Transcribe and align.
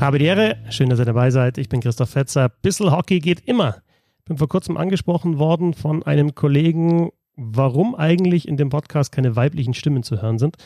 Habe 0.00 0.18
die 0.18 0.24
Ehre, 0.24 0.56
schön, 0.70 0.88
dass 0.88 0.98
ihr 0.98 1.04
dabei 1.04 1.30
seid. 1.30 1.58
Ich 1.58 1.68
bin 1.68 1.82
Christoph 1.82 2.08
Fetzer. 2.08 2.48
Bissel 2.48 2.90
Hockey 2.90 3.18
geht 3.18 3.46
immer. 3.46 3.82
Bin 4.24 4.38
vor 4.38 4.48
kurzem 4.48 4.78
angesprochen 4.78 5.38
worden 5.38 5.74
von 5.74 6.02
einem 6.02 6.34
Kollegen, 6.34 7.10
warum 7.36 7.94
eigentlich 7.94 8.48
in 8.48 8.56
dem 8.56 8.70
Podcast 8.70 9.12
keine 9.12 9.36
weiblichen 9.36 9.74
Stimmen 9.74 10.02
zu 10.02 10.22
hören 10.22 10.38
sind. 10.38 10.56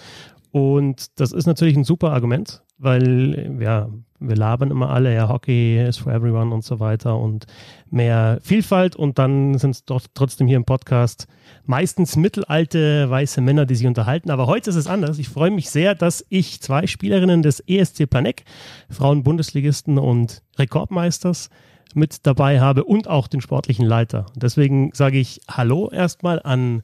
Und 0.52 1.18
das 1.18 1.32
ist 1.32 1.46
natürlich 1.46 1.76
ein 1.76 1.82
super 1.82 2.12
Argument, 2.12 2.62
weil 2.78 3.58
ja, 3.60 3.90
wir 4.28 4.36
labern 4.36 4.70
immer 4.70 4.90
alle, 4.90 5.14
ja, 5.14 5.28
Hockey 5.28 5.78
is 5.80 5.98
for 5.98 6.12
everyone 6.12 6.54
und 6.54 6.64
so 6.64 6.80
weiter 6.80 7.18
und 7.18 7.46
mehr 7.90 8.38
Vielfalt 8.42 8.96
und 8.96 9.18
dann 9.18 9.58
sind 9.58 9.70
es 9.72 9.84
doch 9.84 10.02
trotzdem 10.14 10.46
hier 10.46 10.56
im 10.56 10.64
Podcast 10.64 11.26
meistens 11.66 12.16
mittelalte 12.16 13.08
weiße 13.08 13.40
Männer, 13.40 13.66
die 13.66 13.74
sich 13.74 13.86
unterhalten. 13.86 14.30
Aber 14.30 14.46
heute 14.46 14.70
ist 14.70 14.76
es 14.76 14.86
anders. 14.86 15.18
Ich 15.18 15.28
freue 15.28 15.50
mich 15.50 15.70
sehr, 15.70 15.94
dass 15.94 16.24
ich 16.28 16.60
zwei 16.60 16.86
Spielerinnen 16.86 17.42
des 17.42 17.60
ESC 17.60 18.08
Planek, 18.08 18.44
Frauen-Bundesligisten 18.90 19.98
und 19.98 20.42
Rekordmeisters, 20.58 21.50
mit 21.94 22.26
dabei 22.26 22.60
habe 22.60 22.84
und 22.84 23.08
auch 23.08 23.28
den 23.28 23.40
sportlichen 23.40 23.86
Leiter. 23.86 24.26
Deswegen 24.34 24.90
sage 24.94 25.18
ich 25.18 25.40
Hallo 25.48 25.90
erstmal 25.90 26.40
an 26.42 26.82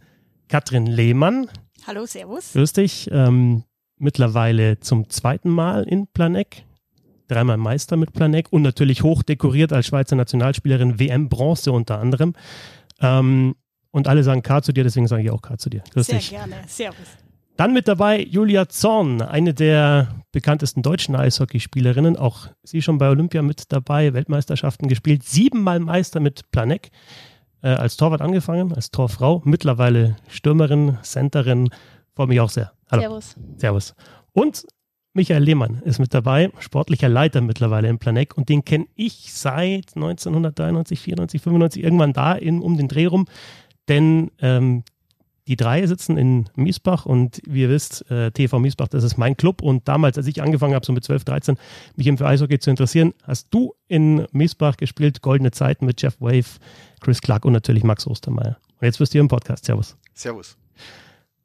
Katrin 0.48 0.86
Lehmann. 0.86 1.48
Hallo, 1.86 2.06
Servus. 2.06 2.52
Grüß 2.52 2.72
dich. 2.74 3.08
Ähm, 3.10 3.64
mittlerweile 3.98 4.80
zum 4.80 5.08
zweiten 5.10 5.50
Mal 5.50 5.84
in 5.84 6.06
Planek. 6.06 6.64
Dreimal 7.30 7.56
Meister 7.56 7.96
mit 7.96 8.12
Planek 8.12 8.48
und 8.50 8.62
natürlich 8.62 9.02
hoch 9.02 9.22
dekoriert 9.22 9.72
als 9.72 9.86
Schweizer 9.86 10.16
Nationalspielerin 10.16 10.98
WM 10.98 11.28
Bronze 11.28 11.72
unter 11.72 11.98
anderem. 12.00 12.34
Ähm, 13.00 13.54
und 13.92 14.08
alle 14.08 14.22
sagen 14.22 14.42
K 14.42 14.62
zu 14.62 14.72
dir, 14.72 14.84
deswegen 14.84 15.06
sage 15.06 15.22
ich 15.22 15.30
auch 15.30 15.42
K 15.42 15.58
zu 15.58 15.70
dir. 15.70 15.82
Grüß 15.92 16.06
Sehr 16.06 16.18
dich. 16.18 16.30
gerne. 16.30 16.56
Servus. 16.66 17.06
Dann 17.56 17.72
mit 17.72 17.88
dabei 17.88 18.22
Julia 18.22 18.68
Zorn, 18.68 19.20
eine 19.20 19.52
der 19.52 20.08
bekanntesten 20.32 20.82
deutschen 20.82 21.14
Eishockeyspielerinnen. 21.14 22.16
Auch 22.16 22.48
sie 22.62 22.80
schon 22.80 22.98
bei 22.98 23.08
Olympia 23.10 23.42
mit 23.42 23.70
dabei, 23.70 24.14
Weltmeisterschaften 24.14 24.88
gespielt, 24.88 25.24
siebenmal 25.24 25.78
Meister 25.78 26.20
mit 26.20 26.50
Planek. 26.52 26.90
Äh, 27.62 27.68
als 27.68 27.98
Torwart 27.98 28.22
angefangen, 28.22 28.72
als 28.72 28.90
Torfrau, 28.90 29.42
mittlerweile 29.44 30.16
Stürmerin, 30.28 30.96
Centerin. 31.02 31.68
Freue 32.14 32.28
mich 32.28 32.40
auch 32.40 32.48
sehr. 32.48 32.72
Hallo. 32.90 33.02
Servus. 33.02 33.36
Servus. 33.56 33.94
Und 34.32 34.66
Michael 35.12 35.42
Lehmann 35.42 35.82
ist 35.84 35.98
mit 35.98 36.14
dabei, 36.14 36.50
sportlicher 36.60 37.08
Leiter 37.08 37.40
mittlerweile 37.40 37.88
im 37.88 37.98
Planek 37.98 38.36
und 38.36 38.48
den 38.48 38.64
kenne 38.64 38.86
ich 38.94 39.32
seit 39.32 39.96
1993, 39.96 41.00
94, 41.00 41.42
95, 41.42 41.82
irgendwann 41.82 42.12
da 42.12 42.34
in, 42.34 42.60
um 42.60 42.76
den 42.76 42.86
Dreh 42.86 43.06
rum. 43.06 43.26
Denn 43.88 44.30
ähm, 44.40 44.84
die 45.48 45.56
drei 45.56 45.84
sitzen 45.84 46.16
in 46.16 46.48
Miesbach 46.54 47.06
und 47.06 47.42
wie 47.44 47.62
ihr 47.62 47.70
wisst, 47.70 48.08
äh, 48.08 48.30
TV 48.30 48.60
Miesbach, 48.60 48.86
das 48.86 49.02
ist 49.02 49.16
mein 49.16 49.36
Club. 49.36 49.62
Und 49.62 49.88
damals, 49.88 50.16
als 50.16 50.28
ich 50.28 50.40
angefangen 50.42 50.74
habe, 50.74 50.86
so 50.86 50.92
mit 50.92 51.02
12, 51.02 51.24
13, 51.24 51.56
mich 51.96 52.06
eben 52.06 52.18
für 52.18 52.26
Eishockey 52.26 52.60
zu 52.60 52.70
interessieren, 52.70 53.14
hast 53.24 53.48
du 53.50 53.74
in 53.88 54.26
Miesbach 54.30 54.76
gespielt, 54.76 55.22
Goldene 55.22 55.50
Zeiten 55.50 55.86
mit 55.86 56.00
Jeff 56.00 56.20
Wave, 56.20 56.60
Chris 57.00 57.20
Clark 57.20 57.44
und 57.44 57.52
natürlich 57.52 57.82
Max 57.82 58.06
Ostermeier. 58.06 58.58
Und 58.80 58.86
jetzt 58.86 58.98
bist 58.98 59.12
du 59.12 59.14
hier 59.14 59.22
im 59.22 59.28
Podcast. 59.28 59.64
Servus. 59.64 59.96
Servus. 60.14 60.56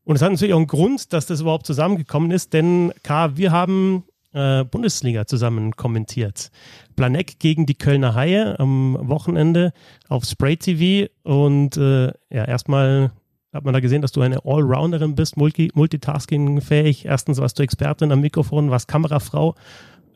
Und 0.05 0.15
es 0.15 0.21
hat 0.21 0.31
natürlich 0.31 0.53
auch 0.53 0.59
einen 0.59 0.67
Grund, 0.67 1.13
dass 1.13 1.25
das 1.25 1.41
überhaupt 1.41 1.65
zusammengekommen 1.65 2.31
ist, 2.31 2.53
denn 2.53 2.93
K, 3.03 3.35
wir 3.37 3.51
haben 3.51 4.05
äh, 4.33 4.63
Bundesliga 4.63 5.25
zusammen 5.25 5.75
kommentiert. 5.75 6.51
Planek 6.95 7.39
gegen 7.39 7.65
die 7.65 7.75
Kölner 7.75 8.13
Haie 8.13 8.59
am 8.59 8.97
Wochenende 9.01 9.73
auf 10.07 10.25
Spray 10.25 10.57
TV 10.57 11.11
und 11.23 11.75
äh, 11.77 12.07
ja, 12.29 12.45
erstmal 12.45 13.11
hat 13.51 13.63
man 13.63 13.73
da 13.73 13.79
gesehen, 13.79 14.01
dass 14.01 14.11
du 14.11 14.21
eine 14.21 14.45
Allrounderin 14.45 15.15
bist, 15.15 15.37
multi 15.37 15.71
multitasking-fähig. 15.73 17.05
Erstens 17.05 17.39
warst 17.39 17.57
du 17.57 17.63
Expertin 17.63 18.11
am 18.11 18.19
Mikrofon, 18.19 18.69
warst 18.69 18.89
Kamerafrau, 18.89 19.55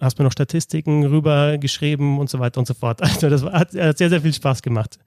hast 0.01 0.19
mir 0.19 0.25
noch 0.25 0.33
Statistiken 0.33 1.05
rübergeschrieben 1.05 2.19
und 2.19 2.29
so 2.29 2.39
weiter 2.39 2.59
und 2.59 2.67
so 2.67 2.73
fort. 2.73 3.01
Also 3.19 3.29
das 3.29 3.43
hat, 3.43 3.73
hat, 3.73 3.97
sehr, 3.97 4.09
sehr 4.09 4.21
viel 4.21 4.33
Spaß 4.33 4.61
gemacht. 4.61 4.99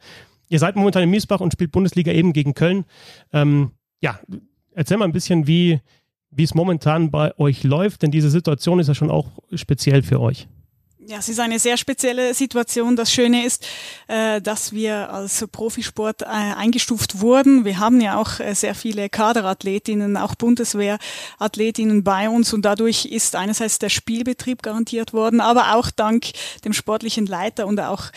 Ihr 0.48 0.58
seid 0.58 0.76
momentan 0.76 1.02
in 1.02 1.10
Miesbach 1.10 1.40
und 1.40 1.52
spielt 1.52 1.72
Bundesliga 1.72 2.12
eben 2.12 2.32
gegen 2.32 2.54
Köln. 2.54 2.84
Ähm, 3.32 3.72
ja, 4.00 4.18
erzähl 4.74 4.96
mal 4.96 5.04
ein 5.04 5.12
bisschen, 5.12 5.46
wie, 5.46 5.80
wie 6.30 6.44
es 6.44 6.54
momentan 6.54 7.10
bei 7.10 7.36
euch 7.38 7.64
läuft, 7.64 8.02
denn 8.02 8.10
diese 8.10 8.30
Situation 8.30 8.78
ist 8.78 8.88
ja 8.88 8.94
schon 8.94 9.10
auch 9.10 9.28
speziell 9.54 10.02
für 10.02 10.20
euch. 10.20 10.48
Ja, 11.04 11.18
es 11.18 11.28
ist 11.28 11.40
eine 11.40 11.58
sehr 11.58 11.76
spezielle 11.76 12.32
Situation. 12.32 12.94
Das 12.94 13.12
Schöne 13.12 13.44
ist, 13.44 13.66
äh, 14.06 14.40
dass 14.40 14.72
wir 14.72 15.12
als 15.12 15.44
Profisport 15.50 16.22
äh, 16.22 16.26
eingestuft 16.26 17.20
wurden. 17.20 17.64
Wir 17.64 17.80
haben 17.80 18.00
ja 18.00 18.16
auch 18.20 18.38
äh, 18.38 18.54
sehr 18.54 18.76
viele 18.76 19.08
Kaderathletinnen, 19.08 20.16
auch 20.16 20.36
Bundeswehrathletinnen 20.36 22.04
bei 22.04 22.28
uns 22.28 22.52
und 22.52 22.64
dadurch 22.64 23.06
ist 23.06 23.34
einerseits 23.34 23.80
der 23.80 23.88
Spielbetrieb 23.88 24.62
garantiert 24.62 25.12
worden, 25.12 25.40
aber 25.40 25.74
auch 25.74 25.90
dank 25.90 26.26
dem 26.64 26.72
sportlichen 26.72 27.26
Leiter 27.26 27.66
und 27.66 27.80
auch 27.80 28.12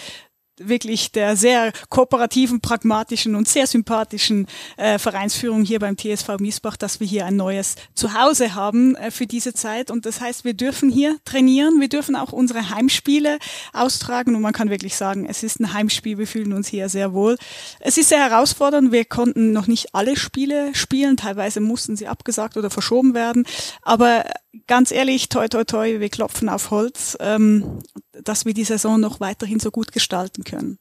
wirklich 0.60 1.12
der 1.12 1.36
sehr 1.36 1.72
kooperativen, 1.90 2.62
pragmatischen 2.62 3.36
und 3.36 3.48
sehr 3.48 3.68
sympathischen 3.68 4.48
äh, 4.78 5.00
Vereinsführung 5.00 5.64
hier 5.64 5.80
beim 5.80 5.98
TSV 5.98 6.40
Miesbach, 6.40 6.78
dass 6.78 7.00
wir 7.00 7.08
hier 7.08 7.26
ein 7.26 7.36
neues 7.36 7.76
Zuhause 7.94 8.56
haben 8.56 8.96
äh, 8.96 9.12
für 9.12 9.28
diese 9.28 9.54
Zeit. 9.54 9.92
Und 9.92 10.06
das 10.06 10.22
heißt, 10.22 10.46
wir 10.46 10.54
dürfen 10.54 10.90
hier 10.90 11.18
trainieren, 11.26 11.80
wir 11.80 11.90
dürfen 11.90 12.16
auch 12.16 12.32
unsere 12.32 12.70
Heimspiele 12.70 13.40
austragen. 13.74 14.36
Und 14.36 14.42
man 14.42 14.54
kann 14.54 14.70
wirklich 14.70 14.96
sagen, 14.96 15.26
es 15.28 15.44
ist 15.44 15.60
ein 15.60 15.74
Heimspiel, 15.74 16.18
wir 16.18 16.28
fühlen 16.28 16.54
uns 16.54 16.68
hier 16.68 16.90
sehr 16.90 17.14
wohl. 17.14 17.38
Es 17.80 17.98
ist 17.98 18.10
sehr 18.10 18.30
herausfordernd, 18.30 18.92
wir 18.92 19.06
konnten 19.06 19.52
noch 19.52 19.68
nicht 19.68 19.94
alle 19.94 20.16
Spiele 20.16 20.74
spielen, 20.74 21.18
teilweise 21.18 21.60
mussten 21.60 21.96
sie 21.96 22.08
abgesagt 22.08 22.58
oder 22.58 22.70
verschoben 22.70 23.14
werden, 23.14 23.46
aber 23.82 24.26
ganz 24.68 24.92
ehrlich, 24.92 25.30
toi 25.30 25.48
toi 25.48 25.64
toi, 25.64 26.00
wir 26.00 26.10
klopfen 26.10 26.50
auf 26.50 26.72
Holz, 26.72 27.18
ähm, 27.20 27.80
dass 28.24 28.46
wir 28.46 28.54
die 28.54 28.64
Saison 28.64 29.00
noch 29.00 29.20
weiterhin 29.20 29.60
so 29.60 29.72
gut 29.72 29.92
gestalten 29.92 30.44
können. 30.44 30.78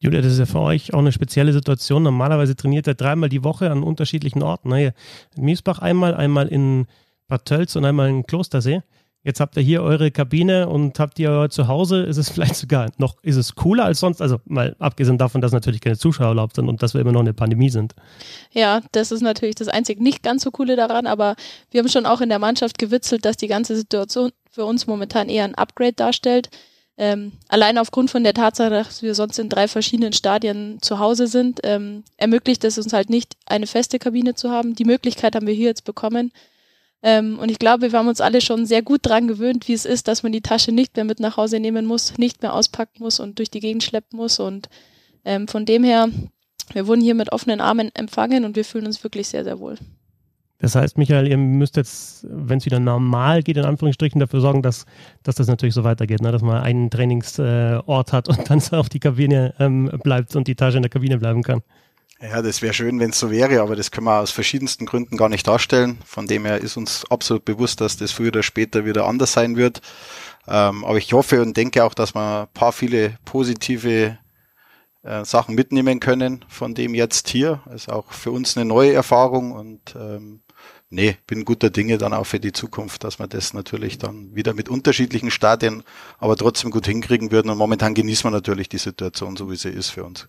Julia, 0.00 0.20
das 0.20 0.32
ist 0.32 0.38
ja 0.38 0.46
für 0.46 0.60
euch 0.60 0.94
auch 0.94 1.00
eine 1.00 1.10
spezielle 1.10 1.52
Situation. 1.52 2.04
Normalerweise 2.04 2.54
trainiert 2.54 2.86
ihr 2.86 2.94
dreimal 2.94 3.28
die 3.28 3.42
Woche 3.42 3.70
an 3.70 3.82
unterschiedlichen 3.82 4.42
Orten. 4.42 4.68
Ne? 4.68 4.94
In 5.36 5.44
Miesbach 5.44 5.80
einmal, 5.80 6.14
einmal 6.14 6.46
in 6.48 6.86
Bad 7.26 7.46
Tölz 7.46 7.74
und 7.74 7.84
einmal 7.84 8.08
in 8.08 8.24
Klostersee. 8.24 8.82
Jetzt 9.28 9.40
habt 9.40 9.58
ihr 9.58 9.62
hier 9.62 9.82
eure 9.82 10.10
Kabine 10.10 10.70
und 10.70 10.98
habt 10.98 11.18
ihr 11.18 11.28
euer 11.28 11.50
Zuhause. 11.50 12.00
Ist 12.00 12.16
es 12.16 12.30
vielleicht 12.30 12.56
sogar 12.56 12.90
noch, 12.96 13.22
ist 13.22 13.36
es 13.36 13.54
cooler 13.56 13.84
als 13.84 14.00
sonst? 14.00 14.22
Also 14.22 14.40
mal 14.46 14.74
abgesehen 14.78 15.18
davon, 15.18 15.42
dass 15.42 15.52
natürlich 15.52 15.82
keine 15.82 15.98
Zuschauer 15.98 16.28
erlaubt 16.28 16.56
sind 16.56 16.66
und 16.66 16.82
dass 16.82 16.94
wir 16.94 17.02
immer 17.02 17.12
noch 17.12 17.20
in 17.20 17.26
der 17.26 17.34
Pandemie 17.34 17.68
sind. 17.68 17.94
Ja, 18.52 18.80
das 18.92 19.12
ist 19.12 19.20
natürlich 19.20 19.54
das 19.54 19.68
einzig 19.68 20.00
nicht 20.00 20.22
ganz 20.22 20.44
so 20.44 20.50
coole 20.50 20.76
daran, 20.76 21.06
aber 21.06 21.36
wir 21.70 21.80
haben 21.80 21.90
schon 21.90 22.06
auch 22.06 22.22
in 22.22 22.30
der 22.30 22.38
Mannschaft 22.38 22.78
gewitzelt, 22.78 23.26
dass 23.26 23.36
die 23.36 23.48
ganze 23.48 23.76
Situation 23.76 24.30
für 24.50 24.64
uns 24.64 24.86
momentan 24.86 25.28
eher 25.28 25.44
ein 25.44 25.56
Upgrade 25.56 25.92
darstellt. 25.92 26.48
Ähm, 26.96 27.32
allein 27.48 27.76
aufgrund 27.76 28.10
von 28.10 28.24
der 28.24 28.32
Tatsache, 28.32 28.70
dass 28.70 29.02
wir 29.02 29.14
sonst 29.14 29.38
in 29.38 29.50
drei 29.50 29.68
verschiedenen 29.68 30.14
Stadien 30.14 30.78
zu 30.80 31.00
Hause 31.00 31.26
sind, 31.26 31.60
ähm, 31.64 32.02
ermöglicht 32.16 32.64
es 32.64 32.78
uns 32.78 32.94
halt 32.94 33.10
nicht, 33.10 33.36
eine 33.44 33.66
feste 33.66 33.98
Kabine 33.98 34.36
zu 34.36 34.48
haben. 34.48 34.74
Die 34.74 34.86
Möglichkeit 34.86 35.34
haben 35.34 35.46
wir 35.46 35.52
hier 35.52 35.68
jetzt 35.68 35.84
bekommen. 35.84 36.32
Ähm, 37.02 37.38
und 37.38 37.50
ich 37.50 37.58
glaube, 37.58 37.92
wir 37.92 37.98
haben 37.98 38.08
uns 38.08 38.20
alle 38.20 38.40
schon 38.40 38.66
sehr 38.66 38.82
gut 38.82 39.06
daran 39.06 39.28
gewöhnt, 39.28 39.68
wie 39.68 39.72
es 39.72 39.84
ist, 39.84 40.08
dass 40.08 40.22
man 40.22 40.32
die 40.32 40.40
Tasche 40.40 40.72
nicht 40.72 40.96
mehr 40.96 41.04
mit 41.04 41.20
nach 41.20 41.36
Hause 41.36 41.60
nehmen 41.60 41.86
muss, 41.86 42.18
nicht 42.18 42.42
mehr 42.42 42.54
auspacken 42.54 43.02
muss 43.02 43.20
und 43.20 43.38
durch 43.38 43.50
die 43.50 43.60
Gegend 43.60 43.84
schleppen 43.84 44.16
muss. 44.16 44.40
Und 44.40 44.68
ähm, 45.24 45.46
von 45.46 45.64
dem 45.64 45.84
her, 45.84 46.08
wir 46.72 46.86
wurden 46.86 47.00
hier 47.00 47.14
mit 47.14 47.32
offenen 47.32 47.60
Armen 47.60 47.90
empfangen 47.94 48.44
und 48.44 48.56
wir 48.56 48.64
fühlen 48.64 48.86
uns 48.86 49.02
wirklich 49.04 49.28
sehr, 49.28 49.44
sehr 49.44 49.60
wohl. 49.60 49.76
Das 50.60 50.74
heißt, 50.74 50.98
Michael, 50.98 51.28
ihr 51.28 51.36
müsst 51.36 51.76
jetzt, 51.76 52.26
wenn 52.28 52.58
es 52.58 52.66
wieder 52.66 52.80
normal 52.80 53.44
geht, 53.44 53.56
in 53.56 53.64
Anführungsstrichen 53.64 54.18
dafür 54.18 54.40
sorgen, 54.40 54.60
dass, 54.60 54.86
dass 55.22 55.36
das 55.36 55.46
natürlich 55.46 55.74
so 55.74 55.84
weitergeht, 55.84 56.20
ne? 56.20 56.32
dass 56.32 56.42
man 56.42 56.60
einen 56.60 56.90
Trainingsort 56.90 58.12
hat 58.12 58.28
und 58.28 58.50
dann 58.50 58.60
auf 58.72 58.88
die 58.88 58.98
Kabine 58.98 59.54
ähm, 59.60 59.88
bleibt 60.02 60.34
und 60.34 60.48
die 60.48 60.56
Tasche 60.56 60.78
in 60.78 60.82
der 60.82 60.90
Kabine 60.90 61.18
bleiben 61.18 61.44
kann. 61.44 61.62
Ja, 62.20 62.42
das 62.42 62.62
wäre 62.62 62.74
schön, 62.74 62.98
wenn 62.98 63.10
es 63.10 63.20
so 63.20 63.30
wäre, 63.30 63.60
aber 63.60 63.76
das 63.76 63.92
können 63.92 64.06
wir 64.06 64.18
aus 64.18 64.32
verschiedensten 64.32 64.86
Gründen 64.86 65.16
gar 65.16 65.28
nicht 65.28 65.46
darstellen. 65.46 65.98
Von 66.04 66.26
dem 66.26 66.44
her 66.46 66.58
ist 66.58 66.76
uns 66.76 67.04
absolut 67.10 67.44
bewusst, 67.44 67.80
dass 67.80 67.96
das 67.96 68.10
früher 68.10 68.28
oder 68.28 68.42
später 68.42 68.84
wieder 68.84 69.06
anders 69.06 69.34
sein 69.34 69.54
wird. 69.56 69.80
Ähm, 70.48 70.84
aber 70.84 70.98
ich 70.98 71.12
hoffe 71.12 71.40
und 71.40 71.56
denke 71.56 71.84
auch, 71.84 71.94
dass 71.94 72.16
wir 72.16 72.42
ein 72.42 72.52
paar 72.54 72.72
viele 72.72 73.16
positive 73.24 74.18
äh, 75.04 75.24
Sachen 75.24 75.54
mitnehmen 75.54 76.00
können 76.00 76.44
von 76.48 76.74
dem 76.74 76.92
jetzt 76.94 77.28
hier. 77.28 77.62
Ist 77.72 77.88
auch 77.88 78.10
für 78.10 78.32
uns 78.32 78.56
eine 78.56 78.66
neue 78.66 78.94
Erfahrung 78.94 79.52
und 79.52 79.94
ähm, 79.94 80.40
nee, 80.90 81.16
bin 81.28 81.44
guter 81.44 81.70
Dinge 81.70 81.98
dann 81.98 82.12
auch 82.12 82.26
für 82.26 82.40
die 82.40 82.52
Zukunft, 82.52 83.04
dass 83.04 83.20
wir 83.20 83.28
das 83.28 83.54
natürlich 83.54 83.98
dann 83.98 84.34
wieder 84.34 84.54
mit 84.54 84.68
unterschiedlichen 84.68 85.30
Stadien, 85.30 85.84
aber 86.18 86.34
trotzdem 86.34 86.72
gut 86.72 86.86
hinkriegen 86.86 87.30
würden. 87.30 87.50
Und 87.50 87.58
momentan 87.58 87.94
genießen 87.94 88.24
wir 88.28 88.32
natürlich 88.32 88.68
die 88.68 88.78
Situation, 88.78 89.36
so 89.36 89.48
wie 89.52 89.56
sie 89.56 89.70
ist 89.70 89.90
für 89.90 90.02
uns. 90.02 90.28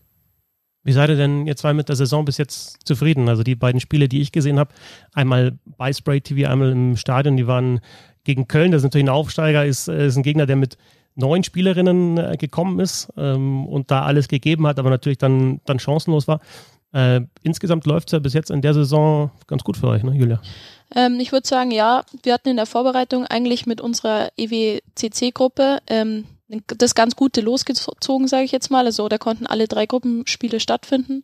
Wie 0.89 0.93
seid 0.93 1.11
ihr 1.11 1.17
denn 1.17 1.45
jetzt 1.45 1.61
zwei 1.61 1.75
mit 1.75 1.87
der 1.87 1.95
Saison 1.95 2.25
bis 2.25 2.39
jetzt 2.39 2.79
zufrieden? 2.83 3.29
Also 3.29 3.43
die 3.43 3.53
beiden 3.53 3.79
Spiele, 3.79 4.09
die 4.09 4.21
ich 4.21 4.31
gesehen 4.31 4.57
habe, 4.57 4.73
einmal 5.13 5.59
bei 5.77 5.93
Spray 5.93 6.19
TV, 6.19 6.49
einmal 6.49 6.71
im 6.71 6.97
Stadion, 6.97 7.37
die 7.37 7.45
waren 7.45 7.79
gegen 8.23 8.47
Köln, 8.47 8.71
das 8.71 8.79
ist 8.79 8.85
natürlich 8.85 9.05
ein 9.05 9.09
Aufsteiger, 9.09 9.63
ist, 9.67 9.87
äh, 9.87 10.07
ist 10.07 10.15
ein 10.17 10.23
Gegner, 10.23 10.47
der 10.47 10.55
mit 10.55 10.79
neun 11.13 11.43
Spielerinnen 11.43 12.17
äh, 12.17 12.37
gekommen 12.37 12.79
ist 12.79 13.07
ähm, 13.17 13.67
und 13.67 13.91
da 13.91 14.01
alles 14.01 14.29
gegeben 14.29 14.65
hat, 14.65 14.79
aber 14.79 14.89
natürlich 14.89 15.19
dann, 15.19 15.61
dann 15.65 15.77
chancenlos 15.77 16.27
war. 16.27 16.39
Äh, 16.91 17.21
insgesamt 17.43 17.85
läuft 17.85 18.07
es 18.07 18.13
ja 18.13 18.17
bis 18.17 18.33
jetzt 18.33 18.49
in 18.49 18.63
der 18.63 18.73
Saison 18.73 19.29
ganz 19.45 19.63
gut 19.63 19.77
für 19.77 19.89
euch, 19.89 20.01
ne, 20.01 20.15
Julia? 20.15 20.41
Ähm, 20.95 21.19
ich 21.19 21.31
würde 21.31 21.47
sagen, 21.47 21.69
ja, 21.69 22.01
wir 22.23 22.33
hatten 22.33 22.49
in 22.49 22.57
der 22.57 22.65
Vorbereitung 22.65 23.27
eigentlich 23.27 23.67
mit 23.67 23.79
unserer 23.79 24.29
EWCC-Gruppe 24.37 25.81
ähm, 25.85 26.25
das 26.49 26.95
ganz 26.95 27.15
Gute 27.15 27.41
losgezogen, 27.41 28.27
sage 28.27 28.43
ich 28.43 28.51
jetzt 28.51 28.71
mal. 28.71 28.85
Also 28.85 29.07
da 29.07 29.17
konnten 29.17 29.47
alle 29.47 29.67
drei 29.67 29.85
Gruppenspiele 29.85 30.59
stattfinden, 30.59 31.23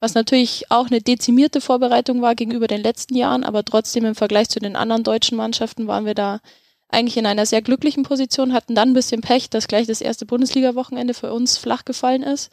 was 0.00 0.14
natürlich 0.14 0.70
auch 0.70 0.86
eine 0.86 1.00
dezimierte 1.00 1.60
Vorbereitung 1.60 2.22
war 2.22 2.34
gegenüber 2.34 2.66
den 2.66 2.82
letzten 2.82 3.16
Jahren, 3.16 3.44
aber 3.44 3.64
trotzdem 3.64 4.04
im 4.04 4.14
Vergleich 4.14 4.48
zu 4.48 4.60
den 4.60 4.76
anderen 4.76 5.04
deutschen 5.04 5.36
Mannschaften 5.36 5.86
waren 5.86 6.04
wir 6.04 6.14
da 6.14 6.40
eigentlich 6.88 7.16
in 7.16 7.26
einer 7.26 7.46
sehr 7.46 7.62
glücklichen 7.62 8.02
Position, 8.02 8.52
hatten 8.52 8.74
dann 8.74 8.90
ein 8.90 8.94
bisschen 8.94 9.20
Pech, 9.20 9.50
dass 9.50 9.68
gleich 9.68 9.86
das 9.86 10.00
erste 10.00 10.24
Bundesliga-Wochenende 10.24 11.14
für 11.14 11.32
uns 11.32 11.58
flach 11.58 11.84
gefallen 11.84 12.22
ist. 12.22 12.50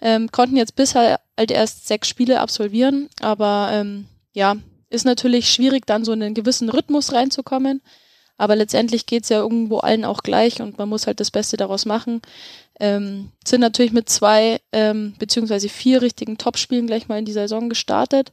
Ähm, 0.00 0.30
konnten 0.30 0.56
jetzt 0.56 0.76
bisher 0.76 1.20
halt 1.38 1.50
erst 1.50 1.86
sechs 1.86 2.08
Spiele 2.08 2.40
absolvieren, 2.40 3.08
aber 3.20 3.70
ähm, 3.72 4.06
ja, 4.32 4.56
ist 4.90 5.06
natürlich 5.06 5.50
schwierig, 5.50 5.86
dann 5.86 6.04
so 6.04 6.12
in 6.12 6.22
einen 6.22 6.34
gewissen 6.34 6.68
Rhythmus 6.68 7.12
reinzukommen. 7.12 7.80
Aber 8.42 8.56
letztendlich 8.56 9.06
geht's 9.06 9.28
ja 9.28 9.38
irgendwo 9.38 9.78
allen 9.78 10.04
auch 10.04 10.24
gleich 10.24 10.60
und 10.60 10.76
man 10.76 10.88
muss 10.88 11.06
halt 11.06 11.20
das 11.20 11.30
Beste 11.30 11.56
daraus 11.56 11.86
machen. 11.86 12.20
Ähm, 12.80 13.28
sind 13.46 13.60
natürlich 13.60 13.92
mit 13.92 14.08
zwei 14.08 14.58
ähm, 14.72 15.14
beziehungsweise 15.20 15.68
vier 15.68 16.02
richtigen 16.02 16.38
Topspielen 16.38 16.88
gleich 16.88 17.06
mal 17.06 17.20
in 17.20 17.24
die 17.24 17.30
Saison 17.30 17.68
gestartet. 17.68 18.32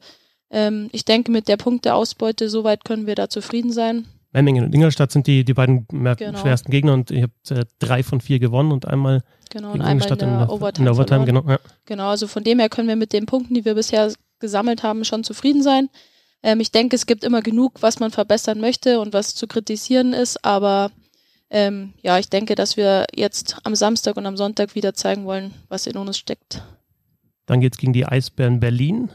Ähm, 0.49 0.89
ich 0.93 1.05
denke, 1.05 1.31
mit 1.31 1.47
der 1.47 1.57
Punkteausbeute, 1.57 2.49
soweit 2.49 2.85
können 2.85 3.05
wir 3.05 3.13
da 3.13 3.29
zufrieden 3.29 3.71
sein. 3.71 4.07
Memmingen 4.31 4.65
und 4.65 4.73
Ingolstadt 4.73 5.11
sind 5.11 5.27
die, 5.27 5.43
die 5.43 5.53
beiden 5.53 5.85
genau. 5.87 6.39
schwersten 6.39 6.71
Gegner 6.71 6.93
und 6.93 7.11
ihr 7.11 7.23
habt 7.25 7.51
äh, 7.51 7.65
drei 7.77 8.01
von 8.01 8.19
vier 8.19 8.39
gewonnen 8.39 8.71
und 8.71 8.87
einmal 8.87 9.21
genau, 9.51 9.73
und 9.73 9.81
einmal 9.81 10.09
in 10.11 10.17
der, 10.17 10.27
in 10.27 10.39
der 10.39 10.49
Overtime. 10.49 10.79
In 10.79 10.85
der 10.85 10.93
Overtime 10.95 11.25
genau, 11.25 11.43
ja. 11.47 11.59
genau, 11.85 12.09
also 12.09 12.25
von 12.25 12.43
dem 12.43 12.57
her 12.57 12.69
können 12.69 12.87
wir 12.87 12.95
mit 12.95 13.13
den 13.13 13.27
Punkten, 13.27 13.53
die 13.53 13.63
wir 13.63 13.75
bisher 13.75 14.11
gesammelt 14.39 14.81
haben, 14.81 15.05
schon 15.05 15.23
zufrieden 15.23 15.61
sein. 15.61 15.89
Ähm, 16.43 16.59
ich 16.59 16.71
denke, 16.71 16.95
es 16.95 17.05
gibt 17.05 17.23
immer 17.23 17.41
genug, 17.41 17.81
was 17.81 17.99
man 17.99 18.11
verbessern 18.11 18.59
möchte 18.59 18.99
und 18.99 19.13
was 19.13 19.35
zu 19.35 19.47
kritisieren 19.47 20.13
ist, 20.13 20.43
aber 20.45 20.91
ähm, 21.49 21.93
ja, 22.01 22.19
ich 22.19 22.29
denke, 22.29 22.55
dass 22.55 22.77
wir 22.77 23.05
jetzt 23.13 23.57
am 23.63 23.75
Samstag 23.75 24.17
und 24.17 24.25
am 24.25 24.37
Sonntag 24.37 24.75
wieder 24.75 24.93
zeigen 24.93 25.25
wollen, 25.25 25.53
was 25.67 25.87
in 25.87 25.97
uns 25.97 26.17
steckt. 26.17 26.63
Dann 27.45 27.61
geht 27.61 27.73
es 27.73 27.79
gegen 27.79 27.93
die 27.93 28.05
Eisbären 28.05 28.59
Berlin 28.59 29.09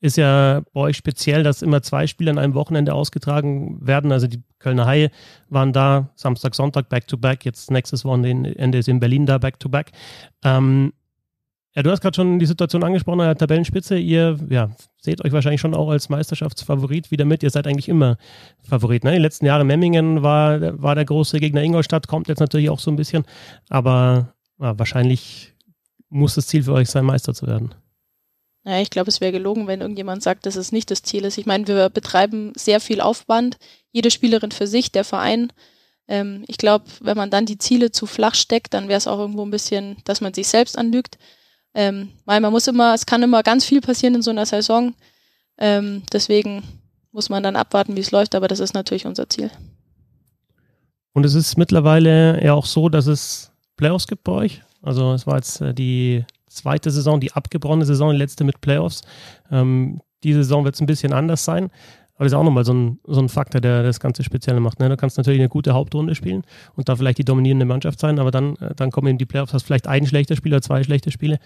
ist 0.00 0.16
ja 0.16 0.62
bei 0.72 0.80
euch 0.80 0.96
speziell, 0.96 1.42
dass 1.42 1.62
immer 1.62 1.82
zwei 1.82 2.06
Spiele 2.06 2.30
an 2.30 2.38
einem 2.38 2.54
Wochenende 2.54 2.94
ausgetragen 2.94 3.78
werden. 3.86 4.12
Also 4.12 4.26
die 4.26 4.42
Kölner 4.58 4.86
Haie 4.86 5.10
waren 5.48 5.72
da 5.72 6.10
Samstag, 6.14 6.54
Sonntag 6.54 6.88
back-to-back. 6.88 7.44
Jetzt 7.44 7.70
nächstes 7.70 8.04
Wochenende 8.04 8.78
ist 8.78 8.88
in 8.88 9.00
Berlin 9.00 9.26
da 9.26 9.38
back-to-back. 9.38 9.92
Ähm, 10.44 10.92
ja, 11.76 11.82
du 11.82 11.90
hast 11.90 12.00
gerade 12.00 12.16
schon 12.16 12.38
die 12.38 12.46
Situation 12.46 12.82
angesprochen 12.82 13.20
an 13.20 13.26
der 13.26 13.36
Tabellenspitze. 13.36 13.98
Ihr 13.98 14.38
ja, 14.48 14.70
seht 14.96 15.22
euch 15.22 15.32
wahrscheinlich 15.32 15.60
schon 15.60 15.74
auch 15.74 15.90
als 15.90 16.08
Meisterschaftsfavorit 16.08 17.10
wieder 17.10 17.26
mit. 17.26 17.42
Ihr 17.42 17.50
seid 17.50 17.66
eigentlich 17.66 17.90
immer 17.90 18.16
Favorit. 18.66 19.04
Ne? 19.04 19.12
Die 19.12 19.18
letzten 19.18 19.44
Jahre 19.44 19.62
Memmingen 19.62 20.22
war, 20.22 20.82
war 20.82 20.94
der 20.94 21.04
große 21.04 21.38
Gegner 21.38 21.62
Ingolstadt, 21.62 22.08
kommt 22.08 22.28
jetzt 22.28 22.40
natürlich 22.40 22.70
auch 22.70 22.78
so 22.78 22.90
ein 22.90 22.96
bisschen. 22.96 23.26
Aber 23.68 24.32
ja, 24.58 24.78
wahrscheinlich 24.78 25.52
muss 26.08 26.36
das 26.36 26.46
Ziel 26.46 26.62
für 26.62 26.72
euch 26.72 26.88
sein, 26.88 27.04
Meister 27.04 27.34
zu 27.34 27.46
werden. 27.46 27.74
Naja, 28.64 28.80
ich 28.80 28.88
glaube, 28.88 29.10
es 29.10 29.20
wäre 29.20 29.32
gelogen, 29.32 29.66
wenn 29.66 29.82
irgendjemand 29.82 30.22
sagt, 30.22 30.46
dass 30.46 30.56
es 30.56 30.72
nicht 30.72 30.90
das 30.90 31.02
Ziel 31.02 31.26
ist. 31.26 31.36
Ich 31.36 31.44
meine, 31.44 31.66
wir 31.66 31.90
betreiben 31.90 32.52
sehr 32.56 32.80
viel 32.80 33.02
Aufwand, 33.02 33.58
jede 33.92 34.10
Spielerin 34.10 34.50
für 34.50 34.66
sich, 34.66 34.92
der 34.92 35.04
Verein. 35.04 35.52
Ähm, 36.08 36.42
ich 36.48 36.56
glaube, 36.56 36.86
wenn 37.02 37.18
man 37.18 37.30
dann 37.30 37.44
die 37.44 37.58
Ziele 37.58 37.92
zu 37.92 38.06
flach 38.06 38.34
steckt, 38.34 38.72
dann 38.72 38.88
wäre 38.88 38.96
es 38.96 39.06
auch 39.06 39.18
irgendwo 39.18 39.44
ein 39.44 39.50
bisschen, 39.50 39.98
dass 40.04 40.22
man 40.22 40.32
sich 40.32 40.48
selbst 40.48 40.78
anlügt. 40.78 41.18
Ähm, 41.76 42.08
weil 42.24 42.40
man 42.40 42.52
muss 42.52 42.66
immer, 42.68 42.94
es 42.94 43.04
kann 43.04 43.22
immer 43.22 43.42
ganz 43.42 43.66
viel 43.66 43.82
passieren 43.82 44.14
in 44.14 44.22
so 44.22 44.30
einer 44.30 44.46
Saison. 44.46 44.94
Ähm, 45.58 46.04
deswegen 46.10 46.62
muss 47.12 47.28
man 47.28 47.42
dann 47.42 47.54
abwarten, 47.54 47.96
wie 47.96 48.00
es 48.00 48.12
läuft, 48.12 48.34
aber 48.34 48.48
das 48.48 48.60
ist 48.60 48.72
natürlich 48.72 49.04
unser 49.04 49.28
Ziel. 49.28 49.50
Und 51.12 51.26
es 51.26 51.34
ist 51.34 51.58
mittlerweile 51.58 52.42
ja 52.42 52.54
auch 52.54 52.64
so, 52.64 52.88
dass 52.88 53.06
es 53.06 53.52
Playoffs 53.76 54.06
gibt 54.06 54.24
bei 54.24 54.32
euch. 54.32 54.62
Also 54.80 55.12
es 55.12 55.26
war 55.26 55.36
jetzt 55.36 55.60
äh, 55.60 55.74
die 55.74 56.24
zweite 56.48 56.90
Saison, 56.90 57.20
die 57.20 57.32
abgebrochene 57.32 57.84
Saison, 57.84 58.10
die 58.10 58.18
letzte 58.18 58.44
mit 58.44 58.62
Playoffs. 58.62 59.02
Ähm, 59.50 60.00
diese 60.24 60.44
Saison 60.44 60.64
wird 60.64 60.76
es 60.76 60.80
ein 60.80 60.86
bisschen 60.86 61.12
anders 61.12 61.44
sein. 61.44 61.70
Aber 62.16 62.24
das 62.24 62.32
ist 62.32 62.38
auch 62.38 62.44
nochmal 62.44 62.64
so 62.64 62.72
ein, 62.72 62.98
so 63.06 63.20
ein 63.20 63.28
Faktor, 63.28 63.60
der 63.60 63.82
das 63.82 64.00
Ganze 64.00 64.24
speziell 64.24 64.58
macht. 64.60 64.80
Ne? 64.80 64.88
Du 64.88 64.96
kannst 64.96 65.16
natürlich 65.18 65.40
eine 65.40 65.48
gute 65.48 65.74
Hauptrunde 65.74 66.14
spielen 66.14 66.42
und 66.74 66.88
da 66.88 66.96
vielleicht 66.96 67.18
die 67.18 67.24
dominierende 67.24 67.66
Mannschaft 67.66 68.00
sein, 68.00 68.18
aber 68.18 68.30
dann, 68.30 68.56
äh, 68.56 68.74
dann 68.74 68.90
kommen 68.90 69.08
eben 69.08 69.18
die 69.18 69.26
Playoffs, 69.26 69.52
hast 69.52 69.64
vielleicht 69.64 69.86
ein 69.86 70.06
schlechter 70.06 70.34
Spieler, 70.34 70.62
zwei 70.62 70.82
schlechte 70.82 71.10
Spiele 71.10 71.38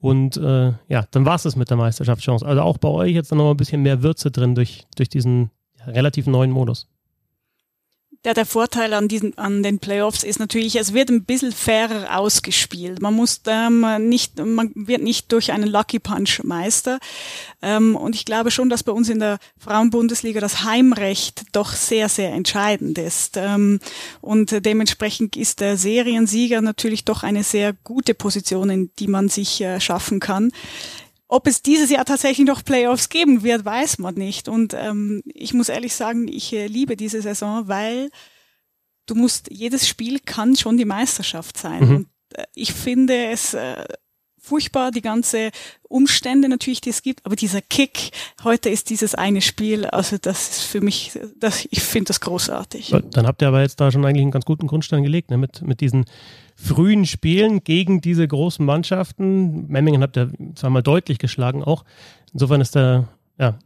und 0.00 0.36
äh, 0.36 0.72
ja, 0.88 1.04
dann 1.10 1.24
war 1.24 1.36
es 1.36 1.42
das 1.42 1.56
mit 1.56 1.70
der 1.70 1.76
Meisterschaftschance. 1.76 2.44
Also 2.44 2.62
auch 2.62 2.78
bei 2.78 2.88
euch 2.88 3.12
jetzt 3.12 3.34
noch 3.34 3.50
ein 3.50 3.56
bisschen 3.56 3.82
mehr 3.82 4.02
Würze 4.02 4.30
drin 4.30 4.54
durch, 4.54 4.86
durch 4.96 5.08
diesen 5.08 5.50
relativ 5.86 6.26
neuen 6.26 6.50
Modus 6.50 6.88
der, 8.24 8.34
der 8.34 8.46
Vorteil 8.46 8.94
an 8.94 9.06
diesen, 9.06 9.38
an 9.38 9.62
den 9.62 9.78
Playoffs 9.78 10.24
ist 10.24 10.40
natürlich, 10.40 10.76
es 10.76 10.92
wird 10.92 11.08
ein 11.08 11.24
bisschen 11.24 11.52
fairer 11.52 12.18
ausgespielt. 12.18 13.00
Man 13.00 13.14
muss 13.14 13.40
ähm, 13.46 13.86
nicht, 14.08 14.38
man 14.44 14.72
wird 14.74 15.02
nicht 15.02 15.30
durch 15.30 15.52
einen 15.52 15.68
Lucky 15.68 16.00
Punch 16.00 16.42
Meister. 16.42 16.98
Ähm, 17.62 17.94
und 17.94 18.16
ich 18.16 18.24
glaube 18.24 18.50
schon, 18.50 18.70
dass 18.70 18.82
bei 18.82 18.92
uns 18.92 19.08
in 19.08 19.20
der 19.20 19.38
Frauenbundesliga 19.58 20.40
das 20.40 20.64
Heimrecht 20.64 21.44
doch 21.52 21.72
sehr, 21.72 22.08
sehr 22.08 22.32
entscheidend 22.32 22.98
ist. 22.98 23.36
Ähm, 23.36 23.78
und 24.20 24.64
dementsprechend 24.64 25.36
ist 25.36 25.60
der 25.60 25.76
Seriensieger 25.76 26.60
natürlich 26.60 27.04
doch 27.04 27.22
eine 27.22 27.44
sehr 27.44 27.72
gute 27.72 28.14
Position, 28.14 28.68
in 28.70 28.90
die 28.98 29.08
man 29.08 29.28
sich 29.28 29.60
äh, 29.60 29.80
schaffen 29.80 30.18
kann. 30.18 30.50
Ob 31.28 31.46
es 31.46 31.60
dieses 31.60 31.90
Jahr 31.90 32.06
tatsächlich 32.06 32.46
noch 32.46 32.64
Playoffs 32.64 33.10
geben 33.10 33.42
wird, 33.42 33.64
weiß 33.64 33.98
man 33.98 34.14
nicht. 34.14 34.48
Und 34.48 34.74
ähm, 34.74 35.22
ich 35.26 35.52
muss 35.52 35.68
ehrlich 35.68 35.94
sagen, 35.94 36.26
ich 36.26 36.54
äh, 36.54 36.66
liebe 36.66 36.96
diese 36.96 37.20
Saison, 37.20 37.68
weil 37.68 38.10
du 39.04 39.14
musst, 39.14 39.50
jedes 39.50 39.86
Spiel 39.86 40.20
kann 40.20 40.56
schon 40.56 40.78
die 40.78 40.86
Meisterschaft 40.86 41.58
sein. 41.58 41.84
Mhm. 41.84 41.96
Und 41.96 42.08
äh, 42.34 42.44
ich 42.54 42.72
finde 42.72 43.26
es 43.26 43.52
äh, 43.52 43.84
furchtbar, 44.48 44.90
die 44.90 45.02
ganze 45.02 45.50
Umstände 45.82 46.48
natürlich, 46.48 46.80
die 46.80 46.90
es 46.90 47.02
gibt, 47.02 47.24
aber 47.24 47.36
dieser 47.36 47.60
Kick, 47.60 48.10
heute 48.44 48.68
ist 48.70 48.90
dieses 48.90 49.14
eine 49.14 49.40
Spiel, 49.40 49.86
also 49.86 50.16
das 50.20 50.50
ist 50.50 50.62
für 50.62 50.80
mich, 50.80 51.18
das, 51.38 51.66
ich 51.70 51.82
finde 51.82 52.08
das 52.08 52.20
großartig. 52.20 52.94
Dann 53.10 53.26
habt 53.26 53.42
ihr 53.42 53.48
aber 53.48 53.60
jetzt 53.60 53.80
da 53.80 53.90
schon 53.90 54.04
eigentlich 54.04 54.22
einen 54.22 54.30
ganz 54.30 54.44
guten 54.44 54.66
Grundstein 54.66 55.02
gelegt, 55.02 55.30
ne? 55.30 55.38
mit, 55.38 55.62
mit 55.62 55.80
diesen 55.80 56.06
frühen 56.56 57.06
Spielen 57.06 57.62
gegen 57.62 58.00
diese 58.00 58.26
großen 58.26 58.64
Mannschaften. 58.64 59.66
Memmingen 59.68 60.02
habt 60.02 60.16
ihr 60.16 60.32
zweimal 60.54 60.82
deutlich 60.82 61.18
geschlagen 61.18 61.62
auch. 61.62 61.84
Insofern 62.32 62.60
ist 62.60 62.74
der, 62.74 63.08
ja, 63.38 63.58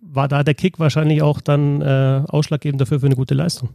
war 0.00 0.28
da 0.28 0.42
der 0.42 0.54
Kick 0.54 0.78
wahrscheinlich 0.78 1.22
auch 1.22 1.40
dann 1.40 1.80
äh, 1.82 2.22
ausschlaggebend 2.28 2.80
dafür 2.80 3.00
für 3.00 3.06
eine 3.06 3.16
gute 3.16 3.34
Leistung. 3.34 3.70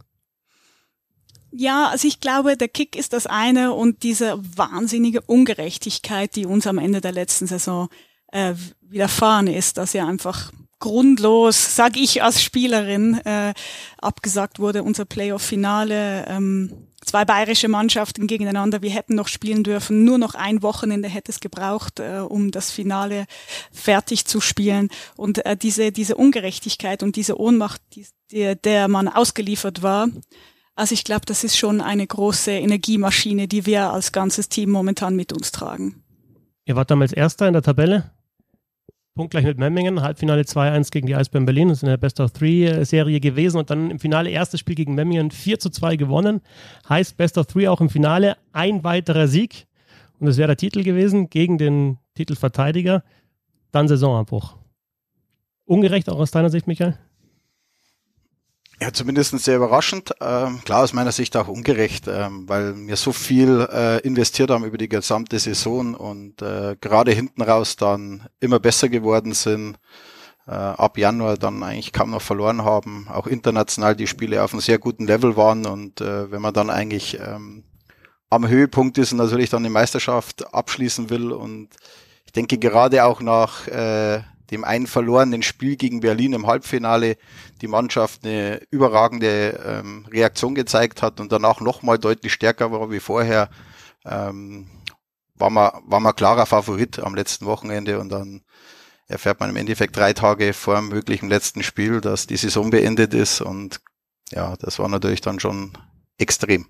Ja, 1.58 1.88
also 1.88 2.06
ich 2.06 2.20
glaube, 2.20 2.58
der 2.58 2.68
Kick 2.68 2.96
ist 2.96 3.14
das 3.14 3.26
eine 3.26 3.72
und 3.72 4.02
diese 4.02 4.38
wahnsinnige 4.56 5.22
Ungerechtigkeit, 5.22 6.36
die 6.36 6.44
uns 6.44 6.66
am 6.66 6.76
Ende 6.76 7.00
der 7.00 7.12
letzten 7.12 7.46
Saison 7.46 7.88
äh, 8.30 8.52
widerfahren 8.82 9.46
ist, 9.46 9.78
dass 9.78 9.94
ja 9.94 10.06
einfach 10.06 10.52
grundlos, 10.80 11.74
sage 11.74 11.98
ich 11.98 12.22
als 12.22 12.42
Spielerin, 12.42 13.14
äh, 13.24 13.54
abgesagt 13.96 14.58
wurde, 14.58 14.82
unser 14.82 15.06
Playoff-Finale. 15.06 16.26
Ähm, 16.28 16.88
zwei 17.02 17.24
bayerische 17.24 17.68
Mannschaften 17.68 18.26
gegeneinander. 18.26 18.82
Wir 18.82 18.90
hätten 18.90 19.14
noch 19.14 19.28
spielen 19.28 19.64
dürfen. 19.64 20.04
Nur 20.04 20.18
noch 20.18 20.34
ein 20.34 20.62
Wochenende 20.62 21.08
hätte 21.08 21.32
es 21.32 21.40
gebraucht, 21.40 22.00
äh, 22.00 22.18
um 22.18 22.50
das 22.50 22.70
Finale 22.70 23.24
fertig 23.72 24.26
zu 24.26 24.42
spielen. 24.42 24.90
Und 25.16 25.46
äh, 25.46 25.56
diese, 25.56 25.90
diese 25.90 26.16
Ungerechtigkeit 26.16 27.02
und 27.02 27.16
diese 27.16 27.40
Ohnmacht, 27.40 27.80
die, 27.94 28.06
die, 28.30 28.54
der 28.62 28.88
man 28.88 29.08
ausgeliefert 29.08 29.82
war, 29.82 30.08
also 30.76 30.92
ich 30.92 31.04
glaube, 31.04 31.22
das 31.26 31.42
ist 31.42 31.56
schon 31.56 31.80
eine 31.80 32.06
große 32.06 32.52
Energiemaschine, 32.52 33.48
die 33.48 33.66
wir 33.66 33.90
als 33.90 34.12
ganzes 34.12 34.48
Team 34.48 34.70
momentan 34.70 35.16
mit 35.16 35.32
uns 35.32 35.50
tragen. 35.50 36.02
Ihr 36.66 36.76
wart 36.76 36.90
damals 36.90 37.12
Erster 37.12 37.46
in 37.46 37.54
der 37.54 37.62
Tabelle. 37.62 38.10
Punktgleich 39.14 39.46
mit 39.46 39.56
Memmingen, 39.56 40.02
Halbfinale 40.02 40.42
2-1 40.42 40.90
gegen 40.90 41.06
die 41.06 41.16
Eisbären 41.16 41.46
Berlin. 41.46 41.68
Das 41.68 41.78
ist 41.78 41.82
in 41.82 41.88
der 41.88 41.96
Best 41.96 42.20
of 42.20 42.32
Three-Serie 42.32 43.18
gewesen 43.18 43.56
und 43.56 43.70
dann 43.70 43.90
im 43.90 43.98
Finale 43.98 44.28
erstes 44.28 44.60
Spiel 44.60 44.74
gegen 44.74 44.94
Memmingen 44.94 45.30
4 45.30 45.58
zu 45.58 45.70
2 45.70 45.96
gewonnen. 45.96 46.42
Heißt 46.86 47.16
Best 47.16 47.38
of 47.38 47.46
Three 47.46 47.68
auch 47.68 47.80
im 47.80 47.88
Finale 47.88 48.36
ein 48.52 48.84
weiterer 48.84 49.26
Sieg. 49.26 49.66
Und 50.20 50.26
das 50.26 50.36
wäre 50.36 50.48
der 50.48 50.58
Titel 50.58 50.82
gewesen 50.82 51.30
gegen 51.30 51.56
den 51.56 51.96
Titelverteidiger. 52.14 53.02
Dann 53.72 53.88
Saisonabbruch. 53.88 54.56
Ungerecht 55.64 56.10
auch 56.10 56.18
aus 56.18 56.30
deiner 56.30 56.50
Sicht, 56.50 56.66
Michael? 56.66 56.98
Ja, 58.78 58.92
zumindest 58.92 59.38
sehr 59.38 59.56
überraschend. 59.56 60.12
Ähm, 60.20 60.60
klar, 60.62 60.84
aus 60.84 60.92
meiner 60.92 61.12
Sicht 61.12 61.34
auch 61.36 61.48
ungerecht, 61.48 62.08
ähm, 62.08 62.46
weil 62.46 62.76
wir 62.76 62.96
so 62.96 63.10
viel 63.12 63.66
äh, 63.72 64.00
investiert 64.00 64.50
haben 64.50 64.64
über 64.66 64.76
die 64.76 64.88
gesamte 64.88 65.38
Saison 65.38 65.94
und 65.94 66.42
äh, 66.42 66.76
gerade 66.78 67.12
hinten 67.12 67.40
raus 67.40 67.76
dann 67.76 68.28
immer 68.38 68.60
besser 68.60 68.90
geworden 68.90 69.32
sind. 69.32 69.78
Äh, 70.46 70.50
ab 70.52 70.98
Januar 70.98 71.38
dann 71.38 71.62
eigentlich 71.62 71.92
kaum 71.94 72.10
noch 72.10 72.20
verloren 72.20 72.64
haben, 72.64 73.08
auch 73.08 73.26
international 73.26 73.96
die 73.96 74.06
Spiele 74.06 74.44
auf 74.44 74.52
einem 74.52 74.60
sehr 74.60 74.78
guten 74.78 75.06
Level 75.06 75.36
waren 75.36 75.66
und 75.66 76.00
äh, 76.02 76.30
wenn 76.30 76.42
man 76.42 76.54
dann 76.54 76.70
eigentlich 76.70 77.18
ähm, 77.18 77.64
am 78.30 78.46
Höhepunkt 78.46 78.98
ist 78.98 79.10
und 79.10 79.18
natürlich 79.18 79.50
dann 79.50 79.64
die 79.64 79.70
Meisterschaft 79.70 80.54
abschließen 80.54 81.10
will 81.10 81.32
und 81.32 81.70
ich 82.26 82.32
denke 82.32 82.58
gerade 82.58 83.04
auch 83.04 83.20
nach 83.20 83.66
äh, 83.68 84.20
dem 84.50 84.64
einen 84.64 84.86
verlorenen 84.86 85.42
Spiel 85.42 85.76
gegen 85.76 86.00
Berlin 86.00 86.32
im 86.32 86.46
Halbfinale 86.46 87.16
die 87.60 87.68
Mannschaft 87.68 88.24
eine 88.24 88.60
überragende 88.70 89.60
ähm, 89.64 90.06
Reaktion 90.10 90.54
gezeigt 90.54 91.02
hat 91.02 91.20
und 91.20 91.32
danach 91.32 91.60
nochmal 91.60 91.98
deutlich 91.98 92.32
stärker 92.32 92.72
war 92.72 92.90
wie 92.90 93.00
vorher, 93.00 93.50
ähm, 94.04 94.68
war 95.34 95.50
man, 95.50 95.72
war 95.86 96.00
man 96.00 96.14
klarer 96.14 96.46
Favorit 96.46 96.98
am 96.98 97.14
letzten 97.14 97.46
Wochenende 97.46 97.98
und 97.98 98.10
dann 98.10 98.42
erfährt 99.08 99.40
man 99.40 99.50
im 99.50 99.56
Endeffekt 99.56 99.96
drei 99.96 100.12
Tage 100.12 100.52
vor 100.52 100.76
dem 100.76 100.88
möglichen 100.88 101.28
letzten 101.28 101.62
Spiel, 101.62 102.00
dass 102.00 102.26
die 102.26 102.36
Saison 102.36 102.70
beendet 102.70 103.14
ist 103.14 103.40
und 103.40 103.80
ja, 104.30 104.56
das 104.56 104.78
war 104.78 104.88
natürlich 104.88 105.20
dann 105.20 105.38
schon 105.38 105.72
extrem 106.18 106.66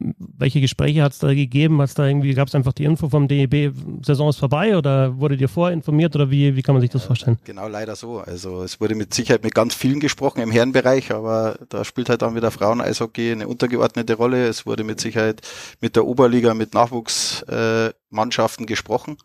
welche 0.00 0.60
Gespräche 0.60 1.02
hat 1.02 1.12
es 1.12 1.18
da 1.18 1.34
gegeben? 1.34 1.80
Hat's 1.80 1.94
da 1.94 2.06
irgendwie, 2.06 2.32
gab 2.34 2.48
es 2.48 2.54
einfach 2.54 2.72
die 2.72 2.84
Info 2.84 3.08
vom 3.08 3.28
DEB, 3.28 3.74
Saison 4.04 4.28
ist 4.28 4.38
vorbei 4.38 4.76
oder 4.76 5.18
wurde 5.18 5.36
dir 5.36 5.48
vorinformiert 5.48 6.14
oder 6.14 6.30
wie, 6.30 6.54
wie 6.56 6.62
kann 6.62 6.74
man 6.74 6.82
sich 6.82 6.90
das 6.90 7.04
vorstellen? 7.04 7.38
Genau, 7.44 7.68
leider 7.68 7.96
so. 7.96 8.18
Also 8.18 8.62
es 8.62 8.80
wurde 8.80 8.94
mit 8.94 9.12
Sicherheit 9.12 9.42
mit 9.44 9.54
ganz 9.54 9.74
vielen 9.74 10.00
gesprochen 10.00 10.40
im 10.40 10.50
Herrenbereich, 10.50 11.10
aber 11.12 11.58
da 11.68 11.84
spielt 11.84 12.08
halt 12.08 12.22
dann 12.22 12.34
wieder 12.36 12.50
Frauen-Eishockey 12.50 13.32
eine 13.32 13.48
untergeordnete 13.48 14.14
Rolle. 14.14 14.46
Es 14.46 14.66
wurde 14.66 14.84
mit 14.84 15.00
Sicherheit 15.00 15.42
mit 15.80 15.96
der 15.96 16.06
Oberliga, 16.06 16.54
mit 16.54 16.74
Nachwuchsmannschaften 16.74 18.66
gesprochen. 18.66 19.16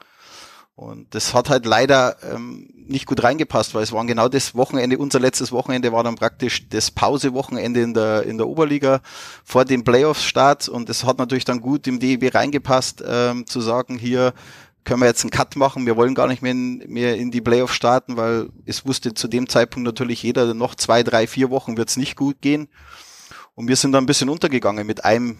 Und 0.75 1.13
das 1.13 1.35
hat 1.35 1.49
halt 1.49 1.65
leider 1.65 2.17
ähm, 2.23 2.67
nicht 2.73 3.05
gut 3.05 3.23
reingepasst, 3.23 3.75
weil 3.75 3.83
es 3.83 3.91
war 3.91 4.03
genau 4.05 4.27
das 4.27 4.55
Wochenende, 4.55 4.97
unser 4.97 5.19
letztes 5.19 5.51
Wochenende 5.51 5.91
war 5.91 6.03
dann 6.03 6.15
praktisch 6.15 6.67
das 6.69 6.89
Pausewochenende 6.89 7.81
in 7.81 7.93
der, 7.93 8.23
in 8.23 8.37
der 8.37 8.47
Oberliga 8.47 9.01
vor 9.43 9.65
dem 9.65 9.83
Playoffs-Start 9.83 10.69
und 10.69 10.89
es 10.89 11.03
hat 11.03 11.19
natürlich 11.19 11.45
dann 11.45 11.61
gut 11.61 11.85
im 11.85 11.99
DEB 11.99 12.33
reingepasst, 12.33 13.03
ähm, 13.07 13.45
zu 13.45 13.61
sagen, 13.61 13.99
hier 13.99 14.33
können 14.83 15.01
wir 15.01 15.07
jetzt 15.07 15.23
einen 15.23 15.31
Cut 15.31 15.55
machen, 15.55 15.85
wir 15.85 15.95
wollen 15.95 16.15
gar 16.15 16.27
nicht 16.27 16.41
mehr 16.41 16.51
in, 16.51 16.83
mehr 16.87 17.17
in 17.17 17.29
die 17.29 17.41
Playoffs 17.41 17.75
starten, 17.75 18.17
weil 18.17 18.49
es 18.65 18.85
wusste 18.85 19.13
zu 19.13 19.27
dem 19.27 19.47
Zeitpunkt 19.47 19.85
natürlich 19.85 20.23
jeder, 20.23 20.53
noch 20.55 20.73
zwei, 20.73 21.03
drei, 21.03 21.27
vier 21.27 21.51
Wochen 21.51 21.77
wird 21.77 21.89
es 21.89 21.97
nicht 21.97 22.15
gut 22.15 22.41
gehen. 22.41 22.67
Und 23.55 23.67
wir 23.67 23.75
sind 23.75 23.91
dann 23.91 24.03
ein 24.03 24.07
bisschen 24.07 24.29
untergegangen 24.29 24.85
mit 24.87 25.05
einem 25.05 25.37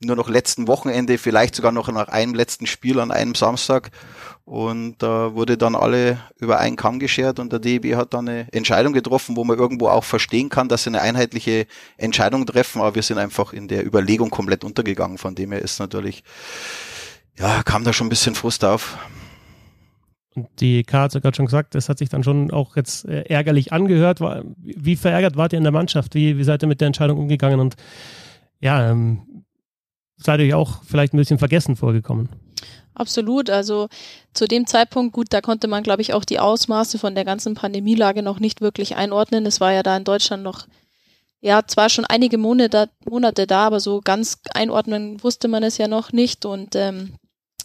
nur 0.00 0.16
noch 0.16 0.30
letzten 0.30 0.66
Wochenende, 0.66 1.18
vielleicht 1.18 1.54
sogar 1.54 1.72
noch 1.72 1.88
nach 1.92 2.08
einem 2.08 2.34
letzten 2.34 2.66
Spiel 2.66 2.98
an 3.00 3.10
einem 3.10 3.34
Samstag. 3.34 3.90
Und 4.44 4.96
da 4.98 5.34
wurde 5.34 5.58
dann 5.58 5.76
alle 5.76 6.18
über 6.38 6.58
einen 6.58 6.76
Kamm 6.76 6.98
geschert 6.98 7.38
und 7.38 7.52
der 7.52 7.60
DEB 7.60 7.94
hat 7.94 8.14
dann 8.14 8.28
eine 8.28 8.52
Entscheidung 8.52 8.94
getroffen, 8.94 9.36
wo 9.36 9.44
man 9.44 9.58
irgendwo 9.58 9.88
auch 9.88 10.04
verstehen 10.04 10.48
kann, 10.48 10.68
dass 10.68 10.84
sie 10.84 10.90
eine 10.90 11.02
einheitliche 11.02 11.66
Entscheidung 11.98 12.46
treffen, 12.46 12.80
aber 12.80 12.94
wir 12.94 13.02
sind 13.02 13.18
einfach 13.18 13.52
in 13.52 13.68
der 13.68 13.86
Überlegung 13.86 14.30
komplett 14.30 14.64
untergegangen. 14.64 15.18
Von 15.18 15.34
dem 15.34 15.52
her 15.52 15.60
ist 15.60 15.78
natürlich, 15.78 16.24
ja, 17.38 17.62
kam 17.62 17.84
da 17.84 17.92
schon 17.92 18.06
ein 18.06 18.10
bisschen 18.10 18.34
Frust 18.34 18.64
auf. 18.64 18.98
Und 20.34 20.48
die 20.60 20.82
K 20.84 21.02
hat 21.02 21.12
sogar 21.12 21.34
schon 21.34 21.46
gesagt, 21.46 21.74
das 21.74 21.88
hat 21.88 21.98
sich 21.98 22.08
dann 22.08 22.24
schon 22.24 22.50
auch 22.50 22.76
jetzt 22.76 23.04
äh, 23.04 23.22
ärgerlich 23.28 23.72
angehört. 23.72 24.20
Wie 24.56 24.96
verärgert 24.96 25.36
wart 25.36 25.52
ihr 25.52 25.58
in 25.58 25.64
der 25.64 25.72
Mannschaft? 25.72 26.14
Wie, 26.14 26.38
wie 26.38 26.44
seid 26.44 26.62
ihr 26.62 26.68
mit 26.68 26.80
der 26.80 26.86
Entscheidung 26.86 27.18
umgegangen? 27.18 27.60
Und 27.60 27.74
ja, 28.60 28.90
ähm, 28.90 29.44
seid 30.22 30.40
ihr 30.40 30.56
auch 30.56 30.82
vielleicht 30.84 31.14
ein 31.14 31.18
bisschen 31.18 31.38
vergessen 31.38 31.76
vorgekommen. 31.76 32.28
Absolut. 32.94 33.48
Also 33.48 33.88
zu 34.34 34.46
dem 34.46 34.66
Zeitpunkt, 34.66 35.14
gut, 35.14 35.28
da 35.30 35.40
konnte 35.40 35.68
man, 35.68 35.82
glaube 35.82 36.02
ich, 36.02 36.12
auch 36.12 36.24
die 36.24 36.38
Ausmaße 36.38 36.98
von 36.98 37.14
der 37.14 37.24
ganzen 37.24 37.54
Pandemielage 37.54 38.22
noch 38.22 38.40
nicht 38.40 38.60
wirklich 38.60 38.96
einordnen. 38.96 39.46
Es 39.46 39.60
war 39.60 39.72
ja 39.72 39.82
da 39.82 39.96
in 39.96 40.04
Deutschland 40.04 40.42
noch, 40.42 40.66
ja, 41.40 41.62
zwar 41.66 41.88
schon 41.88 42.04
einige 42.04 42.36
Monate, 42.36 42.90
Monate 43.08 43.46
da, 43.46 43.66
aber 43.66 43.80
so 43.80 44.00
ganz 44.04 44.38
einordnen 44.52 45.22
wusste 45.22 45.48
man 45.48 45.62
es 45.62 45.78
ja 45.78 45.88
noch 45.88 46.12
nicht. 46.12 46.44
Und 46.44 46.76
ähm, 46.76 47.14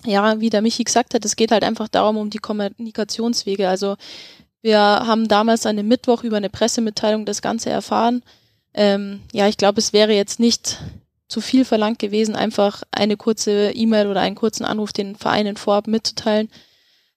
ja, 0.05 0.39
wie 0.39 0.49
der 0.49 0.61
Michi 0.61 0.83
gesagt 0.83 1.13
hat, 1.13 1.25
es 1.25 1.35
geht 1.35 1.51
halt 1.51 1.63
einfach 1.63 1.89
darum, 1.89 2.17
um 2.17 2.29
die 2.29 2.37
Kommunikationswege. 2.37 3.67
Also 3.67 3.97
wir 4.61 4.79
haben 4.79 5.27
damals 5.27 5.65
an 5.65 5.75
dem 5.75 5.87
Mittwoch 5.87 6.23
über 6.23 6.37
eine 6.37 6.49
Pressemitteilung 6.49 7.25
das 7.25 7.41
Ganze 7.41 7.69
erfahren. 7.69 8.23
Ähm, 8.73 9.21
ja, 9.33 9.47
ich 9.47 9.57
glaube, 9.57 9.79
es 9.79 9.91
wäre 9.91 10.13
jetzt 10.13 10.39
nicht 10.39 10.79
zu 11.27 11.41
viel 11.41 11.65
verlangt 11.65 11.99
gewesen, 11.99 12.35
einfach 12.35 12.83
eine 12.91 13.17
kurze 13.17 13.71
E-Mail 13.71 14.07
oder 14.07 14.21
einen 14.21 14.35
kurzen 14.35 14.65
Anruf 14.65 14.93
den 14.93 15.15
Vereinen 15.15 15.57
vorab 15.57 15.87
mitzuteilen. 15.87 16.49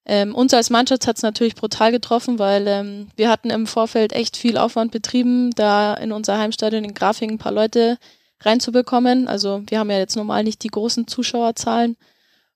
Ähm, 0.07 0.35
uns 0.35 0.55
als 0.55 0.71
Mannschaft 0.71 1.07
hat 1.07 1.17
es 1.17 1.23
natürlich 1.23 1.55
brutal 1.55 1.93
getroffen, 1.93 2.39
weil 2.39 2.67
ähm, 2.67 3.09
wir 3.17 3.29
hatten 3.29 3.51
im 3.51 3.67
Vorfeld 3.67 4.15
echt 4.15 4.39
viel 4.39 4.57
Aufwand 4.57 4.91
betrieben, 4.91 5.51
da 5.51 5.93
in 5.95 6.13
unser 6.13 6.39
Heimstadion 6.39 6.85
in 6.85 6.95
Grafing 6.95 7.33
ein 7.33 7.39
paar 7.39 7.53
Leute 7.53 7.99
reinzubekommen. 8.41 9.29
Also 9.29 9.63
wir 9.67 9.79
haben 9.79 9.91
ja 9.91 9.99
jetzt 9.99 10.17
normal 10.17 10.45
nicht 10.45 10.63
die 10.63 10.69
großen 10.69 11.07
Zuschauerzahlen 11.07 11.97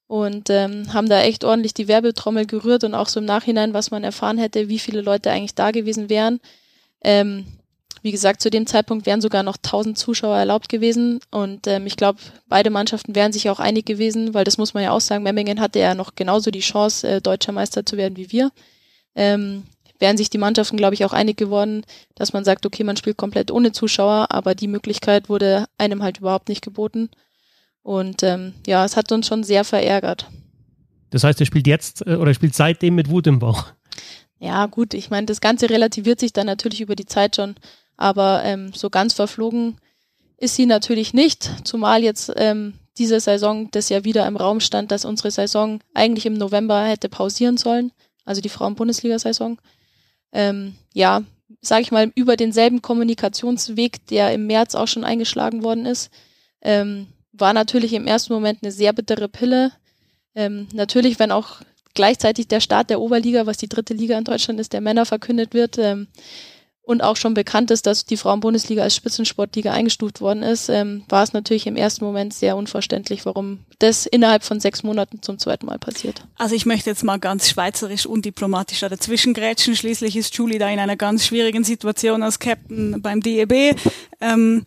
und 0.06 0.48
ähm, 0.48 0.92
haben 0.94 1.10
da 1.10 1.20
echt 1.20 1.44
ordentlich 1.44 1.74
die 1.74 1.88
Werbetrommel 1.88 2.46
gerührt 2.46 2.84
und 2.84 2.94
auch 2.94 3.08
so 3.08 3.20
im 3.20 3.26
Nachhinein, 3.26 3.74
was 3.74 3.90
man 3.90 4.02
erfahren 4.02 4.38
hätte, 4.38 4.70
wie 4.70 4.78
viele 4.78 5.02
Leute 5.02 5.30
eigentlich 5.30 5.54
da 5.54 5.72
gewesen 5.72 6.08
wären. 6.08 6.40
Ähm, 7.02 7.44
wie 8.02 8.10
gesagt, 8.10 8.42
zu 8.42 8.50
dem 8.50 8.66
Zeitpunkt 8.66 9.06
wären 9.06 9.20
sogar 9.20 9.42
noch 9.42 9.56
1000 9.56 9.96
Zuschauer 9.96 10.36
erlaubt 10.36 10.68
gewesen 10.68 11.20
und 11.30 11.66
ähm, 11.66 11.86
ich 11.86 11.96
glaube, 11.96 12.18
beide 12.48 12.70
Mannschaften 12.70 13.14
wären 13.14 13.32
sich 13.32 13.48
auch 13.48 13.60
einig 13.60 13.86
gewesen, 13.86 14.34
weil 14.34 14.44
das 14.44 14.58
muss 14.58 14.74
man 14.74 14.82
ja 14.82 14.90
auch 14.90 15.00
sagen, 15.00 15.22
Memmingen 15.22 15.60
hatte 15.60 15.78
ja 15.78 15.94
noch 15.94 16.14
genauso 16.14 16.50
die 16.50 16.60
Chance, 16.60 17.08
äh, 17.08 17.20
deutscher 17.20 17.52
Meister 17.52 17.86
zu 17.86 17.96
werden 17.96 18.16
wie 18.16 18.32
wir. 18.32 18.50
Ähm, 19.14 19.62
wären 20.02 20.16
sich 20.16 20.30
die 20.30 20.38
Mannschaften, 20.38 20.76
glaube 20.76 20.94
ich, 20.94 21.04
auch 21.04 21.12
einig 21.12 21.36
geworden, 21.36 21.84
dass 22.16 22.32
man 22.32 22.44
sagt, 22.44 22.66
okay, 22.66 22.82
man 22.82 22.96
spielt 22.96 23.16
komplett 23.16 23.50
ohne 23.50 23.70
Zuschauer, 23.70 24.26
aber 24.30 24.54
die 24.54 24.66
Möglichkeit 24.66 25.28
wurde 25.28 25.66
einem 25.78 26.02
halt 26.02 26.18
überhaupt 26.18 26.48
nicht 26.48 26.62
geboten. 26.62 27.08
Und 27.82 28.22
ähm, 28.22 28.54
ja, 28.66 28.84
es 28.84 28.96
hat 28.96 29.12
uns 29.12 29.28
schon 29.28 29.44
sehr 29.44 29.64
verärgert. 29.64 30.28
Das 31.10 31.24
heißt, 31.24 31.38
er 31.40 31.46
spielt 31.46 31.66
jetzt 31.66 32.06
äh, 32.06 32.16
oder 32.16 32.34
spielt 32.34 32.54
seitdem 32.54 32.96
mit 32.96 33.08
Wut 33.10 33.26
im 33.28 33.38
Bauch. 33.38 33.66
Ja, 34.38 34.66
gut, 34.66 34.92
ich 34.92 35.08
meine, 35.08 35.26
das 35.26 35.40
Ganze 35.40 35.70
relativiert 35.70 36.18
sich 36.18 36.32
dann 36.32 36.46
natürlich 36.46 36.80
über 36.80 36.96
die 36.96 37.06
Zeit 37.06 37.36
schon. 37.36 37.54
Aber 38.02 38.42
ähm, 38.42 38.72
so 38.74 38.90
ganz 38.90 39.12
verflogen 39.14 39.76
ist 40.36 40.56
sie 40.56 40.66
natürlich 40.66 41.14
nicht, 41.14 41.48
zumal 41.62 42.02
jetzt 42.02 42.32
ähm, 42.34 42.74
diese 42.98 43.20
Saison 43.20 43.70
das 43.70 43.90
ja 43.90 44.02
wieder 44.02 44.26
im 44.26 44.36
Raum 44.36 44.58
stand, 44.58 44.90
dass 44.90 45.04
unsere 45.04 45.30
Saison 45.30 45.78
eigentlich 45.94 46.26
im 46.26 46.34
November 46.34 46.82
hätte 46.82 47.08
pausieren 47.08 47.58
sollen, 47.58 47.92
also 48.24 48.40
die 48.40 48.48
Frauen-Bundesliga-Saison. 48.48 49.60
Ähm, 50.32 50.74
ja, 50.92 51.22
sage 51.60 51.82
ich 51.82 51.92
mal, 51.92 52.10
über 52.16 52.36
denselben 52.36 52.82
Kommunikationsweg, 52.82 54.04
der 54.08 54.34
im 54.34 54.48
März 54.48 54.74
auch 54.74 54.88
schon 54.88 55.04
eingeschlagen 55.04 55.62
worden 55.62 55.86
ist, 55.86 56.10
ähm, 56.60 57.06
war 57.30 57.52
natürlich 57.52 57.92
im 57.92 58.08
ersten 58.08 58.32
Moment 58.32 58.64
eine 58.64 58.72
sehr 58.72 58.92
bittere 58.92 59.28
Pille. 59.28 59.70
Ähm, 60.34 60.66
natürlich, 60.72 61.20
wenn 61.20 61.30
auch 61.30 61.60
gleichzeitig 61.94 62.48
der 62.48 62.58
Start 62.58 62.90
der 62.90 63.00
Oberliga, 63.00 63.46
was 63.46 63.58
die 63.58 63.68
dritte 63.68 63.94
Liga 63.94 64.18
in 64.18 64.24
Deutschland 64.24 64.58
ist, 64.58 64.72
der 64.72 64.80
Männer 64.80 65.06
verkündet 65.06 65.54
wird, 65.54 65.78
ähm, 65.78 66.08
und 66.84 67.02
auch 67.02 67.16
schon 67.16 67.34
bekannt 67.34 67.70
ist, 67.70 67.86
dass 67.86 68.04
die 68.04 68.16
Frauenbundesliga 68.16 68.82
als 68.82 68.96
Spitzensportliga 68.96 69.72
eingestuft 69.72 70.20
worden 70.20 70.42
ist, 70.42 70.68
ähm, 70.68 71.04
war 71.08 71.22
es 71.22 71.32
natürlich 71.32 71.68
im 71.68 71.76
ersten 71.76 72.04
Moment 72.04 72.34
sehr 72.34 72.56
unverständlich, 72.56 73.24
warum 73.24 73.60
das 73.78 74.04
innerhalb 74.04 74.42
von 74.42 74.58
sechs 74.58 74.82
Monaten 74.82 75.22
zum 75.22 75.38
zweiten 75.38 75.66
Mal 75.66 75.78
passiert. 75.78 76.26
Also 76.36 76.56
ich 76.56 76.66
möchte 76.66 76.90
jetzt 76.90 77.04
mal 77.04 77.20
ganz 77.20 77.48
schweizerisch 77.48 78.04
undiplomatisch 78.04 78.80
dazwischen 78.80 79.32
grätschen. 79.32 79.76
Schließlich 79.76 80.16
ist 80.16 80.34
Julie 80.36 80.58
da 80.58 80.68
in 80.68 80.80
einer 80.80 80.96
ganz 80.96 81.24
schwierigen 81.24 81.62
Situation 81.62 82.22
als 82.22 82.40
Captain 82.40 83.00
beim 83.00 83.20
DEB. 83.20 83.76
Ähm, 84.20 84.66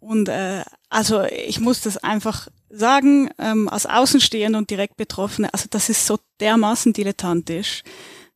und 0.00 0.28
äh, 0.28 0.62
also 0.90 1.22
ich 1.22 1.60
muss 1.60 1.80
das 1.80 1.96
einfach 1.96 2.48
sagen, 2.68 3.30
ähm, 3.38 3.70
als 3.70 3.86
Außenstehende 3.86 4.58
und 4.58 4.68
direkt 4.68 4.98
Betroffene, 4.98 5.52
also 5.54 5.66
das 5.70 5.88
ist 5.88 6.06
so 6.06 6.18
dermaßen 6.40 6.92
dilettantisch, 6.92 7.84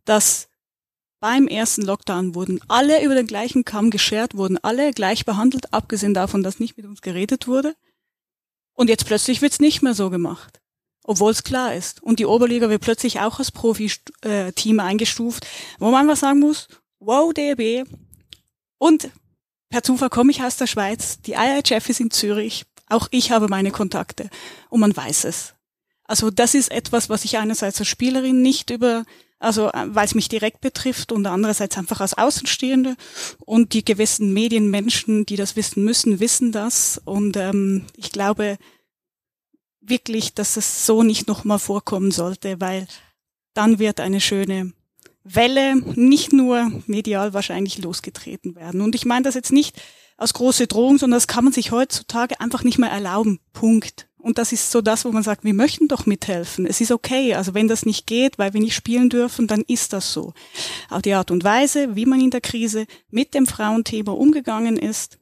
dass 0.06 0.47
beim 1.20 1.48
ersten 1.48 1.82
Lockdown 1.82 2.34
wurden 2.34 2.60
alle 2.68 3.04
über 3.04 3.14
den 3.14 3.26
gleichen 3.26 3.64
Kamm 3.64 3.90
geschert, 3.90 4.37
wurden 4.37 4.58
alle 4.58 4.92
gleich 4.92 5.25
behandelt, 5.25 5.72
abgesehen 5.72 6.14
davon, 6.14 6.42
dass 6.42 6.60
nicht 6.60 6.76
mit 6.76 6.87
uns 6.87 7.02
geredet 7.02 7.46
wurde. 7.46 7.75
Und 8.75 8.88
jetzt 8.88 9.06
plötzlich 9.06 9.42
wird's 9.42 9.58
nicht 9.58 9.82
mehr 9.82 9.94
so 9.94 10.10
gemacht, 10.10 10.60
obwohl 11.02 11.32
es 11.32 11.42
klar 11.42 11.75
ist. 11.75 12.02
Und 12.02 12.20
die 12.20 12.26
Oberliga 12.26 12.70
wird 12.70 12.82
plötzlich 12.82 13.20
auch 13.20 13.40
als 13.40 13.50
Profi-Team 13.50 14.80
eingestuft, 14.80 15.46
wo 15.78 15.90
man 15.90 16.06
was 16.06 16.20
sagen 16.20 16.38
muss, 16.38 16.68
wow, 17.00 17.32
DRB. 17.34 17.88
Und 18.78 19.10
per 19.68 19.82
Zufall 19.82 20.10
komme 20.10 20.30
ich 20.30 20.42
aus 20.42 20.56
der 20.56 20.68
Schweiz, 20.68 21.20
die 21.20 21.32
IHF 21.32 21.88
ist 21.88 22.00
in 22.00 22.10
Zürich, 22.10 22.64
auch 22.88 23.08
ich 23.10 23.32
habe 23.32 23.48
meine 23.48 23.70
Kontakte 23.70 24.30
und 24.70 24.80
man 24.80 24.96
weiß 24.96 25.25
es. 25.25 25.54
Also 26.04 26.30
das 26.30 26.54
ist 26.54 26.70
etwas, 26.70 27.10
was 27.10 27.25
ich 27.25 27.37
einerseits 27.37 27.78
als 27.78 27.88
Spielerin 27.88 28.40
nicht 28.40 28.70
über 28.70 29.04
also 29.38 29.68
äh, 29.68 29.87
weil 29.88 30.07
es 30.07 30.14
mich 30.14 30.28
direkt 30.28 30.61
betrifft 30.61 31.12
und 31.12 31.26
andererseits 31.26 31.78
einfach 31.78 32.00
als 32.00 32.14
Außenstehende 32.14 32.97
und 33.45 33.73
die 33.73 33.85
gewissen 33.85 34.33
Medienmenschen, 34.33 35.26
die 35.26 35.37
das 35.37 35.57
wissen 35.57 35.85
müssen, 35.85 36.21
wissen 36.21 36.52
das 36.52 37.00
und 37.04 37.37
ähm, 37.37 37.87
ich 37.97 38.12
glaube 38.12 38.59
wirklich, 39.80 40.35
dass 40.35 40.57
es 40.57 40.87
so 40.87 41.02
nicht 41.02 41.28
nochmal 41.28 41.59
vorkommen 41.59 42.11
sollte, 42.11 42.61
weil 42.61 42.87
dann 43.54 43.78
wird 43.78 44.00
eine 44.00 44.21
schöne 44.21 44.73
Welle 45.25 45.76
nicht 45.76 46.33
nur 46.33 46.71
medial 46.87 47.35
wahrscheinlich 47.35 47.78
losgetreten 47.78 48.54
werden. 48.54 48.80
Und 48.80 48.95
ich 48.95 49.04
meine 49.04 49.25
das 49.25 49.35
jetzt 49.35 49.52
nicht 49.52 49.76
als 50.16 50.35
große 50.35 50.66
Drohung, 50.66 50.99
sondern 50.99 51.16
das 51.16 51.26
kann 51.26 51.45
man 51.45 51.52
sich 51.52 51.71
heutzutage 51.71 52.40
einfach 52.40 52.64
nicht 52.64 52.78
mehr 52.78 52.90
erlauben. 52.90 53.40
Punkt. 53.52 54.07
Und 54.18 54.38
das 54.38 54.52
ist 54.52 54.70
so 54.70 54.80
das, 54.80 55.04
wo 55.04 55.12
man 55.12 55.22
sagt, 55.22 55.44
wir 55.44 55.54
möchten 55.54 55.88
doch 55.88 56.04
mithelfen. 56.04 56.66
Es 56.66 56.80
ist 56.80 56.90
okay. 56.90 57.34
Also 57.34 57.54
wenn 57.54 57.68
das 57.68 57.87
nicht 57.87 58.06
geht, 58.06 58.38
weil 58.38 58.52
wir 58.52 58.60
nicht 58.60 58.75
spielen 58.75 59.08
dürfen, 59.08 59.46
dann 59.46 59.62
ist 59.62 59.92
das 59.92 60.12
so. 60.12 60.34
Auch 60.90 61.00
die 61.00 61.14
Art 61.14 61.30
und 61.30 61.44
Weise, 61.44 61.94
wie 61.94 62.06
man 62.06 62.20
in 62.20 62.30
der 62.30 62.40
Krise 62.40 62.87
mit 63.10 63.34
dem 63.34 63.46
Frauenthema 63.46 64.12
umgegangen 64.12 64.76
ist, 64.76 65.18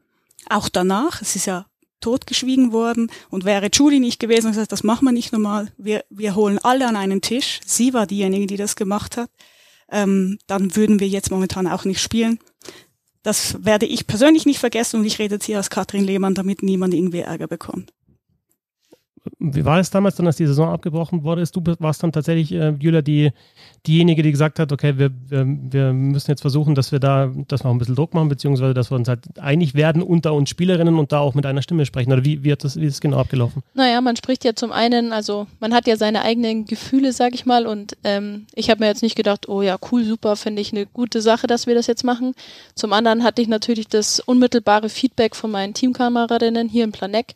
auch 0.49 0.69
danach, 0.69 1.21
es 1.21 1.37
ist 1.37 1.47
ja 1.47 1.67
totgeschwiegen 2.01 2.73
worden 2.73 3.11
und 3.31 3.45
wäre 3.45 3.69
Julie 3.73 4.01
nicht 4.01 4.21
gewesen 4.21 4.47
und 4.47 4.53
gesagt, 4.53 4.73
das 4.73 4.85
machen 4.85 5.05
wir 5.07 5.13
nicht 5.13 5.33
normal, 5.33 5.73
wir, 5.77 6.05
wir 6.11 6.35
holen 6.35 6.59
alle 6.63 6.87
an 6.87 6.97
einen 6.97 7.21
Tisch, 7.21 7.61
sie 7.65 7.95
war 7.95 8.07
diejenige, 8.07 8.47
die 8.47 8.57
das 8.57 8.77
gemacht 8.77 9.17
hat, 9.17 9.31
ähm, 9.91 10.39
dann 10.47 10.77
würden 10.77 11.01
wir 11.01 11.09
jetzt 11.09 11.31
momentan 11.31 11.67
auch 11.67 11.85
nicht 11.85 12.01
spielen. 12.01 12.39
Das 13.23 13.65
werde 13.65 13.87
ich 13.87 14.07
persönlich 14.07 14.47
nicht 14.47 14.61
vergessen 14.61 15.01
und 15.01 15.07
ich 15.07 15.19
rede 15.19 15.35
jetzt 15.35 15.47
hier 15.47 15.57
als 15.57 15.71
Katrin 15.71 16.05
Lehmann, 16.05 16.35
damit 16.35 16.63
niemand 16.63 16.95
irgendwie 16.95 17.21
Ärger 17.21 17.49
bekommt. 17.49 17.93
Wie 19.39 19.65
war 19.65 19.79
es 19.79 19.91
damals 19.91 20.17
dann, 20.17 20.27
als 20.27 20.37
die 20.37 20.47
Saison 20.47 20.69
abgebrochen 20.71 21.23
wurde? 21.25 21.45
Du 21.53 21.63
warst 21.79 22.03
dann 22.03 22.13
tatsächlich, 22.13 22.53
äh, 22.53 22.75
Julia, 22.79 23.03
die, 23.03 23.33
diejenige, 23.87 24.23
die 24.23 24.31
gesagt 24.31 24.59
hat, 24.59 24.73
okay, 24.73 24.99
wir, 24.99 25.11
wir, 25.29 25.47
wir 25.47 25.93
müssen 25.93 26.31
jetzt 26.31 26.41
versuchen, 26.41 26.75
dass 26.75 26.93
wir 26.93 26.99
da, 26.99 27.33
dass 27.49 27.65
wir 27.65 27.71
ein 27.71 27.79
bisschen 27.79 27.95
Druck 27.95 28.15
machen, 28.15 28.29
beziehungsweise 28.29 28.75
dass 28.75 28.91
wir 28.91 28.97
uns 28.97 29.09
halt 29.09 29.39
einig 29.39 29.75
werden 29.75 30.03
unter 30.03 30.35
uns 30.35 30.51
Spielerinnen 30.51 30.99
und 30.99 31.13
da 31.13 31.21
auch 31.21 31.35
mit 31.35 31.47
einer 31.47 31.63
Stimme 31.63 31.87
sprechen. 31.87 32.13
Oder 32.13 32.25
wie, 32.25 32.43
wie, 32.45 32.53
hat 32.53 32.65
das, 32.65 32.77
wie 32.77 32.87
ist 32.87 32.95
es 32.95 33.01
genau 33.01 33.19
abgelaufen? 33.19 33.63
Naja, 33.75 34.01
man 34.01 34.17
spricht 34.17 34.45
ja 34.45 34.55
zum 34.55 34.73
einen, 34.73 35.13
also 35.13 35.47
man 35.61 35.75
hat 35.75 35.87
ja 35.87 35.97
seine 35.97 36.23
eigenen 36.23 36.67
Gefühle, 36.67 37.13
sag 37.13 37.35
ich 37.35 37.47
mal, 37.47 37.67
und 37.67 37.97
ähm, 38.05 38.47
ich 38.55 38.71
habe 38.71 38.81
mir 38.81 38.87
jetzt 38.87 39.03
nicht 39.03 39.17
gedacht, 39.17 39.49
oh 39.49 39.63
ja, 39.63 39.77
cool, 39.91 40.05
super, 40.05 40.37
finde 40.37 40.63
ich 40.63 40.73
eine 40.73 40.87
gute 40.87 41.21
Sache, 41.21 41.47
dass 41.47 41.67
wir 41.67 41.75
das 41.75 41.87
jetzt 41.87 42.05
machen. 42.05 42.35
Zum 42.75 42.93
anderen 42.93 43.23
hatte 43.23 43.43
ich 43.43 43.49
natürlich 43.49 43.89
das 43.89 44.21
unmittelbare 44.21 44.89
Feedback 44.89 45.37
von 45.37 45.51
meinen 45.51 45.75
Teamkameradinnen 45.75 46.69
hier 46.69 46.85
im 46.85 46.93
Planeck. 46.93 47.35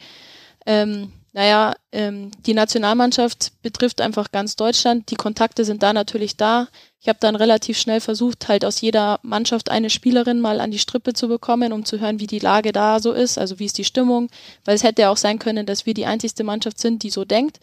Ähm, 0.67 1.13
naja, 1.33 1.75
ähm, 1.93 2.33
die 2.45 2.55
Nationalmannschaft 2.55 3.53
betrifft 3.63 4.01
einfach 4.01 4.33
ganz 4.33 4.57
Deutschland. 4.57 5.11
Die 5.11 5.17
Kontakte 5.17 5.65
sind 5.65 5.83
da 5.83 5.93
natürlich 5.93 6.37
da. 6.37 6.67
Ich 7.01 7.09
habe 7.09 7.19
dann 7.21 7.37
relativ 7.37 7.79
schnell 7.79 8.01
versucht, 8.01 8.49
halt 8.49 8.65
aus 8.65 8.81
jeder 8.81 9.21
Mannschaft 9.23 9.71
eine 9.71 9.91
Spielerin 9.91 10.41
mal 10.41 10.61
an 10.61 10.73
die 10.73 10.81
Strippe 10.81 11.13
zu 11.13 11.29
bekommen, 11.29 11.73
um 11.73 11.85
zu 11.85 12.01
hören, 12.01 12.19
wie 12.19 12.27
die 12.27 12.41
Lage 12.41 12.73
da 12.73 12.99
so 12.99 13.13
ist, 13.13 13.39
also 13.39 13.61
wie 13.61 13.67
ist 13.67 13.79
die 13.79 13.85
Stimmung, 13.85 14.29
weil 14.65 14.75
es 14.75 14.83
hätte 14.83 15.03
ja 15.03 15.11
auch 15.11 15.17
sein 15.17 15.39
können, 15.39 15.67
dass 15.67 15.87
wir 15.87 15.95
die 15.95 16.07
einzigste 16.07 16.43
Mannschaft 16.43 16.81
sind, 16.81 17.05
die 17.05 17.11
so 17.11 17.25
denkt. 17.25 17.61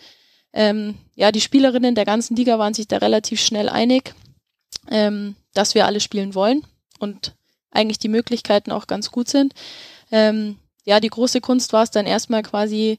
Ähm, 0.54 0.96
ja, 1.16 1.34
die 1.34 1.42
Spielerinnen 1.42 1.94
der 1.94 2.06
ganzen 2.06 2.38
Liga 2.38 2.58
waren 2.58 2.74
sich 2.74 2.88
da 2.88 2.98
relativ 2.98 3.42
schnell 3.42 3.68
einig, 3.68 4.16
ähm, 4.90 5.36
dass 5.54 5.76
wir 5.76 5.86
alle 5.86 6.00
spielen 6.00 6.36
wollen 6.36 6.64
und 7.00 7.34
eigentlich 7.70 8.00
die 8.00 8.08
Möglichkeiten 8.08 8.72
auch 8.72 8.88
ganz 8.88 9.12
gut 9.12 9.28
sind. 9.28 9.54
Ähm, 10.10 10.58
ja, 10.86 11.02
die 11.02 11.10
große 11.10 11.42
Kunst 11.42 11.74
war 11.74 11.84
es 11.84 11.92
dann 11.92 12.06
erstmal 12.06 12.44
quasi 12.44 12.98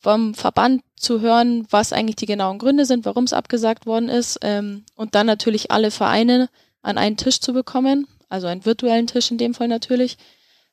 vom 0.00 0.34
Verband 0.34 0.82
zu 0.96 1.20
hören, 1.20 1.66
was 1.70 1.92
eigentlich 1.92 2.16
die 2.16 2.26
genauen 2.26 2.58
Gründe 2.58 2.86
sind, 2.86 3.04
warum 3.04 3.24
es 3.24 3.32
abgesagt 3.32 3.86
worden 3.86 4.08
ist 4.08 4.38
ähm, 4.42 4.84
und 4.96 5.14
dann 5.14 5.26
natürlich 5.26 5.70
alle 5.70 5.90
Vereine 5.90 6.48
an 6.82 6.98
einen 6.98 7.18
Tisch 7.18 7.40
zu 7.40 7.52
bekommen, 7.52 8.06
also 8.28 8.46
einen 8.46 8.64
virtuellen 8.64 9.06
Tisch 9.06 9.30
in 9.30 9.38
dem 9.38 9.52
Fall 9.52 9.68
natürlich. 9.68 10.16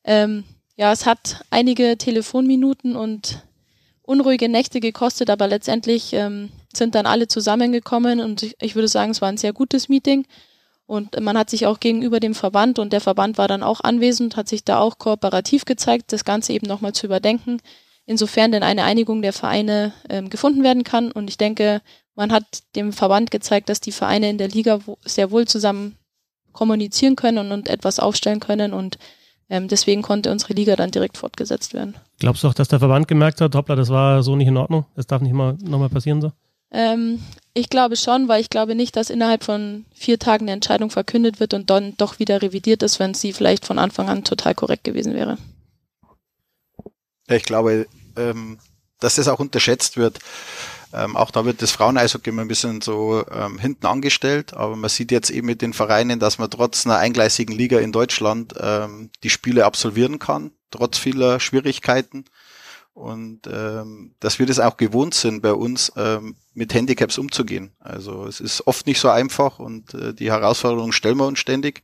Ähm, 0.06 0.46
ja, 0.78 0.94
es 0.94 1.06
hat 1.06 1.44
einige 1.50 1.98
Telefonminuten 1.98 2.96
und 2.96 3.44
unruhige 4.02 4.48
Nächte 4.48 4.80
gekostet, 4.80 5.30
aber 5.30 5.48
letztendlich 5.48 6.14
ähm, 6.14 6.50
sind 6.74 6.96
dann 6.96 7.06
alle 7.06 7.28
zusammengekommen 7.28 8.22
und 8.22 8.44
ich, 8.44 8.56
ich 8.62 8.76
würde 8.76 8.88
sagen, 8.88 9.12
es 9.12 9.22
war 9.22 9.30
ein 9.30 9.38
sehr 9.38 9.54
gutes 9.54 9.90
Meeting. 9.90 10.26
Und 10.86 11.20
man 11.20 11.38
hat 11.38 11.50
sich 11.50 11.66
auch 11.66 11.82
gegenüber 11.82 12.22
dem 12.22 12.34
Verband 12.34 12.80
und 12.80 12.94
der 12.94 13.02
Verband 13.02 13.38
war 13.38 13.50
dann 13.50 13.62
auch 13.62 13.82
anwesend, 13.82 14.38
hat 14.38 14.48
sich 14.48 14.64
da 14.64 14.80
auch 14.80 14.98
kooperativ 14.98 15.66
gezeigt, 15.66 16.14
das 16.14 16.24
Ganze 16.24 16.54
eben 16.54 16.66
nochmal 16.66 16.94
zu 16.94 17.06
überdenken 17.06 17.60
insofern 18.08 18.52
denn 18.52 18.64
eine 18.64 18.84
Einigung 18.84 19.22
der 19.22 19.34
Vereine 19.34 19.94
ähm, 20.10 20.30
gefunden 20.32 20.64
werden 20.64 20.84
kann. 20.84 21.12
Und 21.12 21.30
ich 21.30 21.38
denke, 21.38 21.82
man 22.16 22.32
hat 22.32 22.46
dem 22.76 22.92
Verband 22.92 23.30
gezeigt, 23.30 23.70
dass 23.70 23.80
die 23.80 23.92
Vereine 23.92 24.30
in 24.30 24.40
der 24.40 24.48
Liga 24.48 24.80
sehr 25.06 25.30
wohl 25.30 25.48
zusammen 25.48 25.96
kommunizieren 26.54 27.16
können 27.16 27.38
und, 27.38 27.52
und 27.52 27.70
etwas 27.70 28.00
aufstellen 28.00 28.40
können 28.40 28.74
und 28.74 28.98
ähm, 29.50 29.68
deswegen 29.68 30.02
konnte 30.02 30.32
unsere 30.32 30.54
Liga 30.54 30.76
dann 30.76 30.92
direkt 30.92 31.18
fortgesetzt 31.18 31.74
werden. 31.74 31.96
Glaubst 32.20 32.44
du 32.44 32.48
auch, 32.48 32.54
dass 32.54 32.68
der 32.68 32.80
Verband 32.80 33.08
gemerkt 33.08 33.40
hat, 33.40 33.54
hoppla, 33.56 33.76
das 33.76 33.90
war 33.90 34.24
so 34.24 34.36
nicht 34.36 34.48
in 34.48 34.58
Ordnung, 34.58 34.86
das 34.96 35.06
darf 35.06 35.22
nicht 35.22 35.34
mal 35.34 35.56
nochmal 35.62 35.90
passieren 35.90 36.20
so? 36.20 36.32
Ähm, 36.72 37.22
ich 37.54 37.70
glaube 37.70 37.96
schon, 37.96 38.28
weil 38.28 38.42
ich 38.42 38.50
glaube 38.50 38.76
nicht, 38.76 38.96
dass 38.98 39.10
innerhalb 39.10 39.44
von 39.44 39.86
vier 39.94 40.20
Tagen 40.20 40.46
eine 40.46 40.52
Entscheidung 40.52 40.90
verkündet 40.90 41.40
wird 41.40 41.54
und 41.54 41.70
dann 41.70 41.96
doch 41.98 42.20
wieder 42.20 42.42
revidiert 42.42 42.84
ist, 42.84 43.00
wenn 43.00 43.14
sie 43.14 43.32
vielleicht 43.32 43.66
von 43.66 43.80
Anfang 43.80 44.10
an 44.10 44.24
total 44.24 44.54
korrekt 44.54 44.84
gewesen 44.84 45.14
wäre. 45.14 45.38
Ich 47.30 47.44
glaube, 47.44 47.88
ähm, 48.18 48.60
dass 49.00 49.16
das 49.16 49.28
auch 49.28 49.40
unterschätzt 49.40 49.98
wird. 49.98 50.20
Ähm, 50.94 51.18
auch 51.18 51.32
da 51.32 51.46
wird 51.46 51.62
das 51.62 51.72
Frauen-Eishockey 51.72 52.30
immer 52.30 52.44
ein 52.44 52.48
bisschen 52.48 52.82
so 52.82 53.26
ähm, 53.30 53.60
hinten 53.60 53.86
angestellt, 53.86 54.54
aber 54.54 54.76
man 54.76 54.90
sieht 54.90 55.12
jetzt 55.12 55.30
eben 55.30 55.48
mit 55.48 55.62
den 55.62 55.74
Vereinen, 55.74 56.20
dass 56.20 56.38
man 56.38 56.50
trotz 56.50 56.86
einer 56.86 56.98
eingleisigen 56.98 57.54
Liga 57.54 57.80
in 57.80 57.92
Deutschland 57.92 58.54
ähm, 58.60 59.10
die 59.24 59.30
Spiele 59.30 59.66
absolvieren 59.66 60.18
kann, 60.18 60.52
trotz 60.72 60.98
vieler 60.98 61.40
Schwierigkeiten. 61.40 62.26
Und 62.94 63.42
ähm, 63.46 64.16
dass 64.20 64.40
wir 64.40 64.48
das 64.48 64.60
auch 64.60 64.76
gewohnt 64.76 65.14
sind, 65.14 65.44
bei 65.44 65.54
uns 65.54 65.92
ähm, 65.98 66.36
mit 66.56 66.74
Handicaps 66.74 67.20
umzugehen. 67.20 67.70
Also 67.80 68.26
es 68.26 68.40
ist 68.40 68.66
oft 68.66 68.88
nicht 68.88 69.00
so 69.00 69.10
einfach 69.10 69.60
und 69.60 69.94
äh, 69.94 70.16
die 70.16 70.32
Herausforderungen 70.32 70.94
stellen 70.94 71.18
wir 71.18 71.28
uns 71.28 71.38
ständig. 71.38 71.84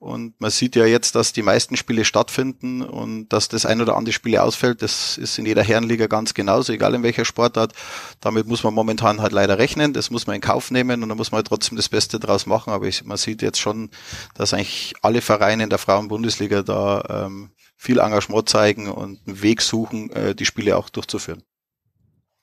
Und 0.00 0.40
man 0.40 0.50
sieht 0.50 0.76
ja 0.76 0.86
jetzt, 0.86 1.16
dass 1.16 1.32
die 1.32 1.42
meisten 1.42 1.76
Spiele 1.76 2.04
stattfinden 2.04 2.82
und 2.82 3.28
dass 3.30 3.48
das 3.48 3.66
ein 3.66 3.80
oder 3.80 3.96
andere 3.96 4.12
Spiele 4.12 4.42
ausfällt. 4.44 4.80
Das 4.80 5.18
ist 5.18 5.38
in 5.38 5.46
jeder 5.46 5.64
Herrenliga 5.64 6.06
ganz 6.06 6.34
genauso, 6.34 6.72
egal 6.72 6.94
in 6.94 7.02
welcher 7.02 7.24
Sportart. 7.24 7.72
Damit 8.20 8.46
muss 8.46 8.62
man 8.62 8.74
momentan 8.74 9.20
halt 9.20 9.32
leider 9.32 9.58
rechnen. 9.58 9.92
Das 9.92 10.10
muss 10.10 10.28
man 10.28 10.36
in 10.36 10.40
Kauf 10.40 10.70
nehmen 10.70 11.02
und 11.02 11.08
da 11.08 11.16
muss 11.16 11.32
man 11.32 11.38
halt 11.38 11.48
trotzdem 11.48 11.76
das 11.76 11.88
Beste 11.88 12.20
draus 12.20 12.46
machen. 12.46 12.72
Aber 12.72 12.86
ich, 12.86 13.04
man 13.04 13.16
sieht 13.16 13.42
jetzt 13.42 13.58
schon, 13.58 13.90
dass 14.34 14.54
eigentlich 14.54 14.94
alle 15.02 15.20
Vereine 15.20 15.64
in 15.64 15.70
der 15.70 15.78
Frauenbundesliga 15.78 16.62
da 16.62 17.26
ähm, 17.26 17.50
viel 17.76 17.98
Engagement 17.98 18.48
zeigen 18.48 18.88
und 18.88 19.20
einen 19.26 19.42
Weg 19.42 19.62
suchen, 19.62 20.10
äh, 20.10 20.32
die 20.34 20.46
Spiele 20.46 20.76
auch 20.76 20.90
durchzuführen. 20.90 21.42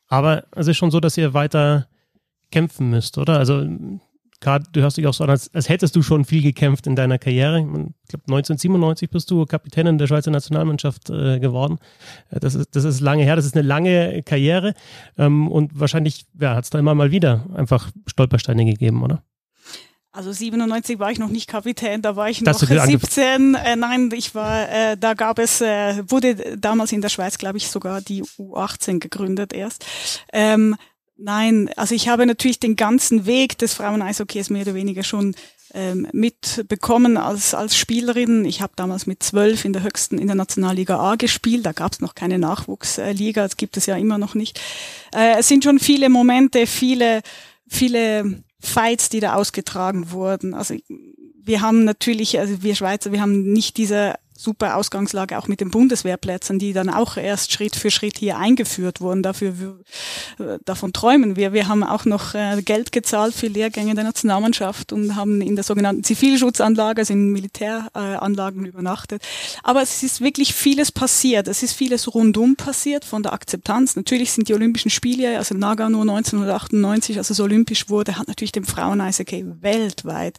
Aber 0.08 0.44
es 0.52 0.68
ist 0.68 0.76
schon 0.76 0.92
so, 0.92 1.00
dass 1.00 1.18
ihr 1.18 1.34
weiter 1.34 1.88
kämpfen 2.52 2.90
müsst, 2.90 3.18
oder? 3.18 3.40
Also 3.40 3.66
gerade, 4.46 4.66
du 4.72 4.84
hast 4.84 4.98
dich 4.98 5.08
auch 5.08 5.14
so 5.14 5.24
an, 5.24 5.32
als, 5.32 5.54
als 5.54 5.70
hättest 5.70 5.96
du 5.96 6.04
schon 6.04 6.24
viel 6.24 6.44
gekämpft 6.44 6.86
in 6.86 6.96
deiner 6.96 7.18
Karriere. 7.18 7.60
Ich 7.60 8.10
glaube, 8.10 8.26
1997 8.28 9.10
bist 9.10 9.32
du 9.32 9.46
Kapitänin 9.46 9.98
der 9.98 10.06
Schweizer 10.06 10.30
Nationalmannschaft 10.30 11.10
äh, 11.10 11.40
geworden. 11.40 11.80
Äh, 12.30 12.40
das 12.40 12.54
ist, 12.54 12.76
das 12.76 12.84
ist 12.84 13.00
lange 13.00 13.24
her, 13.24 13.36
das 13.36 13.46
ist 13.46 13.56
eine 13.56 13.68
lange 13.68 14.22
Karriere. 14.24 14.76
Ähm, 15.18 15.48
und 15.48 15.78
wahrscheinlich 15.80 16.26
ja, 16.40 16.56
hat 16.56 16.64
es 16.64 16.70
da 16.70 16.78
immer 16.78 16.94
mal 16.94 17.12
wieder 17.12 17.46
einfach 17.56 17.90
Stolpersteine 18.06 18.66
gegeben, 18.66 19.04
oder? 19.04 19.24
Also 20.12 20.32
97 20.32 21.00
war 21.00 21.12
ich 21.12 21.20
noch 21.20 21.30
nicht 21.30 21.50
Kapitän, 21.50 22.02
da 22.02 22.16
war 22.16 22.30
ich 22.30 22.42
noch 22.42 22.54
17. 22.54 23.56
Äh, 23.56 23.76
nein, 23.76 24.10
ich 24.14 24.34
war, 24.34 24.70
äh, 24.70 24.96
da 24.96 25.14
gab 25.14 25.40
es, 25.40 25.60
äh, 25.60 26.04
wurde 26.08 26.58
damals 26.58 26.94
in 26.94 27.02
der 27.02 27.10
Schweiz, 27.10 27.38
glaube 27.38 27.58
ich, 27.58 27.68
sogar 27.68 28.00
die 28.00 28.24
U18 28.24 29.00
gegründet 29.00 29.52
erst. 29.52 29.86
Ähm, 30.32 30.76
Nein, 31.18 31.70
also 31.78 31.96
ich 31.96 32.10
habe 32.10 32.26
natürlich 32.26 32.60
den 32.60 32.76
ganzen 32.76 33.26
Weg 33.26 33.58
des 33.58 33.74
Frauen-Eishockeys 33.74 34.50
mehr 34.50 34.64
oder 34.64 34.76
weniger 34.76 35.04
schon 35.04 35.34
ähm, 35.74 36.08
mitbekommen 36.12 37.18
als, 37.18 37.54
als 37.54 37.78
Spielerin. 37.78 38.44
Ich 38.46 38.62
habe 38.62 38.74
damals 38.76 39.08
mit 39.08 39.24
zwölf 39.24 39.66
in 39.66 39.74
der 39.74 39.84
höchsten 39.84 40.18
in 40.18 40.28
der 40.28 40.36
Nationalliga 40.36 41.00
A 41.00 41.16
gespielt. 41.16 41.66
Da 41.66 41.72
gab 41.72 41.94
es 41.94 42.02
noch 42.02 42.16
keine 42.16 42.38
Nachwuchsliga, 42.38 43.44
das 43.44 43.58
gibt 43.58 43.78
es 43.78 43.86
ja 43.86 43.96
immer 43.96 44.18
noch 44.18 44.36
nicht. 44.36 44.60
Äh, 45.14 45.38
es 45.40 45.48
sind 45.48 45.64
schon 45.64 45.80
viele 45.80 46.10
Momente, 46.10 46.68
viele, 46.68 47.22
viele 47.68 48.44
Fights, 48.60 49.10
die 49.10 49.22
da 49.22 49.36
ausgetragen 49.36 50.12
wurden. 50.12 50.54
Also 50.54 50.76
wir 51.42 51.62
haben 51.62 51.84
natürlich, 51.86 52.40
also 52.40 52.62
wir 52.62 52.76
Schweizer, 52.76 53.12
wir 53.12 53.22
haben 53.22 53.54
nicht 53.54 53.78
diese 53.78 54.16
super 54.38 54.76
Ausgangslage 54.76 55.38
auch 55.38 55.48
mit 55.48 55.62
den 55.62 55.72
Bundeswehrplätzen, 55.72 56.60
die 56.60 56.74
dann 56.74 56.90
auch 56.90 57.18
erst 57.18 57.52
Schritt 57.52 57.76
für 57.76 57.90
Schritt 57.90 58.18
hier 58.18 58.38
eingeführt 58.38 59.02
wurden. 59.02 59.24
Dafür 59.24 59.80
äh, 60.40 60.58
davon 60.66 60.94
träumen 60.94 61.36
wir. 61.36 61.54
Wir 61.54 61.68
haben 61.68 61.84
auch 61.84 62.06
noch 62.06 62.36
äh, 62.36 62.62
Geld 62.62 62.92
gezahlt 62.92 63.34
für 63.34 63.48
Lehrgänge 63.48 63.96
der 63.96 64.04
Nationalmannschaft 64.04 64.92
und 64.92 65.16
haben 65.16 65.42
in 65.42 65.56
der 65.56 65.64
sogenannten 65.64 66.04
Zivilschutzanlage, 66.04 67.02
also 67.02 67.14
in 67.14 67.32
Militäranlagen 67.32 68.66
übernachtet. 68.66 69.22
Aber 69.64 69.82
es 69.82 70.04
ist 70.04 70.22
wirklich 70.22 70.54
vieles 70.54 70.92
passiert. 70.92 71.48
Es 71.48 71.64
ist 71.64 71.74
vieles 71.74 72.14
rundum 72.14 72.56
passiert 72.56 73.06
von 73.06 73.24
der 73.24 73.34
Akzeptanz. 73.34 73.96
Natürlich 73.96 74.32
sind 74.32 74.50
die 74.50 74.54
Olympischen 74.54 74.92
Spiele, 74.92 75.38
also 75.38 75.56
Nagano 75.56 76.02
1998, 76.02 77.18
als 77.18 77.30
es 77.30 77.40
olympisch 77.40 77.90
wurde, 77.90 78.18
hat 78.18 78.28
natürlich 78.28 78.52
dem 78.52 78.66
Frauen-Eishockey 78.66 79.46
weltweit 79.62 80.38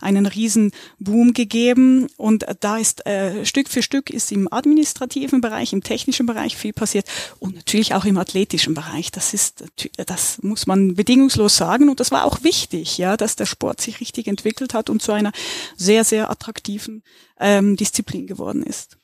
einen 0.00 0.26
riesen 0.26 0.72
Boom 0.98 1.32
gegeben 1.32 2.08
und 2.16 2.46
da 2.60 2.78
ist 2.78 3.06
äh, 3.06 3.43
Stück 3.46 3.68
für 3.68 3.82
Stück 3.82 4.10
ist 4.10 4.32
im 4.32 4.52
administrativen 4.52 5.40
Bereich, 5.40 5.72
im 5.72 5.82
technischen 5.82 6.26
Bereich 6.26 6.56
viel 6.56 6.72
passiert 6.72 7.06
und 7.38 7.54
natürlich 7.54 7.94
auch 7.94 8.04
im 8.04 8.18
athletischen 8.18 8.74
Bereich. 8.74 9.10
Das 9.10 9.34
ist, 9.34 9.64
das 10.06 10.42
muss 10.42 10.66
man 10.66 10.94
bedingungslos 10.94 11.56
sagen 11.56 11.88
und 11.88 12.00
das 12.00 12.10
war 12.10 12.24
auch 12.24 12.42
wichtig, 12.42 12.98
ja, 12.98 13.16
dass 13.16 13.36
der 13.36 13.46
Sport 13.46 13.80
sich 13.80 14.00
richtig 14.00 14.26
entwickelt 14.26 14.74
hat 14.74 14.90
und 14.90 15.02
zu 15.02 15.12
einer 15.12 15.32
sehr, 15.76 16.04
sehr 16.04 16.30
attraktiven 16.30 17.02
ähm, 17.38 17.76
Disziplin 17.76 18.26
geworden 18.26 18.62
ist. 18.62 18.98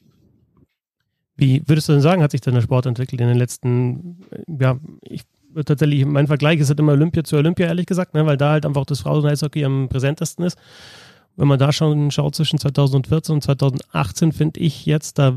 Wie 1.37 1.63
würdest 1.67 1.89
du 1.89 1.93
denn 1.93 2.03
sagen, 2.03 2.23
hat 2.23 2.33
sich 2.33 2.43
denn 2.43 2.55
der 2.55 2.61
Sport 2.61 2.87
entwickelt 2.87 3.21
in 3.21 3.29
den 3.29 3.39
letzten, 3.39 4.25
ja, 4.47 4.79
ich 5.03 5.23
tatsächlich, 5.65 6.05
mein 6.05 6.27
Vergleich 6.27 6.61
ist 6.61 6.69
halt 6.69 6.79
immer 6.79 6.93
Olympia 6.93 7.25
zu 7.25 7.37
Olympia, 7.37 7.67
ehrlich 7.67 7.87
gesagt, 7.87 8.15
ne, 8.15 8.27
weil 8.27 8.37
da 8.37 8.51
halt 8.51 8.67
einfach 8.67 8.85
das 8.85 9.01
Frauen-Eishockey 9.01 9.65
am 9.65 9.89
präsentesten 9.89 10.45
ist 10.45 10.59
wenn 11.37 11.49
man 11.49 11.59
da 11.59 11.73
schon 11.73 12.11
schaut 12.11 12.35
zwischen 12.35 12.59
2014 12.59 13.35
und 13.35 13.43
2018, 13.43 14.33
finde 14.33 14.61
ich 14.61 14.85
jetzt, 14.87 15.19
da 15.19 15.35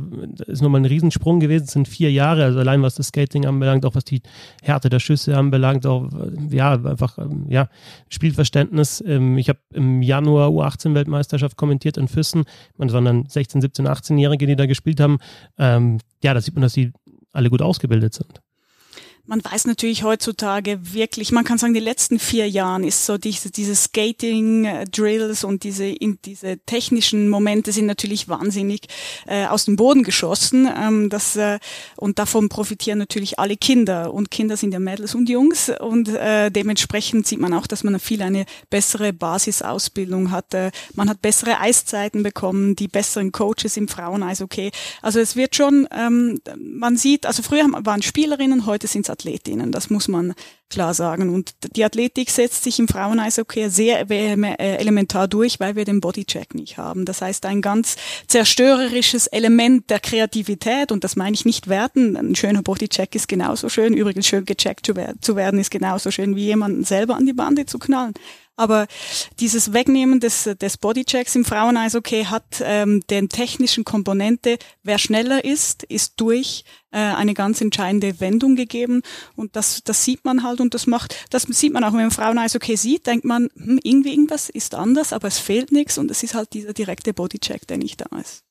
ist 0.48 0.62
nochmal 0.62 0.82
ein 0.82 0.86
Riesensprung 0.86 1.40
gewesen, 1.40 1.64
es 1.64 1.72
sind 1.72 1.88
vier 1.88 2.12
Jahre, 2.12 2.44
also 2.44 2.60
allein 2.60 2.82
was 2.82 2.96
das 2.96 3.08
Skating 3.08 3.46
anbelangt, 3.46 3.86
auch 3.86 3.96
was 3.96 4.04
die 4.04 4.22
Härte 4.62 4.90
der 4.90 5.00
Schüsse 5.00 5.38
anbelangt, 5.38 5.86
auch 5.86 6.10
ja, 6.50 6.74
einfach 6.74 7.18
ähm, 7.18 7.46
ja, 7.50 7.70
Spielverständnis. 8.10 9.04
Ähm, 9.06 9.38
ich 9.38 9.50
habe 9.50 9.60
im 9.74 10.02
Januar 10.02 10.50
U18-Weltmeisterschaft 10.50 11.58
kommentiert 11.58 11.98
in 11.98 12.08
Füssen, 12.08 12.44
man 12.78 12.92
waren 12.92 13.06
dann 13.06 13.26
16, 13.28 13.62
17, 13.62 13.88
18-Jährige, 13.88 14.46
die 14.46 14.56
da 14.56 14.66
gespielt 14.66 15.00
haben. 15.00 15.20
Ähm, 15.58 16.00
ja, 16.22 16.34
da 16.34 16.42
sieht 16.42 16.56
man, 16.56 16.64
dass 16.64 16.74
die 16.74 16.92
alle 17.32 17.50
gut 17.50 17.62
ausgebildet 17.62 18.14
sind 18.14 18.43
man 19.26 19.42
weiß 19.44 19.68
natürlich 19.68 20.04
heutzutage 20.04 20.94
wirklich, 20.94 21.32
man 21.32 21.46
kann 21.46 21.58
sagen, 21.58 21.74
die 21.74 21.80
letzten 21.80 22.20
vier 22.20 22.50
Jahren 22.50 22.84
ist 22.84 23.06
so 23.06 23.18
diese, 23.18 23.52
diese 23.52 23.74
Skating-Drills 23.74 25.46
und 25.46 25.64
diese, 25.64 25.86
in, 25.86 26.20
diese 26.26 26.58
technischen 26.66 27.30
Momente 27.30 27.72
sind 27.72 27.86
natürlich 27.86 28.28
wahnsinnig 28.28 28.88
äh, 29.26 29.46
aus 29.46 29.64
dem 29.64 29.78
Boden 29.78 30.04
geschossen. 30.04 30.70
Ähm, 30.78 31.10
das, 31.10 31.38
äh, 31.38 31.60
und 31.96 32.20
davon 32.20 32.50
profitieren 32.50 33.00
natürlich 33.00 33.40
alle 33.40 33.56
Kinder. 33.56 34.14
Und 34.14 34.30
Kinder 34.30 34.58
sind 34.58 34.74
ja 34.74 34.80
Mädels 34.80 35.16
und 35.16 35.30
Jungs. 35.30 35.72
Und 35.80 36.10
äh, 36.10 36.52
dementsprechend 36.52 37.26
sieht 37.26 37.40
man 37.40 37.54
auch, 37.54 37.66
dass 37.66 37.86
man 37.86 37.98
viel 38.02 38.22
eine 38.22 38.46
bessere 38.70 39.14
Basisausbildung 39.14 40.32
hatte. 40.32 40.72
Man 40.96 41.10
hat 41.10 41.22
bessere 41.22 41.62
Eiszeiten 41.62 42.24
bekommen, 42.24 42.76
die 42.76 42.90
besseren 42.90 43.32
Coaches 43.32 43.78
im 43.78 43.88
Fraueneis, 43.88 44.42
okay. 44.42 44.72
Also 45.02 45.22
es 45.22 45.38
wird 45.38 45.56
schon, 45.56 45.88
ähm, 45.98 46.42
man 46.58 46.98
sieht, 46.98 47.26
also 47.26 47.42
früher 47.42 47.66
waren 47.72 48.02
Spielerinnen, 48.02 48.66
heute 48.66 48.88
sind 48.88 49.06
Athletinnen, 49.14 49.72
das 49.72 49.90
muss 49.90 50.08
man 50.08 50.34
klar 50.70 50.94
sagen. 50.94 51.30
Und 51.34 51.54
die 51.76 51.86
Athletik 51.86 52.30
setzt 52.30 52.64
sich 52.64 52.80
im 52.80 52.88
Fraueneishockey 52.88 53.70
sehr 53.70 54.10
äh, 54.10 54.76
elementar 54.78 55.28
durch, 55.28 55.60
weil 55.60 55.76
wir 55.76 55.86
den 55.86 56.02
Bodycheck 56.02 56.54
nicht 56.56 56.78
haben. 56.78 57.06
Das 57.06 57.22
heißt, 57.22 57.46
ein 57.46 57.62
ganz 57.62 57.96
zerstörerisches 58.28 59.28
Element 59.28 59.90
der 59.90 60.00
Kreativität, 60.00 60.92
und 60.92 61.04
das 61.04 61.16
meine 61.16 61.36
ich 61.36 61.46
nicht 61.46 61.70
werten, 61.70 62.18
ein 62.18 62.36
schöner 62.36 62.64
Bodycheck 62.64 63.16
ist 63.16 63.28
genauso 63.28 63.70
schön, 63.70 63.94
übrigens 63.94 64.28
schön 64.28 64.46
gecheckt 64.46 64.88
zu 65.22 65.36
werden 65.36 65.60
ist 65.60 65.72
genauso 65.72 66.12
schön, 66.12 66.36
wie 66.36 66.46
jemanden 66.46 66.84
selber 66.84 67.16
an 67.16 67.26
die 67.26 67.34
Bande 67.34 67.66
zu 67.66 67.80
knallen. 67.80 68.14
Aber 68.56 68.86
dieses 69.40 69.74
Wegnehmen 69.74 70.20
des, 70.20 70.44
des 70.44 70.78
Bodychecks 70.78 71.36
im 71.36 71.44
Fraueneishockey 71.44 72.26
hat 72.26 72.62
ähm, 72.62 73.02
den 73.10 73.30
technischen 73.30 73.84
Komponente, 73.84 74.58
wer 74.84 75.00
schneller 75.00 75.44
ist, 75.44 75.84
ist 75.84 76.14
durch 76.18 76.64
äh, 76.92 77.00
eine 77.00 77.34
ganz 77.34 77.62
entscheidende 77.62 78.20
Wendung 78.20 78.56
gegeben. 78.56 79.02
Und 79.36 79.56
das, 79.56 79.84
das 79.84 80.06
sieht 80.06 80.24
man 80.24 80.44
halt 80.44 80.62
und 80.62 80.76
das 80.76 80.86
macht, 80.86 81.16
das 81.32 81.44
sieht 81.44 81.74
man 81.74 81.84
auch, 81.84 81.94
wenn 81.94 82.02
man 82.02 82.12
Fraueneishockey 82.12 82.78
sieht, 82.78 83.08
denkt 83.08 83.26
man, 83.26 83.50
hm, 83.56 83.80
irgendwie 83.84 84.12
irgendwas 84.12 84.50
ist 84.50 84.76
anders, 84.76 85.14
aber 85.14 85.28
es 85.28 85.40
fehlt 85.40 85.72
nichts 85.72 85.98
und 85.98 86.12
es 86.12 86.22
ist 86.22 86.36
halt 86.36 86.54
dieser 86.54 86.74
direkte 86.74 87.14
Bodycheck, 87.14 87.66
der 87.68 87.78
nicht 87.78 88.02
da 88.02 88.18
ist. 88.20 88.44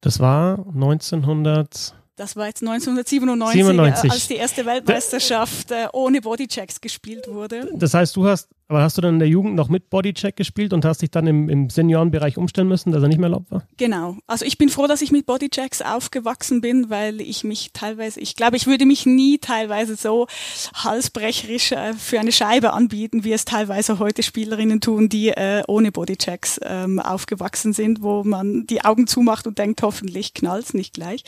Das 0.00 0.20
war 0.20 0.64
1900 0.66 1.94
das 2.16 2.36
war 2.36 2.46
jetzt 2.46 2.62
1997, 2.62 3.64
97. 3.64 4.10
als 4.10 4.28
die 4.28 4.36
erste 4.36 4.66
Weltmeisterschaft 4.66 5.70
äh, 5.70 5.88
ohne 5.92 6.20
Bodychecks 6.20 6.80
gespielt 6.80 7.26
wurde. 7.26 7.70
Das 7.74 7.94
heißt, 7.94 8.14
du 8.14 8.26
hast 8.26 8.48
aber 8.72 8.82
hast 8.82 8.96
du 8.96 9.02
dann 9.02 9.14
in 9.14 9.18
der 9.18 9.28
Jugend 9.28 9.54
noch 9.54 9.68
mit 9.68 9.90
Bodycheck 9.90 10.34
gespielt 10.34 10.72
und 10.72 10.86
hast 10.86 11.02
dich 11.02 11.10
dann 11.10 11.26
im, 11.26 11.50
im 11.50 11.68
Seniorenbereich 11.68 12.38
umstellen 12.38 12.68
müssen, 12.68 12.90
dass 12.90 13.02
er 13.02 13.08
nicht 13.08 13.18
mehr 13.18 13.26
erlaubt 13.26 13.50
war? 13.50 13.64
Genau. 13.76 14.16
Also 14.26 14.46
ich 14.46 14.56
bin 14.56 14.70
froh, 14.70 14.86
dass 14.86 15.02
ich 15.02 15.12
mit 15.12 15.26
Bodychecks 15.26 15.82
aufgewachsen 15.82 16.62
bin, 16.62 16.88
weil 16.88 17.20
ich 17.20 17.44
mich 17.44 17.72
teilweise, 17.74 18.18
ich 18.20 18.34
glaube, 18.34 18.56
ich 18.56 18.66
würde 18.66 18.86
mich 18.86 19.04
nie 19.04 19.36
teilweise 19.36 19.94
so 19.96 20.26
halsbrecherisch 20.74 21.72
äh, 21.72 21.92
für 21.92 22.18
eine 22.18 22.32
Scheibe 22.32 22.72
anbieten, 22.72 23.24
wie 23.24 23.32
es 23.34 23.44
teilweise 23.44 23.98
heute 23.98 24.22
Spielerinnen 24.22 24.80
tun, 24.80 25.10
die 25.10 25.28
äh, 25.28 25.62
ohne 25.68 25.92
Bodychecks 25.92 26.58
ähm, 26.62 26.98
aufgewachsen 26.98 27.74
sind, 27.74 28.00
wo 28.00 28.24
man 28.24 28.66
die 28.66 28.82
Augen 28.86 29.06
zumacht 29.06 29.46
und 29.46 29.58
denkt, 29.58 29.82
hoffentlich 29.82 30.32
knallt's 30.32 30.72
nicht 30.72 30.94
gleich. 30.94 31.24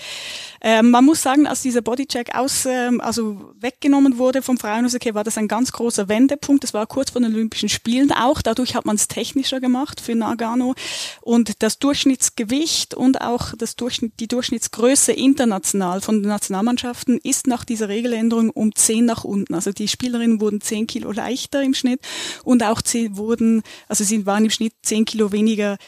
Ähm, 0.62 0.90
man 0.90 1.04
muss 1.04 1.20
sagen, 1.20 1.46
als 1.46 1.60
dieser 1.60 1.82
Bodycheck 1.82 2.34
aus, 2.34 2.64
ähm, 2.64 3.02
also 3.02 3.52
weggenommen 3.60 4.16
wurde 4.16 4.40
vom 4.40 4.56
Frauenhockey, 4.56 5.14
war 5.14 5.24
das 5.24 5.36
ein 5.36 5.46
ganz 5.46 5.72
großer 5.72 6.08
Wendepunkt. 6.08 6.64
Das 6.64 6.72
war 6.72 6.86
kurz 6.86 7.10
vor 7.10 7.20
den 7.20 7.33
Olympischen 7.34 7.68
Spielen 7.68 8.12
auch. 8.12 8.42
Dadurch 8.42 8.74
hat 8.74 8.84
man 8.84 8.96
es 8.96 9.08
technischer 9.08 9.60
gemacht 9.60 10.00
für 10.00 10.14
Nagano. 10.14 10.74
Und 11.20 11.62
das 11.62 11.78
Durchschnittsgewicht 11.78 12.94
und 12.94 13.20
auch 13.20 13.54
das 13.56 13.76
Durchschnitt, 13.76 14.14
die 14.20 14.28
Durchschnittsgröße 14.28 15.12
international 15.12 16.00
von 16.00 16.22
den 16.22 16.28
Nationalmannschaften 16.28 17.18
ist 17.22 17.46
nach 17.46 17.64
dieser 17.64 17.88
Regeländerung 17.88 18.50
um 18.50 18.74
10 18.74 19.04
nach 19.04 19.24
unten. 19.24 19.54
Also 19.54 19.72
die 19.72 19.88
Spielerinnen 19.88 20.40
wurden 20.40 20.60
10 20.60 20.86
Kilo 20.86 21.12
leichter 21.12 21.62
im 21.62 21.74
Schnitt 21.74 22.00
und 22.44 22.62
auch 22.62 22.80
sie 22.84 23.16
wurden, 23.16 23.62
also 23.88 24.04
sie 24.04 24.26
waren 24.26 24.44
im 24.44 24.50
Schnitt 24.50 24.74
10 24.82 25.04
Kilo 25.04 25.32
weniger 25.32 25.78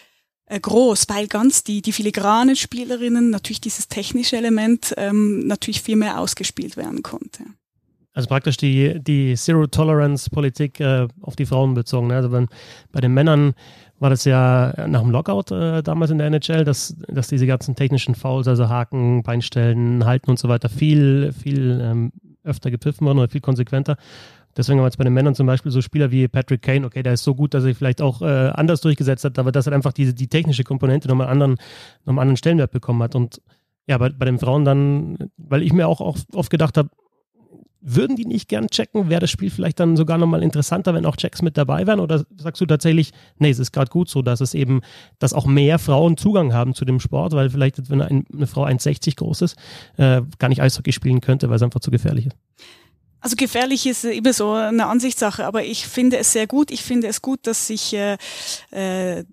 äh, 0.47 0.61
groß, 0.61 1.09
weil 1.09 1.27
ganz 1.27 1.65
die, 1.65 1.83
die 1.83 1.93
filigranen 1.93 2.57
Spielerinnen 2.57 3.31
natürlich 3.31 3.61
dieses 3.61 3.89
technische 3.89 4.37
Element 4.37 4.95
ähm, 4.97 5.47
natürlich 5.47 5.83
viel 5.83 5.97
mehr 5.97 6.21
ausgespielt 6.21 6.77
werden 6.77 7.03
konnte. 7.03 7.45
Also 8.17 8.29
praktisch 8.29 8.57
die, 8.57 8.99
die 8.99 9.35
Zero-Tolerance-Politik 9.35 10.81
äh, 10.81 11.07
auf 11.21 11.37
die 11.37 11.45
Frauen 11.45 11.75
bezogen. 11.75 12.07
Ne? 12.07 12.17
Also 12.17 12.33
wenn, 12.33 12.49
bei 12.91 13.03
den 13.03 13.13
Männern 13.13 13.53
war 13.99 14.09
das 14.09 14.25
ja 14.25 14.73
nach 14.87 15.03
dem 15.03 15.11
Lockout 15.11 15.51
äh, 15.51 15.83
damals 15.83 16.11
in 16.11 16.17
der 16.17 16.29
NHL, 16.29 16.65
dass, 16.65 16.97
dass 17.09 17.29
diese 17.29 17.47
ganzen 17.47 17.75
technischen 17.77 18.15
Fouls, 18.15 18.49
also 18.49 18.71
Haken, 18.71 19.23
Beinstellen, 19.23 20.07
Halten 20.07 20.31
und 20.31 20.39
so 20.39 20.49
weiter, 20.49 20.71
viel, 20.71 21.35
viel 21.35 21.79
ähm, 21.83 22.13
öfter 22.43 22.71
gepfiffen 22.71 23.07
wurden 23.07 23.19
oder 23.19 23.29
viel 23.29 23.43
konsequenter. 23.43 23.99
Deswegen 24.57 24.79
haben 24.79 24.85
wir 24.85 24.89
jetzt 24.89 24.97
bei 24.97 25.05
den 25.05 25.13
Männern 25.13 25.35
zum 25.35 25.47
Beispiel 25.47 25.71
so 25.71 25.83
Spieler 25.83 26.11
wie 26.11 26.27
Patrick 26.27 26.63
Kane, 26.63 26.87
okay, 26.87 27.03
der 27.03 27.13
ist 27.13 27.25
so 27.25 27.35
gut, 27.35 27.53
dass 27.53 27.65
er 27.65 27.69
sich 27.69 27.77
vielleicht 27.77 28.01
auch 28.01 28.23
äh, 28.23 28.49
anders 28.49 28.81
durchgesetzt 28.81 29.25
hat, 29.27 29.39
aber 29.39 29.53
dass 29.53 29.67
er 29.67 29.75
einfach 29.75 29.93
diese, 29.93 30.15
die 30.15 30.29
technische 30.29 30.65
Komponente 30.65 31.07
nochmal 31.07 31.29
anderen, 31.29 31.57
nochmal 32.07 32.23
anderen 32.23 32.39
Stellenwert 32.39 32.71
bekommen 32.71 33.03
hat. 33.03 33.15
Und 33.15 33.43
ja, 33.87 33.99
bei, 33.99 34.09
bei 34.09 34.25
den 34.25 34.39
Frauen 34.39 34.65
dann, 34.65 35.19
weil 35.37 35.63
ich 35.63 35.75
mir 35.75 35.87
auch, 35.87 36.01
auch 36.01 36.17
oft 36.33 36.49
gedacht 36.49 36.79
habe, 36.79 36.89
würden 37.89 38.17
die 38.17 38.27
nicht 38.27 38.49
gern 38.49 38.67
checken? 38.69 39.09
Wäre 39.09 39.21
das 39.21 39.31
Spiel 39.31 39.49
vielleicht 39.49 39.79
dann 39.79 39.97
sogar 39.97 40.19
nochmal 40.19 40.43
interessanter, 40.43 40.93
wenn 40.93 41.07
auch 41.07 41.17
Checks 41.17 41.41
mit 41.41 41.57
dabei 41.57 41.87
wären? 41.87 42.01
Oder 42.01 42.25
sagst 42.37 42.61
du 42.61 42.67
tatsächlich, 42.67 43.13
nee, 43.39 43.51
es 43.51 43.61
ist 43.61 43.73
gerade 43.73 43.91
gut 43.91 44.09
so, 44.09 44.23
dass 44.23 44.41
es 44.41 44.55
eben, 44.55 44.81
dass 45.21 45.33
auch 45.33 45.47
mehr 45.47 45.79
Frauen 45.79 46.17
Zugang 46.17 46.53
haben 46.53 46.75
zu 46.75 46.85
dem 46.85 46.99
Sport, 46.99 47.33
weil 47.33 47.49
vielleicht, 47.49 47.89
wenn 47.89 48.03
eine, 48.03 48.25
eine 48.33 48.47
Frau 48.49 48.65
1,60 48.65 49.17
groß 49.17 49.43
ist, 49.43 49.57
äh, 49.99 50.23
gar 50.39 50.49
nicht 50.49 50.61
Eishockey 50.61 50.93
spielen 50.93 51.21
könnte, 51.21 51.49
weil 51.49 51.57
es 51.57 51.63
einfach 51.63 51.81
zu 51.81 51.93
gefährlich 51.93 52.27
ist? 52.27 52.37
Also 53.21 53.37
gefährlich 53.37 53.87
ist 53.87 54.05
immer 54.05 54.33
so 54.33 54.53
eine 54.53 54.87
Ansichtssache, 54.87 55.47
aber 55.47 55.65
ich 55.65 55.87
finde 55.87 56.17
es 56.19 56.33
sehr 56.33 56.47
gut. 56.47 56.71
Ich 56.71 56.83
finde 56.83 57.07
es 57.07 57.23
gut, 57.23 57.47
dass 57.47 57.69
sich 57.69 57.95
äh, 57.95 58.17
äh 58.71 59.25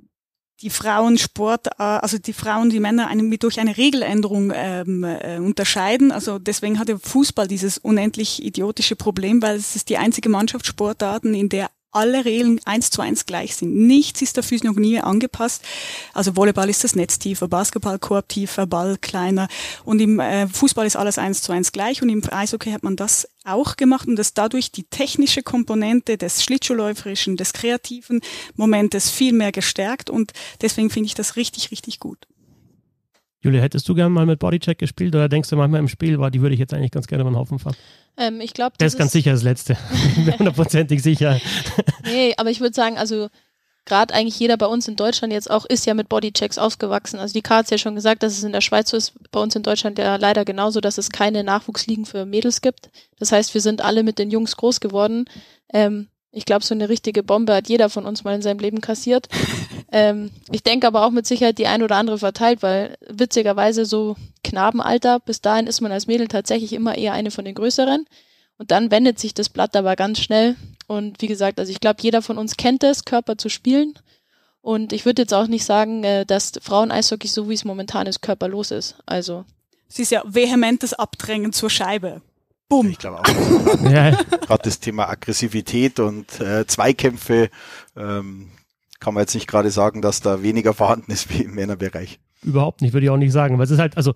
die 0.64 0.70
Frauensport, 0.70 1.68
äh, 1.68 1.84
also 1.84 2.18
die 2.18 2.34
Frauen, 2.34 2.70
die 2.70 2.80
Männer 2.80 3.08
eine, 3.08 3.38
durch 3.38 3.60
eine 3.60 3.78
Regeländerung 3.78 4.52
ähm, 4.56 5.04
äh, 5.04 5.38
unterscheiden. 5.38 6.12
Also 6.12 6.40
deswegen 6.40 6.80
hat 6.80 6.88
der 6.88 7.00
Fußball 7.00 7.48
dieses 7.48 7.78
unendlich 7.78 8.44
idiotische 8.44 8.96
Problem, 8.96 9.42
weil 9.42 9.58
es 9.58 9.76
ist 9.76 9.90
die 9.90 9.98
einzige 9.98 10.30
Mannschaftssportarten, 10.30 11.34
in 11.34 11.50
der 11.50 11.70
alle 11.94 12.26
Regeln 12.26 12.60
eins 12.66 12.90
zu 12.90 13.02
eins 13.02 13.26
gleich 13.26 13.56
sind. 13.56 13.74
Nichts 13.74 14.22
ist 14.22 14.36
der 14.36 14.44
Physiognomie 14.44 15.00
angepasst. 15.00 15.64
Also 16.14 16.36
Volleyball 16.36 16.70
ist 16.70 16.84
das 16.84 16.96
Netz 16.96 17.20
tiefer, 17.20 17.48
Basketball 17.48 18.00
Korb 18.00 18.28
tiefer, 18.30 18.66
Ball 18.66 18.98
kleiner 18.98 19.48
und 19.86 20.00
im 20.02 20.20
äh, 20.20 20.48
Fußball 20.48 20.86
ist 20.86 20.96
alles 20.96 21.18
eins 21.18 21.42
zu 21.42 21.52
eins 21.52 21.72
gleich 21.72 22.02
und 22.02 22.10
im 22.10 22.22
Eishockey 22.30 22.72
hat 22.72 22.84
man 22.84 22.96
das 22.96 23.28
auch 23.46 23.76
gemacht 23.76 24.08
und 24.08 24.16
dass 24.16 24.34
dadurch 24.34 24.72
die 24.72 24.84
technische 24.84 25.44
Komponente 25.44 26.18
des 26.18 26.44
Schlittschuhläuferischen, 26.44 27.38
des 27.38 27.54
kreativen 27.54 28.22
Momentes 28.56 29.10
viel 29.10 29.34
mehr 29.34 29.52
gestärkt 29.52 30.10
und 30.10 30.32
deswegen 30.62 30.90
finde 30.90 31.08
ich 31.08 31.14
das 31.14 31.36
richtig, 31.36 31.72
richtig 31.72 32.00
gut. 32.00 32.28
Julia, 33.44 33.62
hättest 33.62 33.88
du 33.90 33.94
gerne 33.94 34.10
mal 34.10 34.26
mit 34.26 34.40
Bodycheck 34.40 34.78
gespielt 34.78 35.14
oder 35.14 35.28
denkst 35.28 35.50
du 35.50 35.58
manchmal 35.58 35.82
im 35.82 35.90
Spiel, 35.90 36.18
war, 36.18 36.32
die 36.32 36.42
würde 36.42 36.54
ich 36.54 36.60
jetzt 36.60 36.74
eigentlich 36.74 36.92
ganz 36.92 37.08
gerne 37.08 37.22
über 37.22 37.32
den 37.32 37.38
Haufen 37.38 37.60
fahren? 37.60 37.76
Ähm, 38.16 38.40
ich 38.40 38.54
glaube, 38.54 38.76
das 38.78 38.94
ist 38.94 38.98
ganz 38.98 39.12
sicher 39.12 39.32
das 39.32 39.44
Letzte. 39.44 39.78
Hundertprozentig 40.40 41.04
sicher. 41.04 41.40
nee, 42.06 42.34
aber 42.38 42.52
ich 42.52 42.62
würde 42.62 42.74
sagen, 42.74 42.98
also 42.98 43.28
gerade 43.84 44.14
eigentlich 44.14 44.40
jeder 44.40 44.56
bei 44.56 44.66
uns 44.66 44.88
in 44.88 44.96
Deutschland 44.96 45.34
jetzt 45.34 45.52
auch 45.52 45.66
ist 45.66 45.86
ja 45.86 45.94
mit 45.94 46.08
Bodychecks 46.08 46.58
aufgewachsen. 46.58 47.20
Also 47.20 47.34
die 47.34 47.42
K 47.42 47.58
hat 47.58 47.70
ja 47.70 47.78
schon 47.78 47.96
gesagt, 47.96 48.24
dass 48.24 48.38
es 48.38 48.44
in 48.44 48.54
der 48.54 48.62
Schweiz 48.62 48.90
so 48.90 48.98
ist, 48.98 49.14
bei 49.32 49.42
uns 49.42 49.56
in 49.58 49.64
Deutschland 49.64 50.00
ja 50.00 50.16
leider 50.16 50.46
genauso, 50.46 50.80
dass 50.80 50.98
es 50.98 51.10
keine 51.10 51.44
Nachwuchsligen 51.44 52.06
für 52.06 52.26
Mädels 52.26 52.62
gibt. 52.62 52.92
Das 53.20 53.34
heißt, 53.34 53.54
wir 53.54 53.62
sind 53.62 53.82
alle 53.82 54.04
mit 54.04 54.20
den 54.20 54.32
Jungs 54.32 54.56
groß 54.56 54.80
geworden. 54.80 55.26
Ähm, 55.74 56.08
ich 56.32 56.46
glaube, 56.46 56.64
so 56.64 56.74
eine 56.74 56.88
richtige 56.88 57.24
Bombe 57.24 57.54
hat 57.54 57.68
jeder 57.68 57.90
von 57.90 58.06
uns 58.06 58.24
mal 58.24 58.36
in 58.36 58.42
seinem 58.42 58.60
Leben 58.60 58.80
kassiert. 58.80 59.28
Ähm, 59.94 60.32
ich 60.52 60.64
denke 60.64 60.88
aber 60.88 61.06
auch 61.06 61.12
mit 61.12 61.28
Sicherheit 61.28 61.60
die 61.60 61.68
ein 61.68 61.84
oder 61.84 61.98
andere 61.98 62.18
verteilt, 62.18 62.64
weil 62.64 62.98
witzigerweise 63.08 63.86
so 63.86 64.16
Knabenalter, 64.44 65.20
bis 65.20 65.40
dahin 65.40 65.68
ist 65.68 65.82
man 65.82 65.92
als 65.92 66.08
Mädel 66.08 66.28
tatsächlich 66.28 66.74
immer 66.74 66.98
eher 66.98 67.14
eine 67.14 67.30
von 67.30 67.46
den 67.46 67.54
größeren. 67.54 68.08
Und 68.58 68.72
dann 68.72 68.90
wendet 68.90 69.20
sich 69.20 69.36
das 69.36 69.50
Blatt 69.50 69.76
aber 69.76 69.96
ganz 69.96 70.20
schnell. 70.20 70.56
Und 70.88 71.22
wie 71.22 71.28
gesagt, 71.28 71.60
also 71.60 71.72
ich 71.72 71.80
glaube, 71.80 72.02
jeder 72.02 72.24
von 72.24 72.40
uns 72.40 72.58
kennt 72.58 72.84
es, 72.84 73.06
Körper 73.06 73.38
zu 73.38 73.50
spielen. 73.50 73.94
Und 74.62 74.94
ich 74.94 75.06
würde 75.06 75.22
jetzt 75.22 75.34
auch 75.34 75.46
nicht 75.46 75.64
sagen, 75.64 76.04
äh, 76.04 76.26
dass 76.26 76.54
Frauen-Eishockey, 76.60 77.28
so 77.28 77.48
wie 77.48 77.54
es 77.54 77.64
momentan 77.64 78.08
ist, 78.08 78.22
körperlos 78.24 78.72
ist. 78.72 78.96
Also 79.06 79.46
Es 79.90 80.00
ist 80.00 80.12
ja 80.12 80.24
vehementes 80.26 80.94
Abdrängen 80.94 81.54
zur 81.54 81.70
Scheibe. 81.70 82.24
Bumm. 82.68 82.90
Ich 82.90 82.98
glaube 82.98 83.20
auch. 83.20 83.92
ja. 83.92 84.10
Gerade 84.12 84.64
das 84.64 84.80
Thema 84.80 85.08
Aggressivität 85.08 86.00
und 86.00 86.40
äh, 86.40 86.66
Zweikämpfe 86.66 87.52
ähm, 87.96 88.50
kann 89.04 89.14
man 89.14 89.24
jetzt 89.24 89.36
nicht 89.36 89.48
gerade 89.48 89.70
sagen, 89.70 90.02
dass 90.02 90.22
da 90.22 90.44
weniger 90.44 90.74
vorhanden 90.74 91.12
ist 91.12 91.30
wie 91.30 91.44
im 91.44 91.56
Männerbereich. 91.56 92.20
Überhaupt 92.42 92.82
nicht, 92.82 92.94
würde 92.94 93.06
ich 93.06 93.10
auch 93.10 93.18
nicht 93.18 93.34
sagen. 93.34 93.58
Weil 93.58 93.66
es 93.66 93.72
ist 93.72 93.80
halt, 93.80 93.98
also 93.98 94.14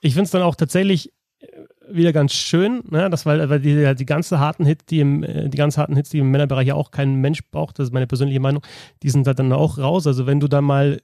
ich 0.00 0.14
finde 0.14 0.24
es 0.24 0.32
dann 0.32 0.42
auch 0.42 0.56
tatsächlich 0.56 1.12
äh, 1.38 1.46
wieder 1.88 2.12
ganz 2.12 2.32
schön, 2.32 2.82
ne? 2.90 3.08
das 3.10 3.26
weil, 3.26 3.48
weil 3.48 3.60
die, 3.60 3.94
die 3.94 4.06
ganze 4.06 4.40
harten 4.40 4.66
Hits, 4.66 4.86
die 4.86 4.98
im, 4.98 5.22
äh, 5.22 5.48
die 5.48 5.56
ganz 5.56 5.78
harten 5.78 5.94
Hits, 5.94 6.10
die 6.10 6.18
im 6.18 6.32
Männerbereich 6.32 6.66
ja 6.66 6.74
auch 6.74 6.90
kein 6.90 7.14
Mensch 7.20 7.48
braucht, 7.52 7.78
das 7.78 7.88
ist 7.88 7.92
meine 7.94 8.08
persönliche 8.08 8.40
Meinung, 8.40 8.62
die 9.04 9.10
sind 9.10 9.24
halt 9.28 9.38
dann 9.38 9.52
auch 9.52 9.78
raus. 9.78 10.08
Also 10.08 10.26
wenn 10.26 10.40
du 10.40 10.48
da 10.48 10.60
mal 10.60 11.00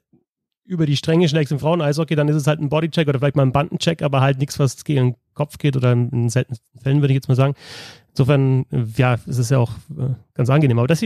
über 0.65 0.85
die 0.85 0.97
Stränge 0.97 1.29
schlägst 1.29 1.53
im 1.53 1.59
Frauen-Eishockey, 1.59 2.15
dann 2.15 2.27
ist 2.27 2.35
es 2.35 2.47
halt 2.47 2.59
ein 2.59 2.69
Bodycheck 2.69 3.07
oder 3.07 3.19
vielleicht 3.19 3.37
mal 3.37 3.43
ein 3.43 3.53
Bandencheck, 3.53 4.01
aber 4.01 4.19
halt 4.19 4.39
nichts, 4.39 4.59
was 4.59 4.83
gegen 4.83 5.11
den 5.11 5.15
Kopf 5.33 5.57
geht 5.57 5.77
oder 5.77 5.93
in 5.93 6.29
seltensten 6.29 6.81
Fällen, 6.81 7.01
würde 7.01 7.13
ich 7.13 7.17
jetzt 7.17 7.29
mal 7.29 7.35
sagen. 7.35 7.55
Insofern, 8.13 8.65
ja, 8.97 9.17
es 9.25 9.37
ist 9.37 9.51
ja 9.51 9.59
auch 9.59 9.71
äh, 9.97 10.13
ganz 10.33 10.49
angenehm. 10.49 10.79
Aber 10.79 10.87
das, 10.87 10.99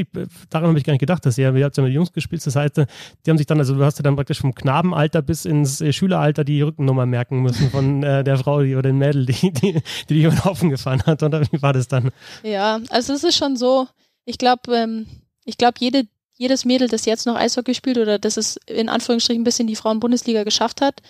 daran 0.50 0.70
habe 0.70 0.78
ich 0.80 0.84
gar 0.84 0.94
nicht 0.94 1.02
gedacht, 1.02 1.24
dass 1.26 1.38
ihr, 1.38 1.54
ihr 1.54 1.66
habt 1.66 1.78
ja 1.78 1.84
mit 1.84 1.94
Jungs 1.94 2.12
gespielt, 2.12 2.46
das 2.46 2.56
heißt, 2.56 2.78
die 2.78 3.30
haben 3.30 3.38
sich 3.38 3.46
dann, 3.46 3.60
also 3.60 3.76
du 3.76 3.84
hast 3.84 4.00
ja 4.00 4.04
dann 4.04 4.16
praktisch 4.16 4.40
vom 4.40 4.56
Knabenalter 4.56 5.22
bis 5.22 5.46
ins 5.46 5.82
äh, 5.82 5.94
Schüleralter 5.94 6.44
die 6.44 6.64
Rückennummer 6.64 7.06
merken 7.06 7.42
müssen 7.44 7.70
von 7.70 8.02
äh, 8.02 8.24
der 8.24 8.38
Frau 8.38 8.64
die, 8.64 8.76
oder 8.76 8.90
den 8.90 8.98
Mädel, 8.98 9.28
die, 9.28 9.52
die, 9.52 9.82
die 10.10 10.14
dich 10.14 10.24
über 10.24 10.34
den 10.34 10.46
Haufen 10.46 10.72
gefahren 10.72 11.04
hat. 11.06 11.22
Oder 11.22 11.42
wie 11.42 11.62
war 11.62 11.74
das 11.74 11.88
dann? 11.88 12.10
Ja, 12.42 12.80
also 12.90 13.14
es 13.14 13.24
ist 13.24 13.38
schon 13.38 13.56
so, 13.56 13.88
ich 14.26 14.40
glaube, 14.40 14.76
ähm, 14.76 15.06
ich 15.44 15.58
glaube, 15.58 15.76
jede, 15.80 16.08
jedes 16.34 16.66
Mädel, 16.66 16.88
das 16.88 17.06
jetzt 17.06 17.28
noch 17.28 17.36
Eishockey 17.36 17.76
spielt 17.76 18.00
oder 18.00 18.18
das 18.18 18.38
es 18.38 18.58
in 18.66 18.90
Anführungsstrichen 18.90 19.42
ein 19.42 19.46
bisschen 19.46 19.68
die 19.68 19.76
Frauen-Bundesliga 19.76 20.44
geschafft 20.44 20.82
hat, 20.82 21.02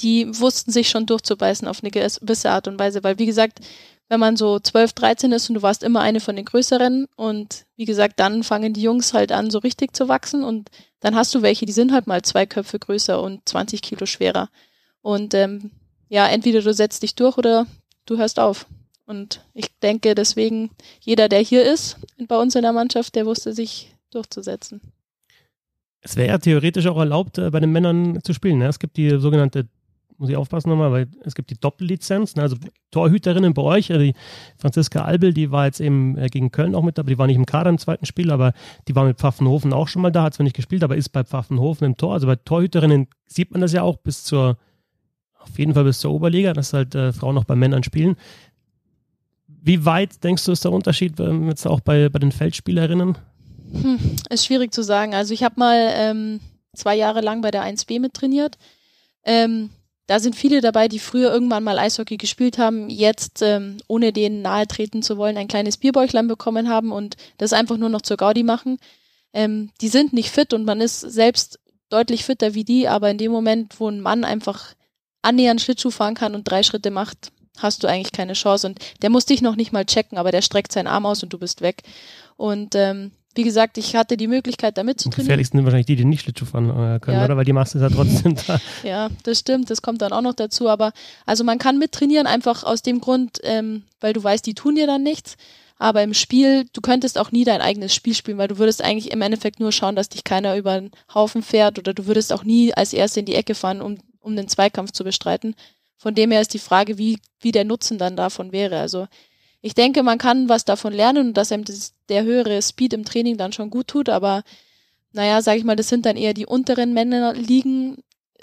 die 0.00 0.28
wussten 0.38 0.70
sich 0.72 0.90
schon 0.90 1.06
durchzubeißen 1.06 1.66
auf 1.66 1.82
eine 1.82 1.90
gewisse 1.90 2.50
Art 2.50 2.68
und 2.68 2.78
Weise, 2.78 3.02
weil 3.02 3.18
wie 3.18 3.26
gesagt, 3.26 3.60
wenn 4.08 4.20
man 4.20 4.36
so 4.36 4.58
12, 4.58 4.92
13 4.94 5.32
ist 5.32 5.48
und 5.48 5.56
du 5.56 5.62
warst 5.62 5.82
immer 5.82 6.00
eine 6.00 6.20
von 6.20 6.36
den 6.36 6.44
größeren 6.44 7.06
und 7.16 7.66
wie 7.76 7.84
gesagt, 7.84 8.18
dann 8.20 8.42
fangen 8.42 8.72
die 8.72 8.82
Jungs 8.82 9.12
halt 9.12 9.32
an, 9.32 9.50
so 9.50 9.58
richtig 9.58 9.94
zu 9.94 10.08
wachsen 10.08 10.44
und 10.44 10.70
dann 11.00 11.14
hast 11.14 11.34
du 11.34 11.42
welche, 11.42 11.66
die 11.66 11.72
sind 11.72 11.92
halt 11.92 12.06
mal 12.06 12.22
zwei 12.22 12.46
Köpfe 12.46 12.78
größer 12.78 13.22
und 13.22 13.48
20 13.48 13.82
Kilo 13.82 14.06
schwerer. 14.06 14.48
Und 15.02 15.34
ähm, 15.34 15.70
ja, 16.08 16.26
entweder 16.26 16.60
du 16.62 16.72
setzt 16.72 17.02
dich 17.02 17.14
durch 17.14 17.36
oder 17.36 17.66
du 18.06 18.16
hörst 18.16 18.40
auf. 18.40 18.66
Und 19.06 19.42
ich 19.54 19.70
denke 19.80 20.14
deswegen, 20.14 20.70
jeder, 21.00 21.28
der 21.28 21.40
hier 21.40 21.64
ist 21.64 21.96
bei 22.26 22.36
uns 22.36 22.54
in 22.54 22.62
der 22.62 22.72
Mannschaft, 22.72 23.14
der 23.14 23.26
wusste 23.26 23.52
sich 23.52 23.94
durchzusetzen. 24.10 24.80
Es 26.00 26.16
wäre 26.16 26.28
ja 26.28 26.38
theoretisch 26.38 26.86
auch 26.86 26.98
erlaubt, 26.98 27.38
äh, 27.38 27.50
bei 27.50 27.60
den 27.60 27.72
Männern 27.72 28.20
zu 28.22 28.32
spielen. 28.32 28.58
Ne? 28.58 28.68
Es 28.68 28.78
gibt 28.78 28.96
die 28.96 29.18
sogenannte 29.18 29.66
muss 30.18 30.28
ich 30.28 30.36
aufpassen 30.36 30.68
nochmal, 30.68 30.90
weil 30.90 31.08
es 31.24 31.34
gibt 31.34 31.50
die 31.50 31.58
Doppellizenz, 31.58 32.34
ne? 32.34 32.42
also 32.42 32.56
Torhüterinnen 32.90 33.54
bei 33.54 33.62
euch, 33.62 33.90
äh, 33.90 33.98
die 33.98 34.14
Franziska 34.56 35.04
Albel, 35.04 35.32
die 35.32 35.50
war 35.52 35.66
jetzt 35.66 35.80
eben 35.80 36.18
äh, 36.18 36.26
gegen 36.26 36.50
Köln 36.50 36.74
auch 36.74 36.82
mit 36.82 36.98
dabei, 36.98 37.10
die 37.10 37.18
war 37.18 37.28
nicht 37.28 37.36
im 37.36 37.46
Kader 37.46 37.70
im 37.70 37.78
zweiten 37.78 38.04
Spiel, 38.04 38.32
aber 38.32 38.52
die 38.88 38.96
war 38.96 39.04
mit 39.04 39.18
Pfaffenhofen 39.18 39.72
auch 39.72 39.86
schon 39.86 40.02
mal 40.02 40.10
da, 40.10 40.24
hat 40.24 40.34
zwar 40.34 40.44
nicht 40.44 40.56
gespielt, 40.56 40.82
aber 40.82 40.96
ist 40.96 41.10
bei 41.10 41.22
Pfaffenhofen 41.22 41.86
im 41.86 41.96
Tor. 41.96 42.14
Also 42.14 42.26
bei 42.26 42.36
Torhüterinnen 42.36 43.06
sieht 43.26 43.52
man 43.52 43.60
das 43.60 43.72
ja 43.72 43.82
auch 43.82 43.96
bis 43.96 44.24
zur, 44.24 44.58
auf 45.38 45.56
jeden 45.56 45.74
Fall 45.74 45.84
bis 45.84 46.00
zur 46.00 46.12
Oberliga, 46.12 46.52
dass 46.52 46.72
halt 46.72 46.96
äh, 46.96 47.12
Frauen 47.12 47.36
noch 47.36 47.44
bei 47.44 47.54
Männern 47.54 47.84
spielen. 47.84 48.16
Wie 49.46 49.84
weit 49.84 50.24
denkst 50.24 50.44
du, 50.44 50.52
ist 50.52 50.64
der 50.64 50.72
Unterschied 50.72 51.20
äh, 51.20 51.32
jetzt 51.46 51.66
auch 51.66 51.80
bei, 51.80 52.08
bei 52.08 52.18
den 52.18 52.32
Feldspielerinnen? 52.32 53.16
Hm, 53.72 53.98
ist 54.30 54.46
schwierig 54.46 54.72
zu 54.72 54.82
sagen. 54.82 55.14
Also 55.14 55.32
ich 55.32 55.44
habe 55.44 55.54
mal 55.58 55.92
ähm, 55.94 56.40
zwei 56.74 56.96
Jahre 56.96 57.20
lang 57.20 57.40
bei 57.40 57.50
der 57.50 57.62
1B 57.62 58.00
mit 58.00 58.14
trainiert. 58.14 58.58
Ähm, 59.24 59.70
da 60.08 60.20
sind 60.20 60.34
viele 60.34 60.62
dabei, 60.62 60.88
die 60.88 60.98
früher 60.98 61.30
irgendwann 61.30 61.62
mal 61.62 61.78
Eishockey 61.78 62.16
gespielt 62.16 62.56
haben, 62.56 62.88
jetzt, 62.88 63.42
ähm, 63.42 63.76
ohne 63.88 64.12
denen 64.12 64.40
nahe 64.40 64.66
treten 64.66 65.02
zu 65.02 65.18
wollen, 65.18 65.36
ein 65.36 65.48
kleines 65.48 65.76
Bierbäuchlein 65.76 66.26
bekommen 66.26 66.70
haben 66.70 66.92
und 66.92 67.16
das 67.36 67.52
einfach 67.52 67.76
nur 67.76 67.90
noch 67.90 68.00
zur 68.00 68.16
Gaudi 68.16 68.42
machen. 68.42 68.78
Ähm, 69.34 69.70
die 69.82 69.88
sind 69.88 70.14
nicht 70.14 70.30
fit 70.30 70.54
und 70.54 70.64
man 70.64 70.80
ist 70.80 71.00
selbst 71.00 71.60
deutlich 71.90 72.24
fitter 72.24 72.54
wie 72.54 72.64
die, 72.64 72.88
aber 72.88 73.10
in 73.10 73.18
dem 73.18 73.30
Moment, 73.30 73.78
wo 73.80 73.88
ein 73.88 74.00
Mann 74.00 74.24
einfach 74.24 74.74
annähernd 75.20 75.60
Schlittschuh 75.60 75.90
fahren 75.90 76.14
kann 76.14 76.34
und 76.34 76.44
drei 76.44 76.62
Schritte 76.62 76.90
macht, 76.90 77.30
hast 77.58 77.82
du 77.82 77.86
eigentlich 77.86 78.12
keine 78.12 78.32
Chance. 78.32 78.66
Und 78.66 78.78
der 79.02 79.10
muss 79.10 79.26
dich 79.26 79.42
noch 79.42 79.56
nicht 79.56 79.72
mal 79.72 79.84
checken, 79.84 80.16
aber 80.16 80.32
der 80.32 80.42
streckt 80.42 80.72
seinen 80.72 80.86
Arm 80.86 81.04
aus 81.04 81.22
und 81.22 81.34
du 81.34 81.38
bist 81.38 81.60
weg. 81.60 81.82
Und 82.38 82.74
ähm, 82.74 83.10
wie 83.38 83.44
gesagt, 83.44 83.78
ich 83.78 83.94
hatte 83.94 84.16
die 84.16 84.26
Möglichkeit, 84.26 84.76
da 84.76 84.82
mitzutrainieren. 84.82 85.22
Die 85.22 85.26
gefährlichsten 85.28 85.58
sind 85.58 85.64
wahrscheinlich 85.64 85.86
die, 85.86 85.94
die 85.94 86.04
nicht 86.04 86.22
Schlittschuh 86.22 86.44
fahren 86.44 86.70
äh, 86.70 86.98
können, 86.98 87.18
ja. 87.18 87.24
oder? 87.24 87.36
Weil 87.36 87.44
die 87.44 87.52
Masse 87.52 87.78
ist 87.78 87.82
ja 87.82 87.88
trotzdem 87.88 88.34
da. 88.48 88.60
Ja, 88.82 89.10
das 89.22 89.38
stimmt. 89.38 89.70
Das 89.70 89.80
kommt 89.80 90.02
dann 90.02 90.12
auch 90.12 90.22
noch 90.22 90.34
dazu. 90.34 90.68
Aber 90.68 90.92
also 91.24 91.44
man 91.44 91.58
kann 91.58 91.78
mittrainieren, 91.78 92.26
einfach 92.26 92.64
aus 92.64 92.82
dem 92.82 93.00
Grund, 93.00 93.38
ähm, 93.44 93.84
weil 94.00 94.12
du 94.12 94.24
weißt, 94.24 94.44
die 94.44 94.54
tun 94.54 94.74
dir 94.74 94.88
dann 94.88 95.04
nichts. 95.04 95.36
Aber 95.78 96.02
im 96.02 96.14
Spiel, 96.14 96.66
du 96.72 96.80
könntest 96.80 97.16
auch 97.16 97.30
nie 97.30 97.44
dein 97.44 97.60
eigenes 97.60 97.94
Spiel 97.94 98.16
spielen, 98.16 98.38
weil 98.38 98.48
du 98.48 98.58
würdest 98.58 98.82
eigentlich 98.82 99.12
im 99.12 99.22
Endeffekt 99.22 99.60
nur 99.60 99.70
schauen, 99.70 99.94
dass 99.94 100.08
dich 100.08 100.24
keiner 100.24 100.56
über 100.56 100.80
den 100.80 100.90
Haufen 101.14 101.42
fährt 101.42 101.78
oder 101.78 101.94
du 101.94 102.06
würdest 102.06 102.32
auch 102.32 102.42
nie 102.42 102.74
als 102.74 102.92
Erste 102.92 103.20
in 103.20 103.26
die 103.26 103.36
Ecke 103.36 103.54
fahren, 103.54 103.80
um, 103.80 103.98
um 104.18 104.34
den 104.34 104.48
Zweikampf 104.48 104.90
zu 104.90 105.04
bestreiten. 105.04 105.54
Von 105.96 106.16
dem 106.16 106.32
her 106.32 106.40
ist 106.40 106.54
die 106.54 106.58
Frage, 106.58 106.98
wie, 106.98 107.20
wie 107.38 107.52
der 107.52 107.64
Nutzen 107.64 107.98
dann 107.98 108.16
davon 108.16 108.50
wäre. 108.50 108.80
Also 108.80 109.06
ich 109.60 109.74
denke, 109.74 110.02
man 110.02 110.18
kann 110.18 110.48
was 110.48 110.64
davon 110.64 110.92
lernen 110.92 111.28
und 111.28 111.34
dass 111.34 111.52
einem 111.52 111.64
das, 111.64 111.94
der 112.08 112.24
höhere 112.24 112.62
Speed 112.62 112.92
im 112.92 113.04
Training 113.04 113.36
dann 113.36 113.52
schon 113.52 113.70
gut 113.70 113.88
tut, 113.88 114.08
aber 114.08 114.42
naja, 115.12 115.42
sag 115.42 115.56
ich 115.56 115.64
mal, 115.64 115.76
das 115.76 115.88
sind 115.88 116.06
dann 116.06 116.16
eher 116.16 116.34
die 116.34 116.46
unteren 116.46 116.92
Männerligen, 116.92 117.98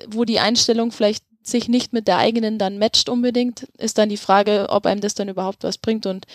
wo 0.07 0.25
die 0.25 0.39
Einstellung 0.39 0.91
vielleicht 0.91 1.23
sich 1.47 1.69
nicht 1.69 1.93
mit 1.93 2.07
der 2.07 2.17
eigenen 2.17 2.57
dann 2.57 2.79
matcht 2.79 3.07
unbedingt, 3.07 3.67
ist 3.77 3.97
dann 3.97 4.09
die 4.09 4.17
Frage, 4.17 4.67
ob 4.69 4.85
einem 4.85 4.99
das 4.99 5.13
dann 5.13 5.29
überhaupt 5.29 5.63
was 5.63 5.77
bringt. 5.77 6.05
Und 6.05 6.25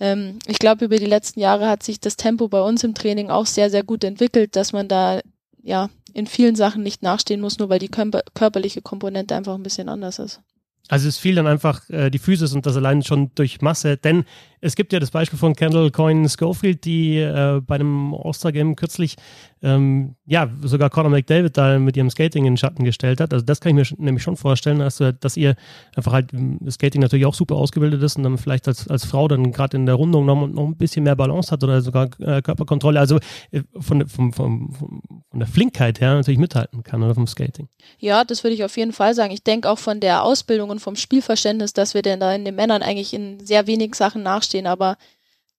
ähm, 0.00 0.38
ich 0.46 0.58
glaube, 0.58 0.86
über 0.86 0.96
die 0.96 1.06
letzten 1.06 1.40
Jahre 1.40 1.68
hat 1.68 1.82
sich 1.82 2.00
das 2.00 2.16
Tempo 2.16 2.48
bei 2.48 2.62
uns 2.62 2.82
im 2.82 2.94
Training 2.94 3.30
auch 3.30 3.46
sehr, 3.46 3.70
sehr 3.70 3.84
gut 3.84 4.04
entwickelt, 4.04 4.56
dass 4.56 4.72
man 4.72 4.88
da 4.88 5.20
ja 5.62 5.90
in 6.14 6.26
vielen 6.26 6.56
Sachen 6.56 6.82
nicht 6.82 7.02
nachstehen 7.02 7.40
muss, 7.40 7.58
nur 7.58 7.68
weil 7.68 7.78
die 7.78 7.90
körperliche 7.90 8.82
Komponente 8.82 9.34
einfach 9.34 9.54
ein 9.54 9.62
bisschen 9.62 9.88
anders 9.88 10.18
ist. 10.18 10.40
Also 10.88 11.08
es 11.08 11.18
fiel 11.18 11.34
dann 11.34 11.46
einfach 11.46 11.88
äh, 11.88 12.10
die 12.10 12.18
Physis 12.18 12.52
und 12.52 12.66
das 12.66 12.76
allein 12.76 13.02
schon 13.02 13.30
durch 13.34 13.62
Masse, 13.62 13.96
denn 13.96 14.24
es 14.64 14.76
gibt 14.76 14.94
ja 14.94 14.98
das 14.98 15.10
Beispiel 15.10 15.38
von 15.38 15.54
Kendall 15.54 15.90
Coyne 15.90 16.26
Schofield, 16.28 16.86
die 16.86 17.18
äh, 17.18 17.60
bei 17.60 17.74
einem 17.74 18.14
All-Star-Game 18.14 18.76
kürzlich 18.76 19.16
ähm, 19.62 20.14
ja 20.26 20.48
sogar 20.62 20.90
Conor 20.90 21.10
McDavid 21.10 21.56
da 21.56 21.78
mit 21.78 21.96
ihrem 21.96 22.10
Skating 22.10 22.44
in 22.44 22.52
den 22.52 22.56
Schatten 22.56 22.84
gestellt 22.84 23.20
hat. 23.20 23.32
Also 23.32 23.44
das 23.44 23.60
kann 23.60 23.76
ich 23.76 23.90
mir 23.90 24.04
nämlich 24.04 24.22
schon 24.22 24.36
vorstellen, 24.36 24.78
dass, 24.78 25.02
dass 25.20 25.36
ihr 25.36 25.56
einfach 25.96 26.12
halt 26.12 26.30
das 26.32 26.74
Skating 26.74 27.00
natürlich 27.00 27.26
auch 27.26 27.34
super 27.34 27.56
ausgebildet 27.56 28.02
ist 28.02 28.16
und 28.16 28.22
dann 28.22 28.38
vielleicht 28.38 28.68
als, 28.68 28.88
als 28.88 29.04
Frau 29.04 29.26
dann 29.26 29.52
gerade 29.52 29.76
in 29.76 29.86
der 29.86 29.94
Rundung 29.96 30.26
noch, 30.26 30.46
noch 30.46 30.66
ein 30.66 30.76
bisschen 30.76 31.04
mehr 31.04 31.16
Balance 31.16 31.50
hat 31.50 31.64
oder 31.64 31.80
sogar 31.80 32.08
äh, 32.20 32.42
Körperkontrolle, 32.42 33.00
also 33.00 33.18
äh, 33.50 33.62
von, 33.78 34.06
von, 34.06 34.32
von, 34.32 34.72
von 34.72 35.40
der 35.40 35.48
Flinkheit 35.48 36.00
her 36.00 36.14
natürlich 36.14 36.38
mithalten 36.38 36.82
kann 36.82 37.02
oder 37.02 37.14
vom 37.14 37.26
Skating. 37.26 37.68
Ja, 37.98 38.24
das 38.24 38.44
würde 38.44 38.54
ich 38.54 38.64
auf 38.64 38.76
jeden 38.76 38.92
Fall 38.92 39.14
sagen. 39.14 39.32
Ich 39.32 39.42
denke 39.42 39.70
auch 39.70 39.78
von 39.78 40.00
der 40.00 40.22
Ausbildung 40.22 40.70
und 40.70 40.80
vom 40.80 40.96
Spielverständnis, 40.96 41.72
dass 41.72 41.94
wir 41.94 42.02
denn 42.02 42.20
da 42.20 42.34
in 42.34 42.44
den 42.44 42.54
Männern 42.54 42.82
eigentlich 42.82 43.14
in 43.14 43.40
sehr 43.40 43.66
wenig 43.66 43.94
Sachen 43.94 44.22
nachstehen 44.22 44.53
stehen. 44.54 44.66
Aber 44.66 44.96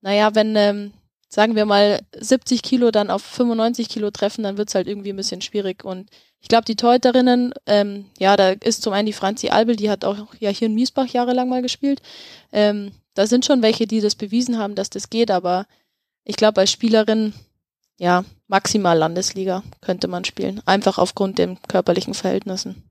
naja, 0.02 0.34
wenn, 0.36 0.56
ähm, 0.56 0.94
sagen 1.28 1.56
wir 1.56 1.66
mal, 1.66 2.02
70 2.18 2.62
Kilo 2.62 2.92
dann 2.92 3.10
auf 3.10 3.22
95 3.22 3.90
Kilo 3.90 4.12
treffen, 4.12 4.44
dann 4.44 4.58
wird 4.58 4.70
es 4.70 4.76
halt 4.76 4.88
irgendwie 4.88 5.10
ein 5.10 5.18
bisschen 5.18 5.42
schwierig. 5.42 5.84
Und 5.84 6.10
ich 6.40 6.48
glaube, 6.48 6.66
die 6.66 6.76
Torhüterinnen, 6.76 7.54
ähm, 7.66 8.06
ja, 8.18 8.38
da 8.38 8.52
ist 8.52 8.82
zum 8.82 8.94
einen 8.94 9.08
die 9.08 9.14
Franzi 9.14 9.50
Albel, 9.50 9.76
die 9.76 9.90
hat 9.90 10.06
auch 10.06 10.34
ja 10.40 10.50
hier 10.50 10.68
in 10.68 10.76
Miesbach 10.76 11.08
jahrelang 11.08 11.50
mal 11.50 11.62
gespielt. 11.62 12.02
Ähm, 12.52 12.92
da 13.14 13.28
sind 13.28 13.46
schon 13.46 13.62
welche, 13.62 13.88
die 13.88 14.02
das 14.02 14.16
bewiesen 14.16 14.58
haben, 14.58 14.76
dass 14.76 14.90
das 14.90 15.10
geht, 15.10 15.32
aber 15.32 15.66
ich 16.24 16.36
glaube, 16.36 16.62
als 16.62 16.72
Spielerin, 16.72 17.34
ja, 17.98 18.26
maximal 18.48 18.98
Landesliga 18.98 19.64
könnte 19.82 20.08
man 20.08 20.26
spielen. 20.26 20.62
Einfach 20.66 20.98
aufgrund 20.98 21.38
den 21.38 21.62
körperlichen 21.68 22.14
Verhältnissen. 22.14 22.84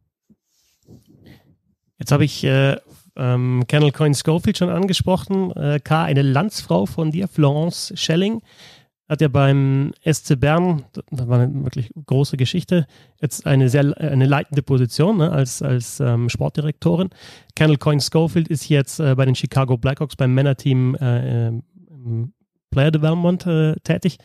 Jetzt 1.98 2.10
habe 2.10 2.24
ich 2.24 2.42
äh, 2.44 2.76
ähm, 3.16 3.64
Kennel 3.68 3.92
Coin 3.92 4.14
Schofield 4.14 4.58
schon 4.58 4.70
angesprochen. 4.70 5.50
Äh, 5.52 5.80
K, 5.80 6.04
eine 6.04 6.22
Landsfrau 6.22 6.86
von 6.86 7.10
dir, 7.10 7.28
Florence 7.28 7.92
Schelling, 7.96 8.42
hat 9.08 9.20
ja 9.20 9.28
beim 9.28 9.92
SC 10.04 10.38
Bern, 10.40 10.84
das 11.10 11.28
war 11.28 11.40
eine 11.40 11.64
wirklich 11.64 11.90
große 12.06 12.36
Geschichte, 12.36 12.86
jetzt 13.20 13.46
eine 13.46 13.68
sehr 13.68 13.96
eine 13.98 14.26
leitende 14.26 14.62
Position 14.62 15.18
ne, 15.18 15.30
als, 15.30 15.62
als 15.62 16.00
ähm, 16.00 16.28
Sportdirektorin. 16.28 17.10
Kennel 17.54 17.76
Coin 17.76 18.00
Schofield 18.00 18.48
ist 18.48 18.68
jetzt 18.68 19.00
äh, 19.00 19.14
bei 19.14 19.26
den 19.26 19.34
Chicago 19.34 19.76
Blackhawks 19.76 20.16
beim 20.16 20.32
Männerteam 20.32 20.94
äh, 20.94 21.52
Player 22.70 22.90
Development 22.90 23.46
äh, 23.46 23.74
tätig. 23.84 24.18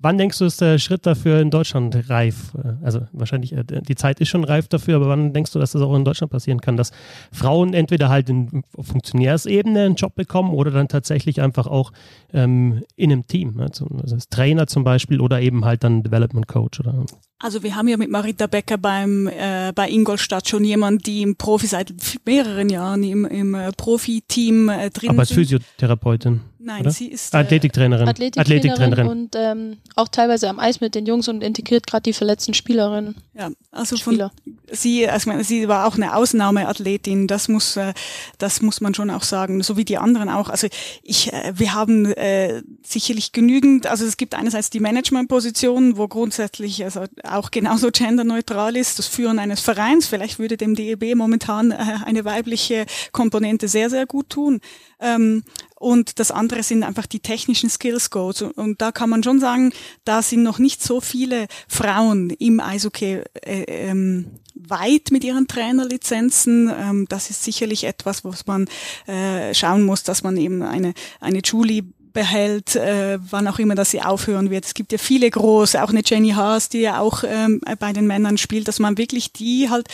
Wann 0.00 0.16
denkst 0.16 0.38
du, 0.38 0.44
ist 0.44 0.60
der 0.60 0.78
Schritt 0.78 1.06
dafür 1.06 1.40
in 1.40 1.50
Deutschland 1.50 2.08
reif? 2.08 2.52
Also 2.82 3.00
wahrscheinlich, 3.12 3.52
äh, 3.52 3.64
die 3.64 3.96
Zeit 3.96 4.20
ist 4.20 4.28
schon 4.28 4.44
reif 4.44 4.68
dafür, 4.68 4.96
aber 4.96 5.08
wann 5.08 5.32
denkst 5.32 5.52
du, 5.52 5.58
dass 5.58 5.72
das 5.72 5.82
auch 5.82 5.94
in 5.96 6.04
Deutschland 6.04 6.30
passieren 6.30 6.60
kann, 6.60 6.76
dass 6.76 6.92
Frauen 7.32 7.74
entweder 7.74 8.08
halt 8.08 8.28
in 8.30 8.62
Funktionärsebene 8.78 9.80
einen 9.86 9.94
Job 9.96 10.14
bekommen 10.14 10.54
oder 10.54 10.70
dann 10.70 10.86
tatsächlich 10.86 11.40
einfach 11.40 11.66
auch 11.66 11.92
ähm, 12.32 12.82
in 12.94 13.10
einem 13.10 13.26
Team, 13.26 13.56
ne? 13.56 13.64
also 13.64 13.86
als 14.00 14.28
Trainer 14.28 14.68
zum 14.68 14.84
Beispiel 14.84 15.20
oder 15.20 15.40
eben 15.40 15.64
halt 15.64 15.82
dann 15.82 16.04
Development 16.04 16.46
Coach 16.46 16.78
oder 16.78 17.04
Also 17.40 17.64
wir 17.64 17.74
haben 17.74 17.88
ja 17.88 17.96
mit 17.96 18.10
Marita 18.10 18.46
Becker 18.46 18.78
beim 18.78 19.26
äh, 19.26 19.72
bei 19.74 19.88
Ingolstadt 19.88 20.48
schon 20.48 20.62
jemanden, 20.64 21.00
die 21.00 21.22
im 21.22 21.34
Profi 21.34 21.66
seit 21.66 21.92
mehreren 22.24 22.68
Jahren 22.68 23.02
im, 23.02 23.24
im 23.24 23.54
äh, 23.54 23.72
Profi-Team 23.72 24.68
äh, 24.68 24.90
drin 24.90 25.10
Aber 25.10 25.20
als 25.20 25.32
Physiotherapeutin. 25.32 26.40
Nein, 26.68 26.82
oder? 26.82 26.90
sie 26.90 27.06
ist 27.06 27.32
äh, 27.32 27.38
Athletiktrainerin. 27.38 28.06
Athletiktrainerin, 28.06 28.68
Athletiktrainerin. 28.72 29.08
und 29.08 29.34
ähm, 29.34 29.78
auch 29.96 30.08
teilweise 30.08 30.50
am 30.50 30.58
Eis 30.58 30.82
mit 30.82 30.94
den 30.94 31.06
Jungs 31.06 31.26
und 31.26 31.42
integriert 31.42 31.86
gerade 31.86 32.02
die 32.02 32.12
verletzten 32.12 32.52
Spielerinnen. 32.52 33.14
ja, 33.32 33.48
also 33.72 33.96
von 33.96 34.12
Spieler. 34.12 34.32
sie, 34.70 35.08
also 35.08 35.22
ich 35.22 35.26
meine, 35.28 35.44
sie 35.44 35.66
war 35.66 35.86
auch 35.86 35.94
eine 35.94 36.14
Ausnahmeathletin, 36.14 37.26
das 37.26 37.48
muss, 37.48 37.78
äh, 37.78 37.94
das 38.36 38.60
muss 38.60 38.82
man 38.82 38.92
schon 38.92 39.08
auch 39.08 39.22
sagen, 39.22 39.62
so 39.62 39.78
wie 39.78 39.86
die 39.86 39.96
anderen 39.96 40.28
auch. 40.28 40.50
Also 40.50 40.66
ich, 41.02 41.32
äh, 41.32 41.54
wir 41.56 41.72
haben 41.72 42.04
äh, 42.04 42.62
sicherlich 42.82 43.32
genügend, 43.32 43.86
also 43.86 44.04
es 44.04 44.18
gibt 44.18 44.34
einerseits 44.34 44.68
die 44.68 44.80
Managementposition, 44.80 45.96
wo 45.96 46.06
grundsätzlich 46.06 46.84
also 46.84 47.04
auch 47.24 47.50
genauso 47.50 47.88
genderneutral 47.90 48.76
ist, 48.76 48.98
das 48.98 49.06
Führen 49.06 49.38
eines 49.38 49.60
Vereins. 49.60 50.06
Vielleicht 50.06 50.38
würde 50.38 50.58
dem 50.58 50.74
DEB 50.74 51.14
momentan 51.14 51.70
äh, 51.70 51.76
eine 52.04 52.26
weibliche 52.26 52.84
Komponente 53.12 53.68
sehr, 53.68 53.88
sehr 53.88 54.04
gut 54.04 54.28
tun. 54.28 54.60
Ähm, 55.00 55.44
und 55.78 56.18
das 56.18 56.30
andere 56.30 56.62
sind 56.62 56.82
einfach 56.82 57.06
die 57.06 57.20
technischen 57.20 57.70
Skills 57.70 58.10
Codes. 58.10 58.42
Und, 58.42 58.52
und 58.52 58.82
da 58.82 58.92
kann 58.92 59.10
man 59.10 59.22
schon 59.22 59.40
sagen, 59.40 59.72
da 60.04 60.22
sind 60.22 60.42
noch 60.42 60.58
nicht 60.58 60.82
so 60.82 61.00
viele 61.00 61.46
Frauen 61.68 62.30
im 62.30 62.60
Eishockey 62.60 63.22
äh, 63.42 63.62
ähm, 63.62 64.26
weit 64.54 65.10
mit 65.10 65.24
ihren 65.24 65.46
Trainerlizenzen. 65.46 66.70
Ähm, 66.76 67.06
das 67.08 67.30
ist 67.30 67.44
sicherlich 67.44 67.84
etwas, 67.84 68.24
was 68.24 68.46
man 68.46 68.66
äh, 69.06 69.54
schauen 69.54 69.84
muss, 69.84 70.02
dass 70.02 70.22
man 70.22 70.36
eben 70.36 70.62
eine, 70.62 70.94
eine 71.20 71.40
Julie 71.44 71.84
behält, 72.12 72.74
äh, 72.74 73.18
wann 73.30 73.46
auch 73.46 73.60
immer 73.60 73.76
das 73.76 73.92
sie 73.92 74.02
aufhören 74.02 74.50
wird. 74.50 74.64
Es 74.64 74.74
gibt 74.74 74.90
ja 74.90 74.98
viele 74.98 75.30
große, 75.30 75.80
auch 75.82 75.90
eine 75.90 76.02
Jenny 76.04 76.30
Haas, 76.30 76.68
die 76.68 76.80
ja 76.80 76.98
auch 76.98 77.22
ähm, 77.24 77.60
bei 77.78 77.92
den 77.92 78.08
Männern 78.08 78.38
spielt, 78.38 78.66
dass 78.66 78.80
man 78.80 78.98
wirklich 78.98 79.32
die 79.32 79.70
halt 79.70 79.88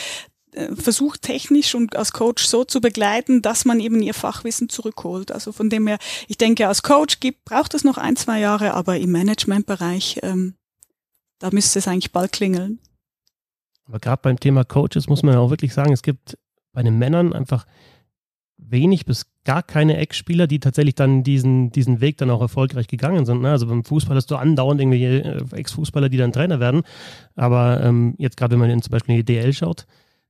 versucht 0.76 1.22
technisch 1.22 1.74
und 1.74 1.96
als 1.96 2.12
Coach 2.12 2.44
so 2.46 2.64
zu 2.64 2.80
begleiten, 2.80 3.42
dass 3.42 3.64
man 3.64 3.80
eben 3.80 4.00
ihr 4.02 4.14
Fachwissen 4.14 4.68
zurückholt. 4.68 5.32
Also 5.32 5.52
von 5.52 5.70
dem 5.70 5.86
her, 5.86 5.98
ich 6.28 6.38
denke, 6.38 6.68
als 6.68 6.82
Coach 6.82 7.20
gibt, 7.20 7.44
braucht 7.44 7.74
es 7.74 7.84
noch 7.84 7.98
ein, 7.98 8.16
zwei 8.16 8.40
Jahre, 8.40 8.74
aber 8.74 8.98
im 8.98 9.12
Managementbereich, 9.12 10.20
ähm, 10.22 10.54
da 11.38 11.50
müsste 11.50 11.78
es 11.78 11.88
eigentlich 11.88 12.12
bald 12.12 12.32
klingeln. 12.32 12.78
Aber 13.86 13.98
gerade 13.98 14.22
beim 14.22 14.40
Thema 14.40 14.64
Coaches 14.64 15.08
muss 15.08 15.22
man 15.22 15.34
ja 15.34 15.40
auch 15.40 15.50
wirklich 15.50 15.74
sagen, 15.74 15.92
es 15.92 16.02
gibt 16.02 16.38
bei 16.72 16.82
den 16.82 16.98
Männern 16.98 17.32
einfach 17.32 17.66
wenig 18.56 19.04
bis 19.04 19.26
gar 19.44 19.62
keine 19.62 19.98
Ex-Spieler, 19.98 20.46
die 20.46 20.58
tatsächlich 20.58 20.94
dann 20.94 21.22
diesen, 21.22 21.70
diesen 21.70 22.00
Weg 22.00 22.16
dann 22.16 22.30
auch 22.30 22.40
erfolgreich 22.40 22.86
gegangen 22.86 23.26
sind. 23.26 23.42
Ne? 23.42 23.50
Also 23.50 23.66
beim 23.66 23.84
Fußball 23.84 24.16
hast 24.16 24.30
du 24.30 24.36
andauernd 24.36 24.80
irgendwelche 24.80 25.24
äh, 25.52 25.56
Ex-Fußballer, 25.56 26.08
die 26.08 26.16
dann 26.16 26.32
Trainer 26.32 26.60
werden. 26.60 26.82
Aber 27.34 27.82
ähm, 27.82 28.14
jetzt 28.18 28.36
gerade, 28.36 28.58
wenn 28.58 28.68
man 28.68 28.82
zum 28.82 28.90
Beispiel 28.90 29.16
in 29.16 29.24
die 29.24 29.32
DL 29.32 29.52
schaut, 29.52 29.86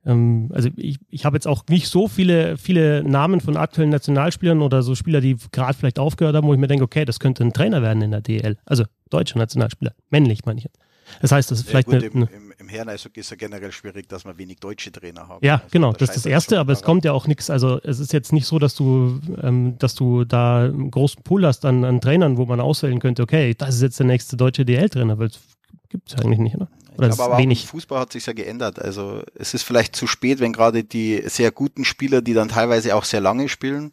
ähm, 0.06 0.50
also 0.52 0.68
ich, 0.76 0.98
ich 1.10 1.24
habe 1.24 1.36
jetzt 1.36 1.46
auch 1.46 1.64
nicht 1.68 1.88
so 1.88 2.08
viele, 2.08 2.56
viele 2.56 3.02
Namen 3.04 3.40
von 3.40 3.56
aktuellen 3.56 3.90
Nationalspielern 3.90 4.62
oder 4.62 4.82
so 4.82 4.94
Spieler, 4.94 5.20
die 5.20 5.36
gerade 5.52 5.74
vielleicht 5.74 5.98
aufgehört 5.98 6.36
haben, 6.36 6.46
wo 6.46 6.54
ich 6.54 6.60
mir 6.60 6.68
denke, 6.68 6.84
okay, 6.84 7.04
das 7.04 7.20
könnte 7.20 7.44
ein 7.44 7.52
Trainer 7.52 7.82
werden 7.82 8.02
in 8.02 8.10
der 8.10 8.20
DL. 8.20 8.56
Also 8.64 8.84
deutscher 9.10 9.38
Nationalspieler, 9.38 9.94
männlich 10.10 10.44
meine 10.44 10.58
ich 10.58 10.64
jetzt. 10.64 10.78
Das 11.20 11.32
heißt, 11.32 11.50
das 11.50 11.60
ist 11.60 11.68
vielleicht 11.68 11.90
ja, 11.92 11.98
gut, 11.98 12.14
eine, 12.14 12.24
im, 12.24 12.42
im, 12.44 12.54
im 12.58 12.68
Herren-Eishockey 12.68 13.20
ist 13.20 13.30
ja 13.30 13.36
generell 13.36 13.72
schwierig, 13.72 14.08
dass 14.08 14.24
wir 14.24 14.36
wenig 14.38 14.58
deutsche 14.58 14.90
Trainer 14.90 15.28
haben. 15.28 15.44
Ja, 15.44 15.56
Also 15.56 15.66
genau, 15.70 15.92
da 15.92 15.98
das 15.98 16.10
ist 16.10 16.16
das 16.16 16.26
Erste, 16.26 16.58
aber 16.58 16.72
es 16.72 16.82
kommt 16.82 17.04
ja 17.04 17.12
auch 17.12 17.26
nichts, 17.26 17.50
also 17.50 17.80
es 17.82 17.98
ist 17.98 18.12
jetzt 18.12 18.32
nicht 18.32 18.46
so, 18.46 18.58
dass 18.58 18.74
du, 18.74 19.20
ähm, 19.42 19.76
dass 19.78 19.94
du 19.94 20.24
da 20.24 20.64
einen 20.64 20.90
großen 20.90 21.22
Pool 21.22 21.46
hast 21.46 21.64
an, 21.66 21.84
an 21.84 22.00
Trainern, 22.00 22.36
wo 22.36 22.46
man 22.46 22.60
auswählen 22.60 23.00
könnte, 23.00 23.22
okay, 23.22 23.54
das 23.54 23.76
ist 23.76 23.82
jetzt 23.82 23.98
der 23.98 24.06
nächste 24.06 24.36
deutsche 24.36 24.64
DL-Trainer, 24.64 25.18
weil 25.18 25.28
es 25.28 25.40
gibt 25.88 26.10
es 26.10 26.20
eigentlich 26.20 26.40
nicht, 26.40 26.56
oder? 26.56 26.68
Oder 26.96 27.08
Ich 27.08 27.16
glaube, 27.16 27.38
wenig. 27.38 27.66
Fußball 27.66 27.98
hat 27.98 28.12
sich 28.12 28.26
ja 28.26 28.32
geändert. 28.32 28.80
Also 28.80 29.22
es 29.34 29.54
ist 29.54 29.62
vielleicht 29.62 29.96
zu 29.96 30.06
spät, 30.06 30.40
wenn 30.40 30.52
gerade 30.52 30.84
die 30.84 31.22
sehr 31.26 31.50
guten 31.50 31.84
Spieler, 31.84 32.22
die 32.22 32.34
dann 32.34 32.48
teilweise 32.48 32.94
auch 32.94 33.04
sehr 33.04 33.20
lange 33.20 33.48
spielen, 33.48 33.92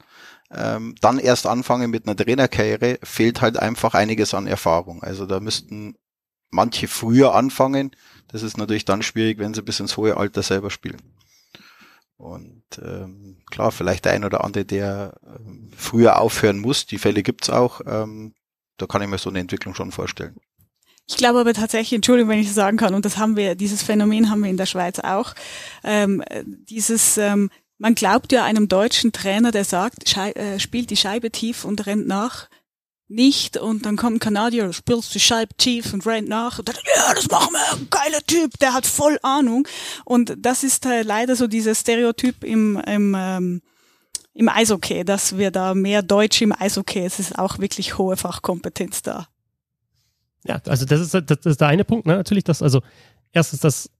ähm, 0.51 0.95
dann 1.01 1.17
erst 1.17 1.47
anfangen 1.47 1.89
mit 1.89 2.05
einer 2.05 2.15
Trainerkarriere, 2.15 2.99
fehlt 3.03 3.41
halt 3.41 3.57
einfach 3.57 3.93
einiges 3.93 4.33
an 4.33 4.47
Erfahrung. 4.47 5.01
Also 5.03 5.25
da 5.25 5.39
müssten 5.39 5.95
manche 6.49 6.87
früher 6.87 7.33
anfangen. 7.33 7.91
Das 8.27 8.43
ist 8.43 8.57
natürlich 8.57 8.85
dann 8.85 9.01
schwierig, 9.01 9.39
wenn 9.39 9.53
sie 9.53 9.61
bis 9.61 9.79
ins 9.79 9.97
hohe 9.97 10.17
Alter 10.17 10.43
selber 10.43 10.69
spielen. 10.69 11.01
Und 12.17 12.63
ähm, 12.83 13.37
klar, 13.49 13.71
vielleicht 13.71 14.05
der 14.05 14.11
ein 14.11 14.23
oder 14.23 14.43
andere, 14.43 14.63
der 14.63 15.19
ähm, 15.25 15.71
früher 15.75 16.19
aufhören 16.19 16.59
muss, 16.59 16.85
die 16.85 16.99
Fälle 16.99 17.23
gibt's 17.23 17.49
auch, 17.49 17.81
ähm, 17.87 18.35
da 18.77 18.85
kann 18.85 19.01
ich 19.01 19.07
mir 19.07 19.17
so 19.17 19.29
eine 19.29 19.39
Entwicklung 19.39 19.73
schon 19.73 19.91
vorstellen. 19.91 20.35
Ich 21.11 21.17
glaube 21.17 21.41
aber 21.41 21.53
tatsächlich, 21.53 21.91
Entschuldigung, 21.91 22.29
wenn 22.29 22.39
ich 22.39 22.47
das 22.47 22.55
sagen 22.55 22.77
kann, 22.77 22.93
und 22.93 23.03
das 23.03 23.17
haben 23.17 23.35
wir, 23.35 23.55
dieses 23.55 23.83
Phänomen 23.83 24.29
haben 24.29 24.43
wir 24.43 24.49
in 24.49 24.55
der 24.55 24.65
Schweiz 24.65 24.97
auch, 24.97 25.33
ähm, 25.83 26.23
äh, 26.25 26.45
dieses, 26.45 27.17
ähm, 27.17 27.49
man 27.77 27.95
glaubt 27.95 28.31
ja 28.31 28.45
einem 28.45 28.69
deutschen 28.69 29.11
Trainer, 29.11 29.51
der 29.51 29.65
sagt, 29.65 30.07
Schei 30.07 30.31
äh, 30.31 30.57
spielt 30.57 30.89
die 30.89 30.95
Scheibe 30.95 31.29
tief 31.29 31.65
und 31.65 31.85
rennt 31.85 32.07
nach, 32.07 32.47
nicht 33.09 33.57
und 33.57 33.85
dann 33.85 33.97
kommt 33.97 34.15
ein 34.15 34.19
Kanadier, 34.19 34.71
spielst 34.71 35.13
die 35.13 35.19
Scheibe 35.19 35.53
tief 35.57 35.93
und 35.93 36.05
rennt 36.05 36.29
nach 36.29 36.59
und 36.59 36.69
dann, 36.69 36.77
ja, 36.95 37.13
das 37.13 37.29
machen 37.29 37.51
wir, 37.51 37.87
geiler 37.89 38.25
Typ, 38.25 38.57
der 38.59 38.73
hat 38.73 38.85
voll 38.85 39.19
Ahnung 39.21 39.67
und 40.05 40.37
das 40.37 40.63
ist 40.63 40.85
äh, 40.85 41.01
leider 41.01 41.35
so 41.35 41.47
dieses 41.47 41.81
Stereotyp 41.81 42.45
im, 42.45 42.81
im 42.87 43.15
ähm, 43.19 43.61
im 44.33 44.47
Eishockey, 44.47 45.03
dass 45.03 45.37
wir 45.37 45.51
da 45.51 45.73
mehr 45.73 46.01
Deutsch 46.01 46.41
im 46.41 46.53
Eishockey, 46.57 47.03
es 47.03 47.19
ist 47.19 47.37
auch 47.37 47.59
wirklich 47.59 47.97
hohe 47.97 48.15
Fachkompetenz 48.15 49.01
da. 49.01 49.27
Ja, 50.47 50.59
also 50.67 50.85
das 50.85 50.99
ist, 51.01 51.13
das 51.13 51.45
ist 51.45 51.61
der 51.61 51.67
eine 51.67 51.83
Punkt, 51.83 52.05
ne? 52.05 52.15
natürlich, 52.15 52.43
dass, 52.43 52.61
also 52.61 52.81
erstens, 53.31 53.59
dass, 53.59 53.91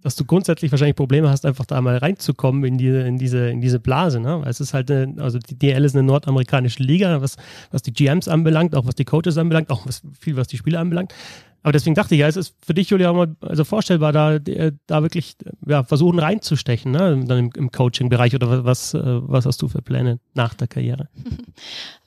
dass 0.00 0.16
du 0.16 0.24
grundsätzlich 0.24 0.70
wahrscheinlich 0.70 0.96
Probleme 0.96 1.28
hast, 1.28 1.44
einfach 1.46 1.66
da 1.66 1.80
mal 1.80 1.96
reinzukommen 1.96 2.64
in 2.64 2.78
diese, 2.78 3.00
in 3.00 3.18
diese, 3.18 3.50
in 3.50 3.60
diese 3.60 3.80
Blase, 3.80 4.20
ne? 4.20 4.40
Weil 4.42 4.50
es 4.50 4.60
ist 4.60 4.74
halt 4.74 4.90
eine, 4.90 5.20
also 5.22 5.38
die 5.38 5.58
DL 5.58 5.84
ist 5.84 5.94
eine 5.94 6.02
nordamerikanische 6.04 6.82
Liga, 6.82 7.20
was, 7.20 7.36
was 7.70 7.82
die 7.82 7.92
GMs 7.92 8.28
anbelangt, 8.28 8.74
auch 8.74 8.86
was 8.86 8.94
die 8.94 9.04
Coaches 9.04 9.38
anbelangt, 9.38 9.70
auch 9.70 9.86
was, 9.86 10.02
viel, 10.18 10.36
was 10.36 10.48
die 10.48 10.56
Spieler 10.56 10.80
anbelangt. 10.80 11.14
Aber 11.62 11.72
deswegen 11.72 11.94
dachte 11.94 12.14
ich, 12.14 12.20
ja, 12.20 12.28
es 12.28 12.36
ist 12.36 12.54
für 12.64 12.74
dich, 12.74 12.90
Julia, 12.90 13.10
auch 13.10 13.14
mal 13.14 13.36
also 13.40 13.64
vorstellbar, 13.64 14.12
da, 14.12 14.34
äh, 14.34 14.72
da 14.86 15.02
wirklich 15.02 15.36
ja, 15.66 15.84
versuchen 15.84 16.18
reinzustechen, 16.18 16.90
ne? 16.90 17.22
Dann 17.24 17.38
im, 17.38 17.50
im 17.56 17.70
Coaching-Bereich 17.70 18.34
oder 18.34 18.64
was, 18.64 18.94
äh, 18.94 19.00
was 19.02 19.46
hast 19.46 19.62
du 19.62 19.68
für 19.68 19.80
Pläne 19.80 20.18
nach 20.34 20.54
der 20.54 20.68
Karriere? 20.68 21.08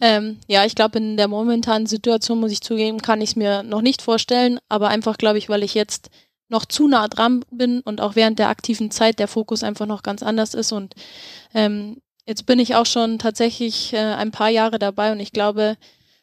Ähm, 0.02 0.38
ja, 0.48 0.65
ich 0.65 0.76
glaube, 0.76 0.98
in 0.98 1.15
der 1.15 1.30
momentanen 1.30 1.88
Situation, 1.88 2.41
muss 2.41 2.52
ich 2.52 2.60
zugeben, 2.60 3.02
kann 3.02 3.22
ich 3.22 3.30
es 3.30 3.36
mir 3.38 3.63
noch 3.63 3.82
nicht 3.82 4.02
vorstellen, 4.02 4.60
aber 4.68 4.89
einfach, 4.89 5.18
glaube 5.18 5.38
ich, 5.38 5.48
weil 5.48 5.63
ich 5.63 5.74
jetzt 5.74 6.10
noch 6.50 6.65
zu 6.65 6.89
nah 6.89 7.08
dran 7.08 7.46
bin 7.50 7.80
und 7.80 8.02
auch 8.02 8.18
während 8.18 8.38
der 8.38 8.50
aktiven 8.50 8.91
Zeit 8.91 9.20
der 9.20 9.30
Fokus 9.30 9.63
einfach 9.63 9.86
noch 9.86 10.04
ganz 10.04 10.22
anders 10.22 10.54
ist 10.54 10.74
und 10.74 10.96
ähm, 11.54 12.02
jetzt 12.26 12.46
bin 12.46 12.60
ich 12.60 12.76
auch 12.76 12.86
schon 12.86 13.20
tatsächlich 13.20 13.94
äh, 13.94 13.98
ein 13.98 14.32
paar 14.32 14.50
Jahre 14.50 14.80
dabei 14.80 15.13
und 15.13 15.22
ich 15.22 15.32
glaube, 15.32 15.78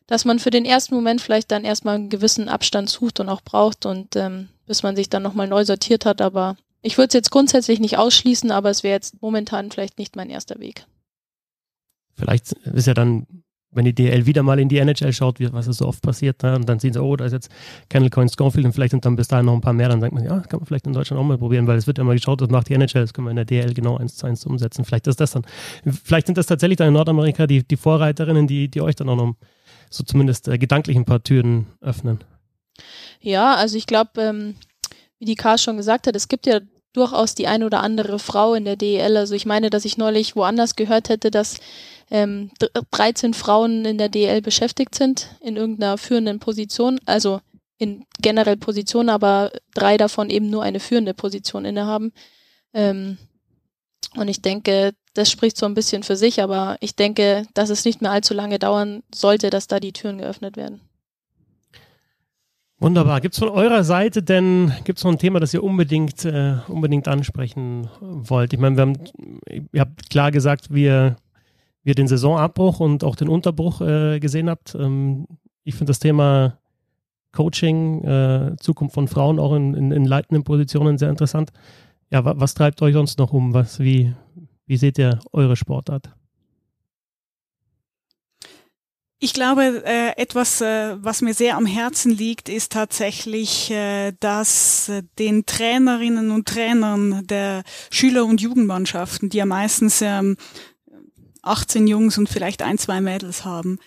dass 0.06 0.24
man 0.24 0.38
für 0.38 0.50
den 0.50 0.64
ersten 0.64 0.94
Moment 0.94 1.20
vielleicht 1.20 1.50
dann 1.50 1.64
erstmal 1.64 1.96
einen 1.96 2.10
gewissen 2.10 2.48
Abstand 2.48 2.88
sucht 2.88 3.20
und 3.20 3.28
auch 3.28 3.40
braucht 3.40 3.86
und 3.86 4.16
ähm, 4.16 4.48
bis 4.66 4.82
man 4.82 4.96
sich 4.96 5.08
dann 5.08 5.22
nochmal 5.22 5.48
neu 5.48 5.64
sortiert 5.64 6.06
hat, 6.06 6.20
aber 6.20 6.56
ich 6.82 6.98
würde 6.98 7.08
es 7.08 7.14
jetzt 7.14 7.30
grundsätzlich 7.30 7.80
nicht 7.80 7.96
ausschließen, 7.96 8.50
aber 8.50 8.70
es 8.70 8.82
wäre 8.82 8.94
jetzt 8.94 9.22
momentan 9.22 9.70
vielleicht 9.70 9.98
nicht 9.98 10.16
mein 10.16 10.30
erster 10.30 10.58
Weg. 10.58 10.84
Vielleicht 12.14 12.52
ist 12.52 12.86
ja 12.86 12.94
dann, 12.94 13.26
wenn 13.70 13.84
die 13.84 13.94
DL 13.94 14.26
wieder 14.26 14.42
mal 14.42 14.58
in 14.58 14.68
die 14.68 14.78
NHL 14.78 15.12
schaut, 15.12 15.38
wie, 15.38 15.50
was 15.52 15.68
ist 15.68 15.78
so 15.78 15.86
oft 15.86 16.02
passiert, 16.02 16.42
ne? 16.42 16.56
und 16.56 16.68
dann 16.68 16.78
sehen 16.78 16.92
sie, 16.92 17.00
oh, 17.00 17.16
da 17.16 17.24
ist 17.24 17.32
jetzt 17.32 17.50
Kennel 17.88 18.10
Coin 18.10 18.28
Scorfield 18.28 18.66
und 18.66 18.72
vielleicht 18.72 18.90
sind 18.90 19.04
dann 19.04 19.16
bis 19.16 19.28
dahin 19.28 19.46
noch 19.46 19.54
ein 19.54 19.60
paar 19.60 19.72
mehr, 19.72 19.88
dann 19.88 20.00
denkt 20.00 20.14
man, 20.14 20.24
ja, 20.24 20.36
das 20.36 20.48
kann 20.48 20.58
man 20.58 20.66
vielleicht 20.66 20.86
in 20.86 20.92
Deutschland 20.92 21.20
auch 21.20 21.24
mal 21.24 21.38
probieren, 21.38 21.66
weil 21.66 21.78
es 21.78 21.86
wird 21.86 21.98
ja 21.98 22.04
mal 22.04 22.16
geschaut, 22.16 22.40
das 22.40 22.50
macht 22.50 22.68
die 22.68 22.74
NHL, 22.74 23.00
das 23.00 23.14
können 23.14 23.28
wir 23.28 23.30
in 23.30 23.36
der 23.36 23.44
DL 23.44 23.72
genau 23.72 23.96
eins 23.96 24.16
zu 24.16 24.26
eins 24.26 24.44
umsetzen. 24.44 24.84
Vielleicht 24.84 25.06
ist 25.06 25.20
das 25.20 25.30
dann, 25.30 25.44
vielleicht 26.04 26.26
sind 26.26 26.36
das 26.36 26.46
tatsächlich 26.46 26.76
dann 26.76 26.88
in 26.88 26.94
Nordamerika 26.94 27.46
die, 27.46 27.62
die 27.62 27.76
Vorreiterinnen, 27.76 28.46
die, 28.46 28.68
die 28.68 28.80
euch 28.80 28.96
dann 28.96 29.08
auch 29.08 29.16
noch 29.16 29.34
so 29.92 30.04
zumindest 30.04 30.48
äh, 30.48 30.58
gedanklich 30.58 30.96
ein 30.96 31.04
paar 31.04 31.22
Türen 31.22 31.66
öffnen. 31.80 32.22
Ja, 33.20 33.54
also 33.54 33.76
ich 33.76 33.86
glaube, 33.86 34.20
ähm, 34.20 34.54
wie 35.18 35.24
die 35.24 35.34
Kars 35.34 35.62
schon 35.62 35.76
gesagt 35.76 36.06
hat, 36.06 36.16
es 36.16 36.28
gibt 36.28 36.46
ja 36.46 36.60
durchaus 36.92 37.34
die 37.34 37.46
ein 37.46 37.62
oder 37.62 37.80
andere 37.80 38.18
Frau 38.18 38.54
in 38.54 38.64
der 38.64 38.76
DEL. 38.76 39.16
Also 39.16 39.34
ich 39.34 39.46
meine, 39.46 39.70
dass 39.70 39.84
ich 39.84 39.96
neulich 39.96 40.36
woanders 40.36 40.76
gehört 40.76 41.08
hätte, 41.08 41.30
dass 41.30 41.58
ähm, 42.10 42.50
13 42.90 43.32
Frauen 43.32 43.84
in 43.84 43.98
der 43.98 44.08
DEL 44.08 44.42
beschäftigt 44.42 44.94
sind 44.94 45.28
in 45.40 45.56
irgendeiner 45.56 45.96
führenden 45.96 46.38
Position, 46.38 47.00
also 47.06 47.40
in 47.78 48.04
generell 48.20 48.56
Position, 48.56 49.08
aber 49.08 49.50
drei 49.74 49.96
davon 49.96 50.30
eben 50.30 50.50
nur 50.50 50.62
eine 50.62 50.80
führende 50.80 51.14
Position 51.14 51.64
innehaben. 51.64 52.12
Ähm, 52.74 53.18
und 54.14 54.28
ich 54.28 54.42
denke, 54.42 54.92
das 55.14 55.30
spricht 55.30 55.56
so 55.56 55.66
ein 55.66 55.74
bisschen 55.74 56.02
für 56.02 56.16
sich, 56.16 56.42
aber 56.42 56.76
ich 56.80 56.96
denke, 56.96 57.44
dass 57.54 57.70
es 57.70 57.84
nicht 57.84 58.00
mehr 58.00 58.10
allzu 58.10 58.34
lange 58.34 58.58
dauern 58.58 59.02
sollte, 59.14 59.50
dass 59.50 59.66
da 59.66 59.80
die 59.80 59.92
Türen 59.92 60.18
geöffnet 60.18 60.56
werden. 60.56 60.80
Wunderbar. 62.78 63.20
Gibt 63.20 63.34
es 63.34 63.38
von 63.38 63.48
eurer 63.48 63.84
Seite 63.84 64.24
denn, 64.24 64.72
gibt 64.82 64.98
es 64.98 65.04
noch 65.04 65.12
ein 65.12 65.18
Thema, 65.18 65.38
das 65.38 65.54
ihr 65.54 65.62
unbedingt, 65.62 66.24
äh, 66.24 66.56
unbedingt 66.66 67.06
ansprechen 67.06 67.88
wollt? 68.00 68.52
Ich 68.52 68.58
meine, 68.58 68.76
wir 68.76 68.82
haben, 68.82 68.98
ihr 69.72 69.80
habt 69.80 70.10
klar 70.10 70.32
gesagt, 70.32 70.74
wie 70.74 70.86
ihr, 70.86 71.16
wie 71.84 71.90
ihr 71.90 71.94
den 71.94 72.08
Saisonabbruch 72.08 72.80
und 72.80 73.04
auch 73.04 73.14
den 73.14 73.28
Unterbruch 73.28 73.82
äh, 73.82 74.18
gesehen 74.18 74.50
habt. 74.50 74.74
Ähm, 74.74 75.28
ich 75.62 75.74
finde 75.74 75.90
das 75.90 76.00
Thema 76.00 76.58
Coaching, 77.30 78.02
äh, 78.02 78.56
Zukunft 78.58 78.94
von 78.94 79.06
Frauen 79.06 79.38
auch 79.38 79.54
in, 79.54 79.74
in, 79.74 79.92
in 79.92 80.04
leitenden 80.04 80.42
Positionen 80.42 80.98
sehr 80.98 81.10
interessant. 81.10 81.52
Ja, 82.10 82.24
wa 82.24 82.34
was 82.36 82.54
treibt 82.54 82.82
euch 82.82 82.94
sonst 82.94 83.16
noch 83.18 83.32
um? 83.32 83.54
Was, 83.54 83.78
wie, 83.78 84.12
wie 84.72 84.78
seht 84.78 84.98
ihr 84.98 85.20
eure 85.32 85.54
Sportart? 85.54 86.08
Ich 89.18 89.34
glaube, 89.34 89.82
äh, 89.84 90.16
etwas, 90.16 90.62
äh, 90.62 90.96
was 90.98 91.20
mir 91.20 91.34
sehr 91.34 91.58
am 91.58 91.66
Herzen 91.66 92.10
liegt, 92.10 92.48
ist 92.48 92.72
tatsächlich, 92.72 93.70
äh, 93.70 94.12
dass 94.18 94.90
den 95.18 95.44
Trainerinnen 95.44 96.30
und 96.30 96.48
Trainern 96.48 97.26
der 97.26 97.64
Schüler- 97.90 98.24
und 98.24 98.40
Jugendmannschaften, 98.40 99.28
die 99.28 99.36
ja 99.36 99.44
meistens 99.44 100.00
ähm, 100.00 100.38
18 101.42 101.86
Jungs 101.86 102.16
und 102.16 102.30
vielleicht 102.30 102.62
ein, 102.62 102.78
zwei 102.78 103.02
Mädels 103.02 103.44
haben, 103.44 103.78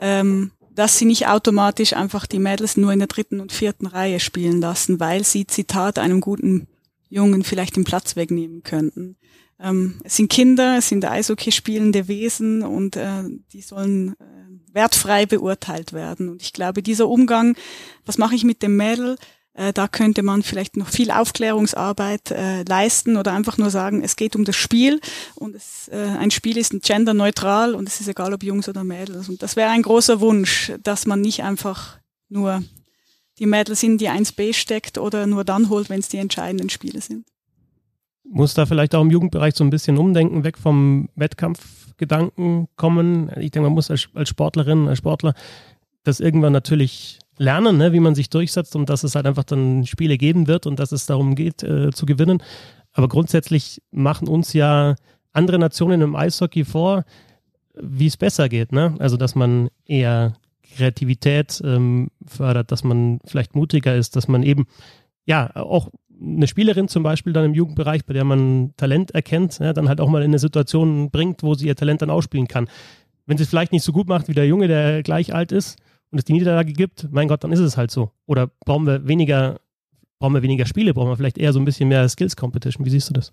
ähm, 0.00 0.50
dass 0.72 0.98
sie 0.98 1.04
nicht 1.04 1.28
automatisch 1.28 1.92
einfach 1.92 2.26
die 2.26 2.40
Mädels 2.40 2.76
nur 2.76 2.92
in 2.92 2.98
der 2.98 3.08
dritten 3.08 3.38
und 3.38 3.52
vierten 3.52 3.86
Reihe 3.86 4.18
spielen 4.18 4.60
lassen, 4.60 4.98
weil 4.98 5.22
sie, 5.22 5.46
Zitat, 5.46 6.00
einem 6.00 6.20
guten 6.20 6.66
Jungen 7.08 7.44
vielleicht 7.44 7.76
den 7.76 7.84
Platz 7.84 8.16
wegnehmen 8.16 8.64
könnten. 8.64 9.16
Ähm, 9.60 10.00
es 10.04 10.16
sind 10.16 10.30
Kinder, 10.30 10.78
es 10.78 10.88
sind 10.88 11.04
Eishockey 11.04 11.52
spielende 11.52 12.08
Wesen 12.08 12.62
und 12.62 12.96
äh, 12.96 13.24
die 13.52 13.62
sollen 13.62 14.14
äh, 14.20 14.74
wertfrei 14.74 15.26
beurteilt 15.26 15.92
werden. 15.92 16.28
Und 16.28 16.42
ich 16.42 16.52
glaube, 16.52 16.82
dieser 16.82 17.08
Umgang, 17.08 17.56
was 18.04 18.18
mache 18.18 18.34
ich 18.34 18.44
mit 18.44 18.62
dem 18.62 18.76
Mädel, 18.76 19.16
äh, 19.54 19.72
da 19.72 19.86
könnte 19.86 20.22
man 20.22 20.42
vielleicht 20.42 20.76
noch 20.76 20.88
viel 20.88 21.10
Aufklärungsarbeit 21.10 22.32
äh, 22.32 22.64
leisten 22.64 23.16
oder 23.16 23.32
einfach 23.32 23.56
nur 23.56 23.70
sagen, 23.70 24.02
es 24.02 24.16
geht 24.16 24.34
um 24.34 24.44
das 24.44 24.56
Spiel 24.56 25.00
und 25.36 25.54
es, 25.54 25.88
äh, 25.88 25.96
ein 25.96 26.32
Spiel 26.32 26.56
ist 26.56 26.72
genderneutral 26.82 27.74
und 27.74 27.88
es 27.88 28.00
ist 28.00 28.08
egal, 28.08 28.34
ob 28.34 28.42
Jungs 28.42 28.68
oder 28.68 28.82
Mädels. 28.82 29.28
Und 29.28 29.42
das 29.42 29.54
wäre 29.54 29.70
ein 29.70 29.82
großer 29.82 30.20
Wunsch, 30.20 30.72
dass 30.82 31.06
man 31.06 31.20
nicht 31.20 31.44
einfach 31.44 31.98
nur 32.28 32.64
die 33.38 33.46
Mädels 33.46 33.82
in 33.82 33.98
die 33.98 34.10
1b 34.10 34.54
steckt 34.54 34.98
oder 34.98 35.26
nur 35.26 35.44
dann 35.44 35.68
holt, 35.68 35.88
wenn 35.88 36.00
es 36.00 36.08
die 36.08 36.18
entscheidenden 36.18 36.70
Spiele 36.70 37.00
sind. 37.00 37.26
Muss 38.24 38.54
da 38.54 38.66
vielleicht 38.66 38.94
auch 38.94 39.02
im 39.02 39.10
Jugendbereich 39.10 39.54
so 39.54 39.64
ein 39.64 39.70
bisschen 39.70 39.98
umdenken, 39.98 40.44
weg 40.44 40.58
vom 40.58 41.08
Wettkampf 41.14 41.84
Gedanken 41.96 42.68
kommen. 42.76 43.28
Ich 43.36 43.50
denke, 43.50 43.68
man 43.68 43.72
muss 43.72 43.90
als, 43.90 44.08
als 44.14 44.28
Sportlerin, 44.28 44.88
als 44.88 44.98
Sportler 44.98 45.34
das 46.02 46.20
irgendwann 46.20 46.52
natürlich 46.52 47.18
lernen, 47.38 47.78
ne, 47.78 47.92
wie 47.92 48.00
man 48.00 48.14
sich 48.14 48.30
durchsetzt 48.30 48.76
und 48.76 48.88
dass 48.88 49.04
es 49.04 49.14
halt 49.14 49.26
einfach 49.26 49.44
dann 49.44 49.86
Spiele 49.86 50.18
geben 50.18 50.46
wird 50.46 50.66
und 50.66 50.78
dass 50.78 50.92
es 50.92 51.06
darum 51.06 51.34
geht, 51.34 51.62
äh, 51.62 51.90
zu 51.90 52.06
gewinnen. 52.06 52.42
Aber 52.92 53.08
grundsätzlich 53.08 53.82
machen 53.90 54.28
uns 54.28 54.52
ja 54.52 54.94
andere 55.32 55.58
Nationen 55.58 56.00
im 56.00 56.14
Eishockey 56.14 56.64
vor, 56.64 57.04
wie 57.74 58.06
es 58.06 58.16
besser 58.16 58.48
geht. 58.48 58.70
Ne? 58.70 58.94
Also, 58.98 59.16
dass 59.16 59.34
man 59.34 59.68
eher 59.84 60.34
Kreativität 60.62 61.60
ähm, 61.64 62.10
fördert, 62.26 62.70
dass 62.70 62.84
man 62.84 63.18
vielleicht 63.24 63.56
mutiger 63.56 63.96
ist, 63.96 64.14
dass 64.14 64.28
man 64.28 64.42
eben 64.42 64.66
ja 65.26 65.54
auch 65.56 65.90
eine 66.20 66.46
Spielerin 66.46 66.88
zum 66.88 67.02
Beispiel 67.02 67.32
dann 67.32 67.44
im 67.44 67.54
Jugendbereich, 67.54 68.04
bei 68.04 68.12
der 68.12 68.24
man 68.24 68.72
Talent 68.76 69.12
erkennt, 69.12 69.58
ja, 69.58 69.72
dann 69.72 69.88
halt 69.88 70.00
auch 70.00 70.08
mal 70.08 70.22
in 70.22 70.30
eine 70.30 70.38
Situation 70.38 71.10
bringt, 71.10 71.42
wo 71.42 71.54
sie 71.54 71.66
ihr 71.66 71.76
Talent 71.76 72.02
dann 72.02 72.10
ausspielen 72.10 72.48
kann. 72.48 72.68
Wenn 73.26 73.36
sie 73.36 73.44
es 73.44 73.48
vielleicht 73.48 73.72
nicht 73.72 73.84
so 73.84 73.92
gut 73.92 74.08
macht 74.08 74.28
wie 74.28 74.34
der 74.34 74.46
Junge, 74.46 74.68
der 74.68 75.02
gleich 75.02 75.34
alt 75.34 75.52
ist 75.52 75.78
und 76.10 76.18
es 76.18 76.24
die 76.24 76.32
Niederlage 76.32 76.72
gibt, 76.72 77.08
mein 77.10 77.28
Gott, 77.28 77.44
dann 77.44 77.52
ist 77.52 77.60
es 77.60 77.76
halt 77.76 77.90
so. 77.90 78.10
Oder 78.26 78.48
brauchen 78.64 78.86
wir 78.86 79.08
weniger, 79.08 79.60
brauchen 80.18 80.34
wir 80.34 80.42
weniger 80.42 80.66
Spiele, 80.66 80.94
brauchen 80.94 81.08
wir 81.08 81.16
vielleicht 81.16 81.38
eher 81.38 81.52
so 81.52 81.58
ein 81.58 81.64
bisschen 81.64 81.88
mehr 81.88 82.08
Skills 82.08 82.36
Competition. 82.36 82.84
Wie 82.84 82.90
siehst 82.90 83.08
du 83.08 83.14
das? 83.14 83.32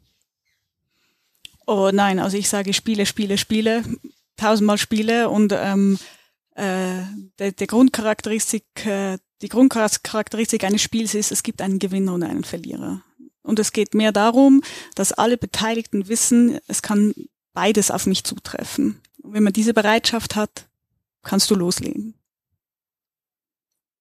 Oh 1.67 1.89
nein, 1.93 2.19
also 2.19 2.37
ich 2.37 2.49
sage 2.49 2.73
Spiele, 2.73 3.05
Spiele, 3.05 3.37
Spiele, 3.37 3.83
tausendmal 4.35 4.77
Spiele 4.77 5.29
und 5.29 5.53
ähm, 5.55 5.99
äh, 6.55 7.03
der, 7.39 7.51
der 7.51 7.67
Grundcharakteristik 7.67 8.65
äh, 8.85 9.17
die 9.41 9.49
Grundcharakteristik 9.49 10.63
eines 10.63 10.81
Spiels 10.81 11.15
ist, 11.15 11.31
es 11.31 11.43
gibt 11.43 11.61
einen 11.61 11.79
Gewinner 11.79 12.13
und 12.13 12.23
einen 12.23 12.43
Verlierer. 12.43 13.01
Und 13.43 13.59
es 13.59 13.71
geht 13.71 13.93
mehr 13.93 14.11
darum, 14.11 14.61
dass 14.95 15.13
alle 15.13 15.37
Beteiligten 15.37 16.07
wissen, 16.07 16.59
es 16.67 16.81
kann 16.81 17.13
beides 17.53 17.91
auf 17.91 18.05
mich 18.05 18.23
zutreffen. 18.23 19.01
Und 19.21 19.33
wenn 19.33 19.43
man 19.43 19.53
diese 19.53 19.73
Bereitschaft 19.73 20.35
hat, 20.35 20.67
kannst 21.23 21.49
du 21.49 21.55
loslegen. 21.55 22.13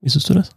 Wie 0.01 0.09
siehst 0.09 0.29
du 0.29 0.35
das? 0.35 0.51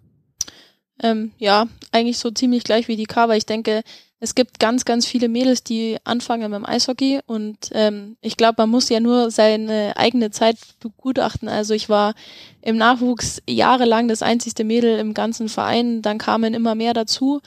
Ähm, 1.02 1.32
ja, 1.38 1.68
eigentlich 1.92 2.18
so 2.18 2.32
ziemlich 2.32 2.64
gleich 2.64 2.88
wie 2.88 2.96
die 2.96 3.06
K, 3.06 3.28
weil 3.28 3.38
ich 3.38 3.46
denke, 3.46 3.84
es 4.24 4.36
gibt 4.36 4.58
ganz, 4.58 4.86
ganz 4.86 5.06
viele 5.06 5.28
Mädels, 5.28 5.66
die 5.66 5.98
anfangen 6.06 6.50
mit 6.50 6.58
dem 6.58 6.66
Eishockey 6.66 7.20
und 7.26 7.58
ähm, 7.74 8.16
ich 8.22 8.38
glaube, 8.38 8.56
man 8.60 8.70
muss 8.70 8.88
ja 8.88 9.02
nur 9.02 9.30
seine 9.32 9.98
eigene 9.98 10.32
Zeit 10.32 10.56
begutachten. 10.80 11.50
Also 11.50 11.74
ich 11.74 11.90
war 11.90 12.16
im 12.62 12.78
Nachwuchs 12.78 13.42
jahrelang 13.50 14.08
das 14.08 14.22
einzigste 14.22 14.64
Mädel 14.64 14.98
im 14.98 15.14
ganzen 15.14 15.50
Verein, 15.50 16.02
dann 16.02 16.20
kamen 16.20 16.54
immer 16.54 16.74
mehr 16.74 16.94
dazu, 16.94 17.42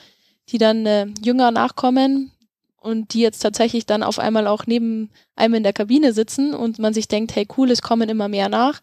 die 0.49 0.59
dann 0.59 0.85
äh, 0.85 1.07
jünger 1.19 1.49
nachkommen 1.49 2.31
und 2.79 3.15
die 3.15 3.21
jetzt 3.21 3.39
tatsächlich 3.39 3.87
dann 3.87 4.03
auf 4.03 4.19
einmal 4.19 4.45
auch 4.45 4.67
neben 4.67 5.09
einem 5.35 5.55
in 5.55 5.63
der 5.63 5.73
Kabine 5.73 6.13
sitzen 6.13 6.53
und 6.53 6.77
man 6.77 6.93
sich 6.93 7.07
denkt, 7.07 7.35
hey 7.35 7.47
cool, 7.57 7.71
es 7.71 7.81
kommen 7.81 8.07
immer 8.07 8.27
mehr 8.27 8.49
nach. 8.49 8.81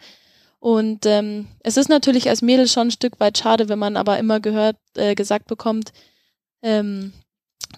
Und 0.58 1.06
ähm, 1.06 1.46
es 1.60 1.76
ist 1.76 1.88
natürlich 1.88 2.28
als 2.28 2.42
Mädel 2.42 2.66
schon 2.66 2.88
ein 2.88 2.90
Stück 2.90 3.20
weit 3.20 3.38
schade, 3.38 3.68
wenn 3.68 3.78
man 3.78 3.96
aber 3.96 4.18
immer 4.18 4.40
gehört, 4.40 4.78
äh, 4.96 5.14
gesagt 5.14 5.46
bekommt, 5.46 5.92
ähm, 6.60 7.12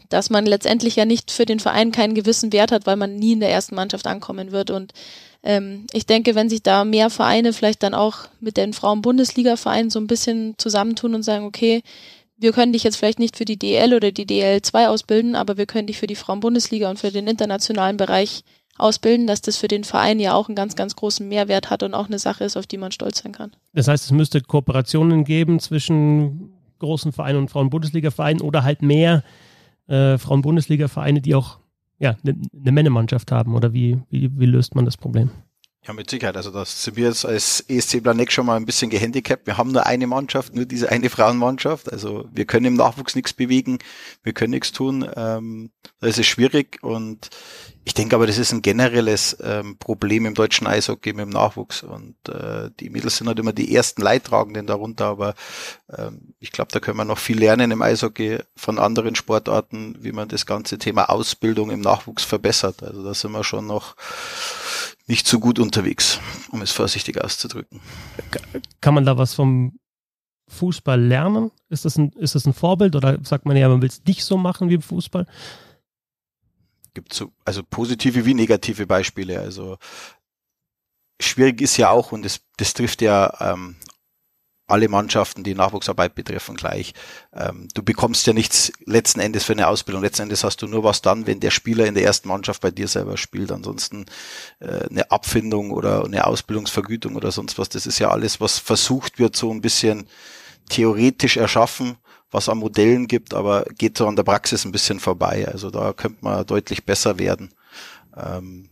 dass 0.08 0.30
man 0.30 0.46
letztendlich 0.46 0.96
ja 0.96 1.04
nicht 1.04 1.30
für 1.30 1.46
den 1.46 1.60
Verein 1.60 1.92
keinen 1.92 2.14
gewissen 2.14 2.52
Wert 2.52 2.72
hat, 2.72 2.86
weil 2.86 2.96
man 2.96 3.16
nie 3.16 3.32
in 3.32 3.40
der 3.40 3.50
ersten 3.50 3.74
Mannschaft 3.74 4.06
ankommen 4.06 4.52
wird. 4.52 4.70
Und 4.70 4.92
ähm, 5.42 5.86
ich 5.92 6.06
denke, 6.06 6.34
wenn 6.34 6.48
sich 6.48 6.62
da 6.62 6.84
mehr 6.84 7.10
Vereine 7.10 7.52
vielleicht 7.52 7.82
dann 7.82 7.94
auch 7.94 8.28
mit 8.40 8.56
den 8.56 8.72
Frauen-Bundesliga-Vereinen 8.72 9.90
so 9.90 9.98
ein 9.98 10.06
bisschen 10.06 10.54
zusammentun 10.58 11.14
und 11.14 11.22
sagen, 11.22 11.44
okay, 11.44 11.82
wir 12.38 12.52
können 12.52 12.72
dich 12.72 12.84
jetzt 12.84 12.96
vielleicht 12.96 13.18
nicht 13.18 13.36
für 13.36 13.44
die 13.44 13.58
DL 13.58 13.94
oder 13.94 14.12
die 14.12 14.26
DL2 14.26 14.88
ausbilden, 14.88 15.36
aber 15.36 15.56
wir 15.56 15.66
können 15.66 15.86
dich 15.86 15.98
für 15.98 16.06
die 16.06 16.16
Frauen-Bundesliga 16.16 16.90
und 16.90 16.98
für 16.98 17.10
den 17.10 17.26
internationalen 17.26 17.96
Bereich 17.96 18.44
ausbilden, 18.78 19.26
dass 19.26 19.40
das 19.40 19.56
für 19.56 19.68
den 19.68 19.84
Verein 19.84 20.20
ja 20.20 20.34
auch 20.34 20.48
einen 20.48 20.56
ganz, 20.56 20.76
ganz 20.76 20.96
großen 20.96 21.26
Mehrwert 21.26 21.70
hat 21.70 21.82
und 21.82 21.94
auch 21.94 22.06
eine 22.06 22.18
Sache 22.18 22.44
ist, 22.44 22.56
auf 22.56 22.66
die 22.66 22.76
man 22.76 22.92
stolz 22.92 23.22
sein 23.22 23.32
kann. 23.32 23.52
Das 23.72 23.88
heißt, 23.88 24.04
es 24.04 24.10
müsste 24.10 24.40
Kooperationen 24.40 25.24
geben 25.24 25.60
zwischen 25.60 26.52
großen 26.78 27.12
Vereinen 27.12 27.38
und 27.38 27.50
Frauen-Bundesliga-Vereinen 27.50 28.42
oder 28.42 28.64
halt 28.64 28.82
mehr 28.82 29.22
äh, 29.88 30.18
Frauen-Bundesliga-Vereine, 30.18 31.20
die 31.20 31.34
auch 31.34 31.58
ja, 31.98 32.16
eine 32.22 32.36
ne 32.52 32.72
Männermannschaft 32.72 33.32
haben? 33.32 33.54
Oder 33.54 33.72
wie, 33.72 34.00
wie, 34.10 34.30
wie 34.38 34.46
löst 34.46 34.74
man 34.74 34.84
das 34.84 34.96
Problem? 34.96 35.30
Ja, 35.86 35.92
mit 35.92 36.10
Sicherheit. 36.10 36.36
Also 36.36 36.50
das 36.50 36.82
sind 36.82 36.96
wir 36.96 37.06
jetzt 37.06 37.24
als 37.24 37.60
ESC 37.60 38.02
Blaneck 38.02 38.32
schon 38.32 38.46
mal 38.46 38.56
ein 38.56 38.66
bisschen 38.66 38.90
gehandicapt. 38.90 39.46
Wir 39.46 39.56
haben 39.56 39.70
nur 39.70 39.86
eine 39.86 40.08
Mannschaft, 40.08 40.52
nur 40.52 40.64
diese 40.64 40.90
eine 40.90 41.08
Frauenmannschaft. 41.10 41.92
Also 41.92 42.28
wir 42.32 42.44
können 42.44 42.66
im 42.66 42.74
Nachwuchs 42.74 43.14
nichts 43.14 43.32
bewegen, 43.32 43.78
wir 44.24 44.32
können 44.32 44.50
nichts 44.50 44.72
tun. 44.72 45.08
Ähm, 45.14 45.70
da 46.00 46.08
ist 46.08 46.18
es 46.18 46.26
schwierig 46.26 46.82
und 46.82 47.30
ich 47.86 47.94
denke 47.94 48.16
aber, 48.16 48.26
das 48.26 48.36
ist 48.36 48.50
ein 48.50 48.62
generelles 48.62 49.36
ähm, 49.40 49.78
Problem 49.78 50.26
im 50.26 50.34
deutschen 50.34 50.66
Eishockey 50.66 51.12
mit 51.12 51.24
dem 51.24 51.30
Nachwuchs 51.30 51.84
und 51.84 52.16
äh, 52.28 52.68
die 52.80 52.90
Mädels 52.90 53.16
sind 53.16 53.28
halt 53.28 53.38
immer 53.38 53.52
die 53.52 53.72
ersten 53.72 54.02
Leidtragenden 54.02 54.66
darunter, 54.66 55.06
aber 55.06 55.34
ähm, 55.96 56.34
ich 56.40 56.50
glaube, 56.50 56.72
da 56.72 56.80
können 56.80 56.96
wir 56.96 57.04
noch 57.04 57.18
viel 57.18 57.38
lernen 57.38 57.70
im 57.70 57.82
Eishockey 57.82 58.40
von 58.56 58.80
anderen 58.80 59.14
Sportarten, 59.14 59.94
wie 60.00 60.10
man 60.10 60.26
das 60.26 60.46
ganze 60.46 60.78
Thema 60.78 61.10
Ausbildung 61.10 61.70
im 61.70 61.80
Nachwuchs 61.80 62.24
verbessert. 62.24 62.82
Also 62.82 63.04
da 63.04 63.14
sind 63.14 63.30
wir 63.30 63.44
schon 63.44 63.68
noch 63.68 63.94
nicht 65.06 65.28
so 65.28 65.38
gut 65.38 65.60
unterwegs, 65.60 66.18
um 66.50 66.62
es 66.62 66.72
vorsichtig 66.72 67.22
auszudrücken. 67.22 67.80
Kann 68.80 68.94
man 68.94 69.04
da 69.04 69.16
was 69.16 69.34
vom 69.34 69.78
Fußball 70.48 71.00
lernen? 71.00 71.52
Ist 71.68 71.84
das 71.84 71.96
ein, 71.96 72.10
ist 72.18 72.34
das 72.34 72.46
ein 72.46 72.52
Vorbild 72.52 72.96
oder 72.96 73.16
sagt 73.22 73.46
man 73.46 73.56
ja, 73.56 73.68
man 73.68 73.80
will 73.80 73.88
es 73.88 74.02
nicht 74.04 74.24
so 74.24 74.36
machen 74.36 74.70
wie 74.70 74.74
im 74.74 74.82
Fußball? 74.82 75.24
Gibt 76.96 77.12
so, 77.12 77.30
also 77.44 77.62
positive 77.62 78.24
wie 78.24 78.32
negative 78.32 78.86
Beispiele. 78.86 79.38
Also 79.38 79.76
schwierig 81.20 81.60
ist 81.60 81.76
ja 81.76 81.90
auch, 81.90 82.10
und 82.10 82.24
das, 82.24 82.40
das 82.56 82.72
trifft 82.72 83.02
ja 83.02 83.36
ähm, 83.38 83.76
alle 84.66 84.88
Mannschaften, 84.88 85.44
die 85.44 85.54
Nachwuchsarbeit 85.54 86.14
betreffen, 86.14 86.56
gleich. 86.56 86.94
Ähm, 87.34 87.68
du 87.74 87.82
bekommst 87.82 88.26
ja 88.26 88.32
nichts 88.32 88.72
letzten 88.86 89.20
Endes 89.20 89.44
für 89.44 89.52
eine 89.52 89.68
Ausbildung. 89.68 90.02
Letzten 90.02 90.22
Endes 90.22 90.42
hast 90.42 90.62
du 90.62 90.68
nur 90.68 90.84
was 90.84 91.02
dann, 91.02 91.26
wenn 91.26 91.38
der 91.38 91.50
Spieler 91.50 91.84
in 91.84 91.94
der 91.94 92.04
ersten 92.04 92.28
Mannschaft 92.28 92.62
bei 92.62 92.70
dir 92.70 92.88
selber 92.88 93.18
spielt. 93.18 93.52
Ansonsten 93.52 94.06
äh, 94.60 94.88
eine 94.88 95.10
Abfindung 95.10 95.72
oder 95.72 96.02
eine 96.02 96.26
Ausbildungsvergütung 96.26 97.14
oder 97.14 97.30
sonst 97.30 97.58
was. 97.58 97.68
Das 97.68 97.86
ist 97.86 97.98
ja 97.98 98.08
alles, 98.08 98.40
was 98.40 98.58
versucht 98.58 99.18
wird, 99.18 99.36
so 99.36 99.50
ein 99.50 99.60
bisschen 99.60 100.08
theoretisch 100.70 101.36
erschaffen, 101.36 101.98
was 102.36 102.50
an 102.50 102.58
Modellen 102.58 103.08
gibt, 103.08 103.32
aber 103.32 103.64
geht 103.78 103.96
so 103.96 104.06
an 104.06 104.14
der 104.14 104.22
Praxis 104.22 104.64
ein 104.64 104.72
bisschen 104.72 105.00
vorbei. 105.00 105.48
Also 105.48 105.70
da 105.70 105.94
könnte 105.94 106.18
man 106.20 106.46
deutlich 106.46 106.84
besser 106.84 107.18
werden. 107.18 107.54
Ähm, 108.14 108.68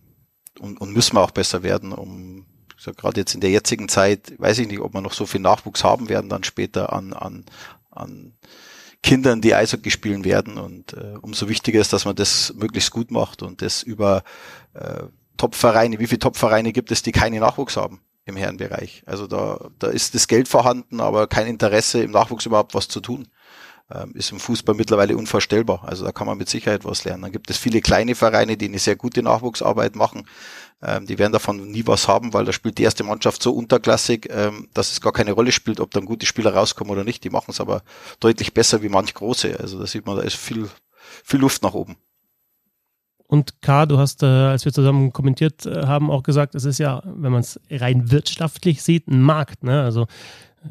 und, 0.60 0.80
und 0.80 0.92
müssen 0.92 1.16
wir 1.16 1.22
auch 1.22 1.30
besser 1.30 1.62
werden, 1.62 1.92
um 1.92 2.44
so 2.76 2.92
gerade 2.92 3.20
jetzt 3.20 3.34
in 3.34 3.40
der 3.40 3.50
jetzigen 3.50 3.88
Zeit, 3.88 4.34
weiß 4.38 4.58
ich 4.58 4.68
nicht, 4.68 4.80
ob 4.80 4.92
wir 4.92 5.00
noch 5.00 5.14
so 5.14 5.24
viel 5.24 5.40
Nachwuchs 5.40 5.82
haben 5.82 6.10
werden 6.10 6.28
dann 6.28 6.44
später 6.44 6.92
an, 6.92 7.14
an, 7.14 7.46
an 7.90 8.34
Kindern, 9.02 9.40
die 9.40 9.54
Eishockey 9.54 9.90
spielen 9.90 10.24
werden. 10.24 10.58
Und 10.58 10.92
äh, 10.92 11.14
umso 11.22 11.48
wichtiger 11.48 11.80
ist, 11.80 11.94
dass 11.94 12.04
man 12.04 12.14
das 12.14 12.52
möglichst 12.56 12.90
gut 12.90 13.10
macht 13.10 13.42
und 13.42 13.62
das 13.62 13.82
über 13.82 14.22
äh, 14.74 15.04
Topvereine. 15.38 15.98
Wie 15.98 16.06
viele 16.06 16.18
Topvereine 16.18 16.72
gibt 16.72 16.92
es, 16.92 17.02
die 17.02 17.12
keine 17.12 17.40
Nachwuchs 17.40 17.76
haben? 17.78 18.00
im 18.26 18.36
Herrenbereich. 18.36 19.02
Also 19.06 19.26
da, 19.26 19.70
da 19.78 19.88
ist 19.88 20.14
das 20.14 20.28
Geld 20.28 20.48
vorhanden, 20.48 21.00
aber 21.00 21.26
kein 21.26 21.46
Interesse 21.46 22.02
im 22.02 22.10
Nachwuchs 22.10 22.46
überhaupt 22.46 22.74
was 22.74 22.88
zu 22.88 23.00
tun. 23.00 23.28
Ähm, 23.92 24.12
ist 24.14 24.32
im 24.32 24.40
Fußball 24.40 24.74
mittlerweile 24.74 25.14
unvorstellbar. 25.14 25.84
Also 25.84 26.06
da 26.06 26.12
kann 26.12 26.26
man 26.26 26.38
mit 26.38 26.48
Sicherheit 26.48 26.86
was 26.86 27.04
lernen. 27.04 27.22
Dann 27.22 27.32
gibt 27.32 27.50
es 27.50 27.58
viele 27.58 27.82
kleine 27.82 28.14
Vereine, 28.14 28.56
die 28.56 28.64
eine 28.64 28.78
sehr 28.78 28.96
gute 28.96 29.22
Nachwuchsarbeit 29.22 29.94
machen. 29.94 30.26
Ähm, 30.82 31.04
die 31.04 31.18
werden 31.18 31.32
davon 31.32 31.70
nie 31.70 31.86
was 31.86 32.08
haben, 32.08 32.32
weil 32.32 32.46
da 32.46 32.52
spielt 32.52 32.78
die 32.78 32.82
erste 32.82 33.04
Mannschaft 33.04 33.42
so 33.42 33.52
unterklassig, 33.52 34.28
ähm, 34.30 34.68
dass 34.72 34.92
es 34.92 35.02
gar 35.02 35.12
keine 35.12 35.32
Rolle 35.32 35.52
spielt, 35.52 35.80
ob 35.80 35.90
dann 35.90 36.06
gute 36.06 36.24
Spieler 36.24 36.54
rauskommen 36.54 36.92
oder 36.92 37.04
nicht. 37.04 37.24
Die 37.24 37.30
machen 37.30 37.50
es 37.50 37.60
aber 37.60 37.82
deutlich 38.20 38.54
besser 38.54 38.82
wie 38.82 38.88
manch 38.88 39.12
große. 39.12 39.60
Also 39.60 39.78
da 39.78 39.86
sieht 39.86 40.06
man, 40.06 40.16
da 40.16 40.22
ist 40.22 40.36
viel, 40.36 40.70
viel 41.22 41.40
Luft 41.40 41.62
nach 41.62 41.74
oben. 41.74 41.96
Und 43.26 43.62
K, 43.62 43.84
du 43.84 43.98
hast, 43.98 44.22
äh, 44.22 44.26
als 44.26 44.64
wir 44.64 44.72
zusammen 44.72 45.12
kommentiert 45.12 45.66
äh, 45.66 45.86
haben, 45.86 46.10
auch 46.10 46.22
gesagt, 46.22 46.54
es 46.54 46.64
ist 46.64 46.78
ja, 46.78 47.02
wenn 47.04 47.32
man 47.32 47.40
es 47.40 47.60
rein 47.70 48.10
wirtschaftlich 48.10 48.82
sieht, 48.82 49.08
ein 49.08 49.20
Markt. 49.20 49.62
Ne? 49.64 49.82
Also 49.82 50.06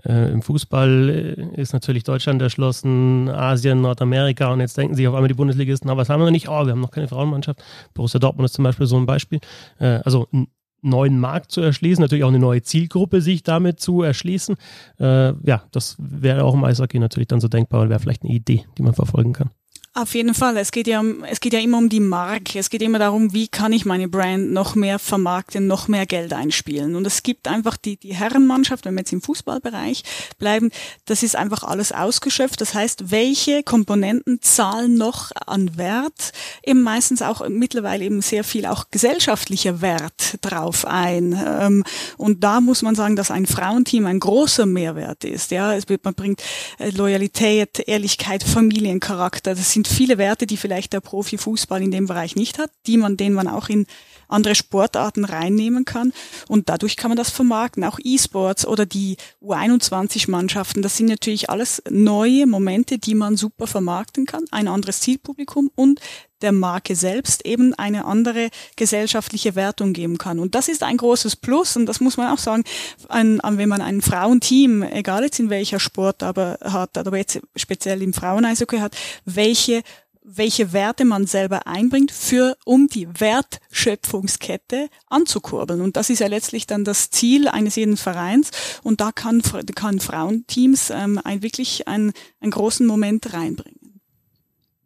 äh, 0.05 0.31
Im 0.31 0.41
Fußball 0.41 1.09
äh, 1.09 1.61
ist 1.61 1.73
natürlich 1.73 2.03
Deutschland 2.03 2.41
erschlossen, 2.41 3.29
Asien, 3.29 3.81
Nordamerika 3.81 4.51
und 4.51 4.59
jetzt 4.59 4.77
denken 4.77 4.95
sich 4.95 5.07
auf 5.07 5.13
einmal 5.13 5.27
die 5.27 5.33
Bundesligisten, 5.33 5.89
aber 5.89 6.01
was 6.01 6.09
haben 6.09 6.19
wir 6.21 6.25
noch 6.25 6.31
nicht? 6.31 6.49
Oh, 6.49 6.65
wir 6.65 6.71
haben 6.71 6.81
noch 6.81 6.91
keine 6.91 7.07
Frauenmannschaft. 7.07 7.63
Borussia 7.93 8.19
Dortmund 8.19 8.45
ist 8.45 8.53
zum 8.53 8.63
Beispiel 8.63 8.87
so 8.87 8.97
ein 8.97 9.05
Beispiel. 9.05 9.39
Äh, 9.79 9.99
also 10.03 10.27
einen 10.31 10.47
neuen 10.81 11.19
Markt 11.19 11.51
zu 11.51 11.61
erschließen, 11.61 12.01
natürlich 12.01 12.23
auch 12.23 12.29
eine 12.29 12.39
neue 12.39 12.61
Zielgruppe 12.61 13.21
sich 13.21 13.43
damit 13.43 13.79
zu 13.79 14.01
erschließen. 14.01 14.55
Äh, 14.99 15.33
ja, 15.47 15.63
das 15.71 15.95
wäre 15.99 16.43
auch 16.43 16.53
im 16.53 16.63
Eishockey 16.63 16.99
natürlich 16.99 17.27
dann 17.27 17.39
so 17.39 17.47
denkbar 17.47 17.81
und 17.81 17.89
wäre 17.89 17.99
vielleicht 17.99 18.23
eine 18.23 18.33
Idee, 18.33 18.65
die 18.77 18.83
man 18.83 18.93
verfolgen 18.93 19.33
kann. 19.33 19.49
Auf 19.95 20.15
jeden 20.15 20.33
Fall. 20.33 20.57
Es 20.57 20.71
geht 20.71 20.87
ja 20.87 20.99
um, 20.99 21.23
es 21.23 21.39
geht 21.39 21.53
ja 21.53 21.59
immer 21.59 21.77
um 21.77 21.87
die 21.87 21.99
Marke. 21.99 22.57
Es 22.57 22.71
geht 22.71 22.81
immer 22.81 22.97
darum, 22.97 23.31
wie 23.31 23.47
kann 23.47 23.71
ich 23.71 23.85
meine 23.85 24.07
Brand 24.07 24.51
noch 24.51 24.73
mehr 24.73 24.97
vermarkten, 24.97 25.67
noch 25.67 25.87
mehr 25.87 26.07
Geld 26.07 26.33
einspielen. 26.33 26.95
Und 26.95 27.05
es 27.05 27.21
gibt 27.21 27.47
einfach 27.47 27.77
die, 27.77 27.97
die 27.97 28.15
Herrenmannschaft, 28.15 28.85
wenn 28.85 28.95
wir 28.95 29.01
jetzt 29.01 29.13
im 29.13 29.21
Fußballbereich 29.21 30.03
bleiben, 30.39 30.71
das 31.05 31.21
ist 31.21 31.35
einfach 31.35 31.61
alles 31.61 31.91
ausgeschöpft. 31.91 32.59
Das 32.59 32.73
heißt, 32.73 33.11
welche 33.11 33.61
Komponenten 33.61 34.41
zahlen 34.41 34.95
noch 34.95 35.29
an 35.45 35.77
Wert? 35.77 36.31
Eben 36.65 36.81
meistens 36.81 37.21
auch 37.21 37.47
mittlerweile 37.47 38.03
eben 38.03 38.23
sehr 38.23 38.43
viel 38.43 38.65
auch 38.65 38.85
gesellschaftlicher 38.89 39.81
Wert 39.81 40.39
drauf 40.41 40.87
ein. 40.87 41.39
Ähm, 41.47 41.83
und 42.17 42.43
da 42.43 42.61
muss 42.61 42.81
man 42.81 42.95
sagen, 42.95 43.15
dass 43.15 43.29
ein 43.29 43.45
Frauenteam 43.45 44.07
ein 44.07 44.19
großer 44.19 44.65
Mehrwert 44.65 45.23
ist. 45.23 45.51
Ja, 45.51 45.75
es 45.75 45.87
wird, 45.87 46.03
man 46.03 46.15
bringt 46.15 46.41
äh, 46.79 46.89
Loyalität, 46.89 47.77
Ehrlichkeit, 47.85 48.41
Familiencharakter. 48.41 49.53
Das 49.53 49.71
sind 49.71 49.82
sind 49.83 49.95
viele 49.95 50.17
Werte, 50.17 50.47
die 50.47 50.57
vielleicht 50.57 50.93
der 50.93 51.01
Profifußball 51.01 51.81
in 51.81 51.91
dem 51.91 52.07
Bereich 52.07 52.35
nicht 52.35 52.57
hat, 52.57 52.71
die 52.85 52.97
man, 52.97 53.17
den 53.17 53.33
man 53.33 53.47
auch 53.47 53.69
in 53.69 53.85
andere 54.27 54.55
Sportarten 54.55 55.25
reinnehmen 55.25 55.85
kann. 55.85 56.13
Und 56.47 56.69
dadurch 56.69 56.95
kann 56.95 57.09
man 57.09 57.17
das 57.17 57.29
vermarkten. 57.29 57.83
Auch 57.83 57.99
E-Sports 58.01 58.65
oder 58.65 58.85
die 58.85 59.17
U21-Mannschaften, 59.41 60.81
das 60.81 60.97
sind 60.97 61.07
natürlich 61.07 61.49
alles 61.49 61.83
neue 61.89 62.47
Momente, 62.47 62.97
die 62.97 63.15
man 63.15 63.35
super 63.35 63.67
vermarkten 63.67 64.25
kann. 64.25 64.45
Ein 64.51 64.67
anderes 64.67 65.01
Zielpublikum 65.01 65.69
und 65.75 65.99
der 66.43 66.51
Marke 66.51 66.95
selbst 66.95 67.45
eben 67.45 67.73
eine 67.73 68.05
andere 68.05 68.49
gesellschaftliche 68.75 69.55
Wertung 69.55 69.93
geben 69.93 70.17
kann. 70.17 70.39
Und 70.39 70.53
das 70.53 70.67
ist 70.67 70.83
ein 70.83 70.97
großes 70.97 71.37
Plus 71.37 71.75
und 71.75 71.87
das 71.87 71.99
muss 71.99 72.17
man 72.17 72.31
auch 72.31 72.37
sagen, 72.37 72.63
ein, 73.09 73.39
wenn 73.43 73.69
man 73.69 73.81
ein 73.81 74.01
Frauenteam, 74.01 74.83
egal 74.83 75.23
jetzt 75.23 75.39
in 75.39 75.49
welcher 75.49 75.79
Sport 75.79 76.21
aber 76.21 76.59
hat, 76.61 76.97
aber 76.97 77.17
jetzt 77.17 77.39
speziell 77.55 78.01
im 78.01 78.13
Fraueneishockey 78.13 78.77
hat, 78.77 78.95
welche 79.25 79.81
welche 80.23 80.71
Werte 80.71 81.05
man 81.05 81.27
selber 81.27 81.67
einbringt, 81.67 82.11
für, 82.11 82.55
um 82.65 82.87
die 82.87 83.07
Wertschöpfungskette 83.19 84.87
anzukurbeln. 85.07 85.81
Und 85.81 85.97
das 85.97 86.09
ist 86.09 86.19
ja 86.19 86.27
letztlich 86.27 86.65
dann 86.65 86.85
das 86.85 87.09
Ziel 87.09 87.47
eines 87.47 87.75
jeden 87.75 87.97
Vereins. 87.97 88.49
Und 88.83 89.01
da 89.01 89.11
kann, 89.11 89.41
kann 89.75 89.99
Frauenteams 89.99 90.91
ähm, 90.91 91.19
ein, 91.23 91.43
wirklich 91.43 91.87
einen, 91.87 92.13
einen 92.39 92.51
großen 92.51 92.87
Moment 92.87 93.33
reinbringen. 93.33 93.82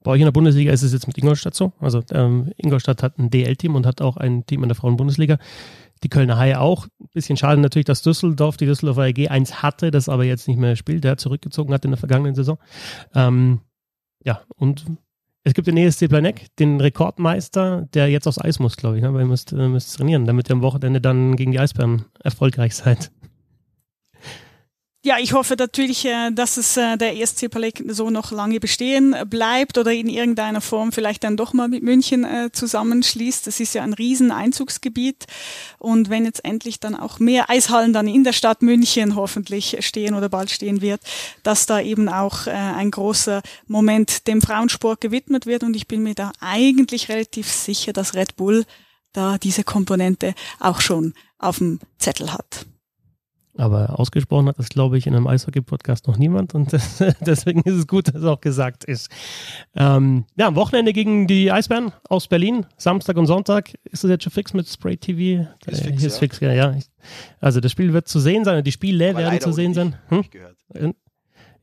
Bei 0.07 0.13
euch 0.13 0.21
in 0.21 0.25
der 0.25 0.31
Bundesliga 0.31 0.71
ist 0.71 0.83
es 0.83 0.93
jetzt 0.93 1.05
mit 1.05 1.17
Ingolstadt 1.17 1.53
so. 1.53 1.73
Also 1.81 2.01
ähm, 2.13 2.53
Ingolstadt 2.55 3.03
hat 3.03 3.19
ein 3.19 3.29
DL-Team 3.29 3.75
und 3.75 3.85
hat 3.85 4.01
auch 4.01 4.15
ein 4.15 4.45
Team 4.45 4.63
in 4.63 4.69
der 4.69 4.75
Frauenbundesliga. 4.77 5.37
Die 6.01 6.07
Kölner 6.07 6.37
Haie 6.37 6.61
auch. 6.61 6.87
Bisschen 7.13 7.35
schade 7.35 7.59
natürlich, 7.59 7.87
dass 7.87 8.03
Düsseldorf, 8.03 8.55
die 8.55 8.65
Düsseldorfer 8.65 9.01
AG 9.01 9.29
1 9.29 9.61
hatte, 9.61 9.91
das 9.91 10.07
aber 10.07 10.23
jetzt 10.23 10.47
nicht 10.47 10.61
mehr 10.61 10.77
spielt. 10.77 11.03
Der 11.03 11.17
zurückgezogen 11.17 11.73
hat 11.73 11.83
in 11.83 11.91
der 11.91 11.97
vergangenen 11.97 12.35
Saison. 12.35 12.57
Ähm, 13.15 13.59
ja, 14.23 14.39
und 14.55 14.85
es 15.43 15.53
gibt 15.53 15.67
den 15.67 15.75
ESC 15.75 16.07
Planek, 16.07 16.55
den 16.55 16.79
Rekordmeister, 16.79 17.89
der 17.93 18.07
jetzt 18.07 18.27
aufs 18.27 18.39
Eis 18.39 18.59
muss, 18.59 18.77
glaube 18.77 18.95
ich, 18.95 19.03
ne? 19.03 19.13
weil 19.13 19.23
ihr 19.23 19.27
müsst, 19.27 19.51
äh, 19.51 19.67
müsst 19.67 19.97
trainieren, 19.97 20.23
damit 20.23 20.49
ihr 20.49 20.53
am 20.53 20.61
Wochenende 20.61 21.01
dann 21.01 21.35
gegen 21.35 21.51
die 21.51 21.59
Eisbären 21.59 22.05
erfolgreich 22.23 22.77
seid. 22.77 23.11
Ja, 25.05 25.19
ich 25.19 25.31
hoffe 25.31 25.55
natürlich, 25.57 26.05
äh, 26.05 26.31
dass 26.31 26.57
es 26.57 26.75
äh, 26.75 26.97
der 26.97 27.15
ESC 27.15 27.49
Palais 27.51 27.73
so 27.87 28.09
noch 28.09 28.31
lange 28.31 28.59
bestehen 28.59 29.15
bleibt 29.29 29.77
oder 29.77 29.93
in 29.93 30.09
irgendeiner 30.09 30.59
Form 30.59 30.91
vielleicht 30.91 31.23
dann 31.23 31.37
doch 31.37 31.53
mal 31.53 31.67
mit 31.67 31.83
München 31.83 32.25
äh, 32.25 32.49
zusammenschließt. 32.51 33.45
Das 33.45 33.59
ist 33.59 33.75
ja 33.75 33.83
ein 33.83 33.93
riesen 33.93 34.31
Einzugsgebiet. 34.31 35.25
Und 35.77 36.09
wenn 36.09 36.25
jetzt 36.25 36.43
endlich 36.43 36.79
dann 36.79 36.95
auch 36.95 37.19
mehr 37.19 37.49
Eishallen 37.49 37.93
dann 37.93 38.07
in 38.07 38.23
der 38.23 38.33
Stadt 38.33 38.63
München 38.63 39.15
hoffentlich 39.15 39.77
stehen 39.81 40.15
oder 40.15 40.29
bald 40.29 40.49
stehen 40.49 40.81
wird, 40.81 41.01
dass 41.43 41.67
da 41.67 41.79
eben 41.79 42.09
auch 42.09 42.47
ein 42.47 42.91
großer 42.91 43.43
Moment 43.67 44.27
dem 44.27 44.41
Frauensport 44.41 44.99
gewidmet 44.99 45.45
wird. 45.45 45.63
Und 45.63 45.75
ich 45.75 45.87
bin 45.87 46.03
mir 46.03 46.15
da 46.15 46.31
eigentlich 46.41 47.07
relativ 47.07 47.49
sicher, 47.51 47.93
dass 47.93 48.15
Red 48.15 48.35
Bull 48.35 48.65
da 49.13 49.37
diese 49.37 49.63
Komponente 49.63 50.33
auch 50.59 50.81
schon 50.81 51.13
auf 51.37 51.59
dem 51.59 51.79
Zettel 51.97 52.33
hat. 52.33 52.65
Aber 53.57 53.99
ausgesprochen 53.99 54.47
hat 54.47 54.59
das, 54.59 54.69
glaube 54.69 54.97
ich, 54.97 55.07
in 55.07 55.15
einem 55.15 55.27
Eishockey-Podcast 55.27 56.07
noch 56.07 56.17
niemand 56.17 56.53
und 56.53 56.71
das, 56.73 57.03
deswegen 57.25 57.61
ist 57.61 57.75
es 57.75 57.87
gut, 57.87 58.07
dass 58.07 58.15
es 58.15 58.23
auch 58.23 58.39
gesagt 58.39 58.83
ist. 58.83 59.09
Ähm, 59.75 60.25
ja, 60.35 60.47
am 60.47 60.55
Wochenende 60.55 60.93
gegen 60.93 61.27
die 61.27 61.51
Eisbären 61.51 61.91
aus 62.07 62.27
Berlin, 62.27 62.65
Samstag 62.77 63.17
und 63.17 63.25
Sonntag. 63.25 63.73
Ist 63.85 64.03
das 64.03 64.11
jetzt 64.11 64.23
schon 64.23 64.31
fix 64.31 64.53
mit 64.53 64.67
Spray 64.67 64.97
TV? 64.97 65.49
Ist 65.65 65.81
fix, 65.81 66.03
ist 66.03 66.13
ja. 66.13 66.19
fix, 66.19 66.39
ja. 66.39 66.53
ja. 66.53 66.75
Also 67.39 67.59
das 67.59 67.71
Spiel 67.71 67.93
wird 67.93 68.07
zu 68.07 68.19
sehen 68.19 68.45
sein, 68.45 68.63
die 68.63 68.71
Spiele 68.71 69.15
werden 69.15 69.39
zu 69.41 69.51
sehen 69.51 69.73
sein. 69.73 69.95
Hm? 70.09 70.23
Äh, 70.73 70.93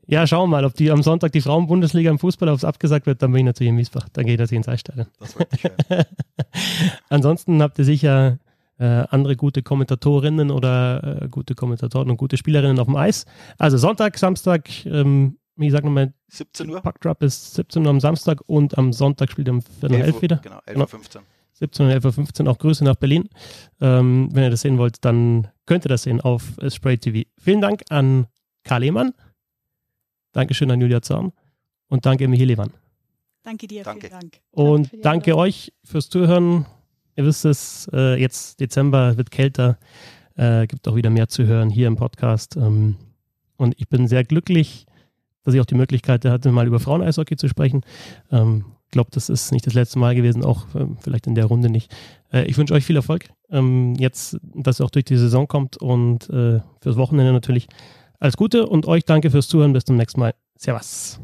ja, 0.06 0.26
schauen 0.26 0.50
wir 0.50 0.56
mal, 0.56 0.64
ob 0.64 0.74
die 0.74 0.90
am 0.90 1.02
Sonntag 1.02 1.32
die 1.32 1.40
Frauenbundesliga 1.40 2.10
im 2.10 2.18
Fußball 2.18 2.48
aufs 2.48 2.64
abgesagt 2.64 3.06
wird, 3.06 3.22
dann 3.22 3.32
bin 3.32 3.40
ich 3.40 3.44
natürlich 3.46 3.70
in 3.70 3.76
Miesbach. 3.76 4.08
Dann 4.12 4.26
geht 4.26 4.38
das 4.40 4.50
hier 4.50 4.58
ins 4.58 4.68
Eisstadion. 4.68 5.06
Das. 5.18 5.36
Ansonsten 7.08 7.62
habt 7.62 7.78
ihr 7.78 7.84
sicher 7.84 8.38
äh, 8.78 8.84
andere 8.84 9.36
gute 9.36 9.62
Kommentatorinnen 9.62 10.50
oder 10.50 11.22
äh, 11.22 11.28
gute 11.28 11.54
Kommentatoren 11.54 12.10
und 12.10 12.16
gute 12.16 12.36
Spielerinnen 12.36 12.78
auf 12.78 12.86
dem 12.86 12.96
Eis. 12.96 13.24
Also 13.58 13.76
Sonntag, 13.78 14.18
Samstag, 14.18 14.68
ähm, 14.86 15.38
wie 15.56 15.66
gesagt 15.66 15.84
nochmal, 15.84 16.12
17 16.28 16.70
Uhr. 16.70 16.80
Puckdrop 16.80 17.22
ist 17.22 17.54
17 17.54 17.84
Uhr 17.84 17.90
am 17.90 18.00
Samstag 18.00 18.40
und 18.46 18.76
am 18.76 18.92
Sonntag 18.92 19.30
spielt 19.30 19.48
er 19.48 19.54
um 19.54 19.62
Viertel 19.62 19.98
nach 19.98 20.06
elf 20.06 20.22
wieder. 20.22 20.36
Genau, 20.38 20.58
11.15 20.66 21.16
Uhr. 21.16 21.22
17 21.52 21.86
und 21.86 21.92
11.15 21.92 22.44
Uhr 22.44 22.50
auch 22.50 22.58
Grüße 22.58 22.82
nach 22.84 22.96
Berlin. 22.96 23.28
Ähm, 23.80 24.28
wenn 24.32 24.42
ihr 24.42 24.50
das 24.50 24.62
sehen 24.62 24.78
wollt, 24.78 25.04
dann 25.04 25.48
könnt 25.66 25.86
ihr 25.86 25.88
das 25.88 26.02
sehen 26.02 26.20
auf 26.20 26.54
Spray 26.68 26.98
TV. 26.98 27.28
Vielen 27.38 27.60
Dank 27.60 27.82
an 27.90 28.26
Karl 28.64 28.80
Lehmann. 28.80 29.12
Dankeschön 30.32 30.70
an 30.70 30.80
Julia 30.80 31.00
Zorn. 31.00 31.32
Und 31.88 32.06
danke 32.06 32.26
Michael 32.26 32.48
Lewan. 32.48 32.72
Danke 33.44 33.68
dir, 33.68 33.84
danke. 33.84 34.08
vielen 34.08 34.20
Dank. 34.20 34.40
Und 34.50 34.92
danke, 34.92 35.00
danke 35.02 35.36
euch 35.36 35.72
fürs 35.84 36.08
Zuhören. 36.08 36.66
Ihr 37.16 37.24
wisst 37.24 37.44
es, 37.44 37.88
äh, 37.92 38.20
jetzt 38.20 38.60
Dezember 38.60 39.16
wird 39.16 39.30
kälter, 39.30 39.78
äh, 40.36 40.66
gibt 40.66 40.88
auch 40.88 40.96
wieder 40.96 41.10
mehr 41.10 41.28
zu 41.28 41.46
hören 41.46 41.70
hier 41.70 41.86
im 41.86 41.96
Podcast. 41.96 42.56
Ähm, 42.56 42.96
und 43.56 43.74
ich 43.78 43.88
bin 43.88 44.08
sehr 44.08 44.24
glücklich, 44.24 44.86
dass 45.44 45.54
ich 45.54 45.60
auch 45.60 45.66
die 45.66 45.76
Möglichkeit 45.76 46.24
hatte, 46.24 46.50
mal 46.50 46.66
über 46.66 46.80
Frauen-Eishockey 46.80 47.36
zu 47.36 47.48
sprechen. 47.48 47.82
Ich 48.30 48.38
ähm, 48.38 48.64
glaube, 48.90 49.10
das 49.12 49.28
ist 49.28 49.52
nicht 49.52 49.66
das 49.66 49.74
letzte 49.74 49.98
Mal 49.98 50.14
gewesen, 50.14 50.44
auch 50.44 50.74
äh, 50.74 50.86
vielleicht 51.00 51.26
in 51.26 51.34
der 51.34 51.46
Runde 51.46 51.70
nicht. 51.70 51.94
Äh, 52.32 52.44
ich 52.44 52.56
wünsche 52.56 52.74
euch 52.74 52.84
viel 52.84 52.96
Erfolg. 52.96 53.28
Ähm, 53.50 53.94
jetzt, 53.98 54.38
dass 54.54 54.80
ihr 54.80 54.84
auch 54.84 54.90
durch 54.90 55.04
die 55.04 55.16
Saison 55.16 55.46
kommt 55.46 55.76
und 55.76 56.28
äh, 56.30 56.60
fürs 56.80 56.96
Wochenende 56.96 57.32
natürlich 57.32 57.68
alles 58.18 58.36
Gute 58.36 58.66
und 58.66 58.86
euch 58.86 59.04
danke 59.04 59.30
fürs 59.30 59.48
Zuhören. 59.48 59.72
Bis 59.72 59.84
zum 59.84 59.96
nächsten 59.96 60.20
Mal. 60.20 60.34
Servus. 60.56 61.20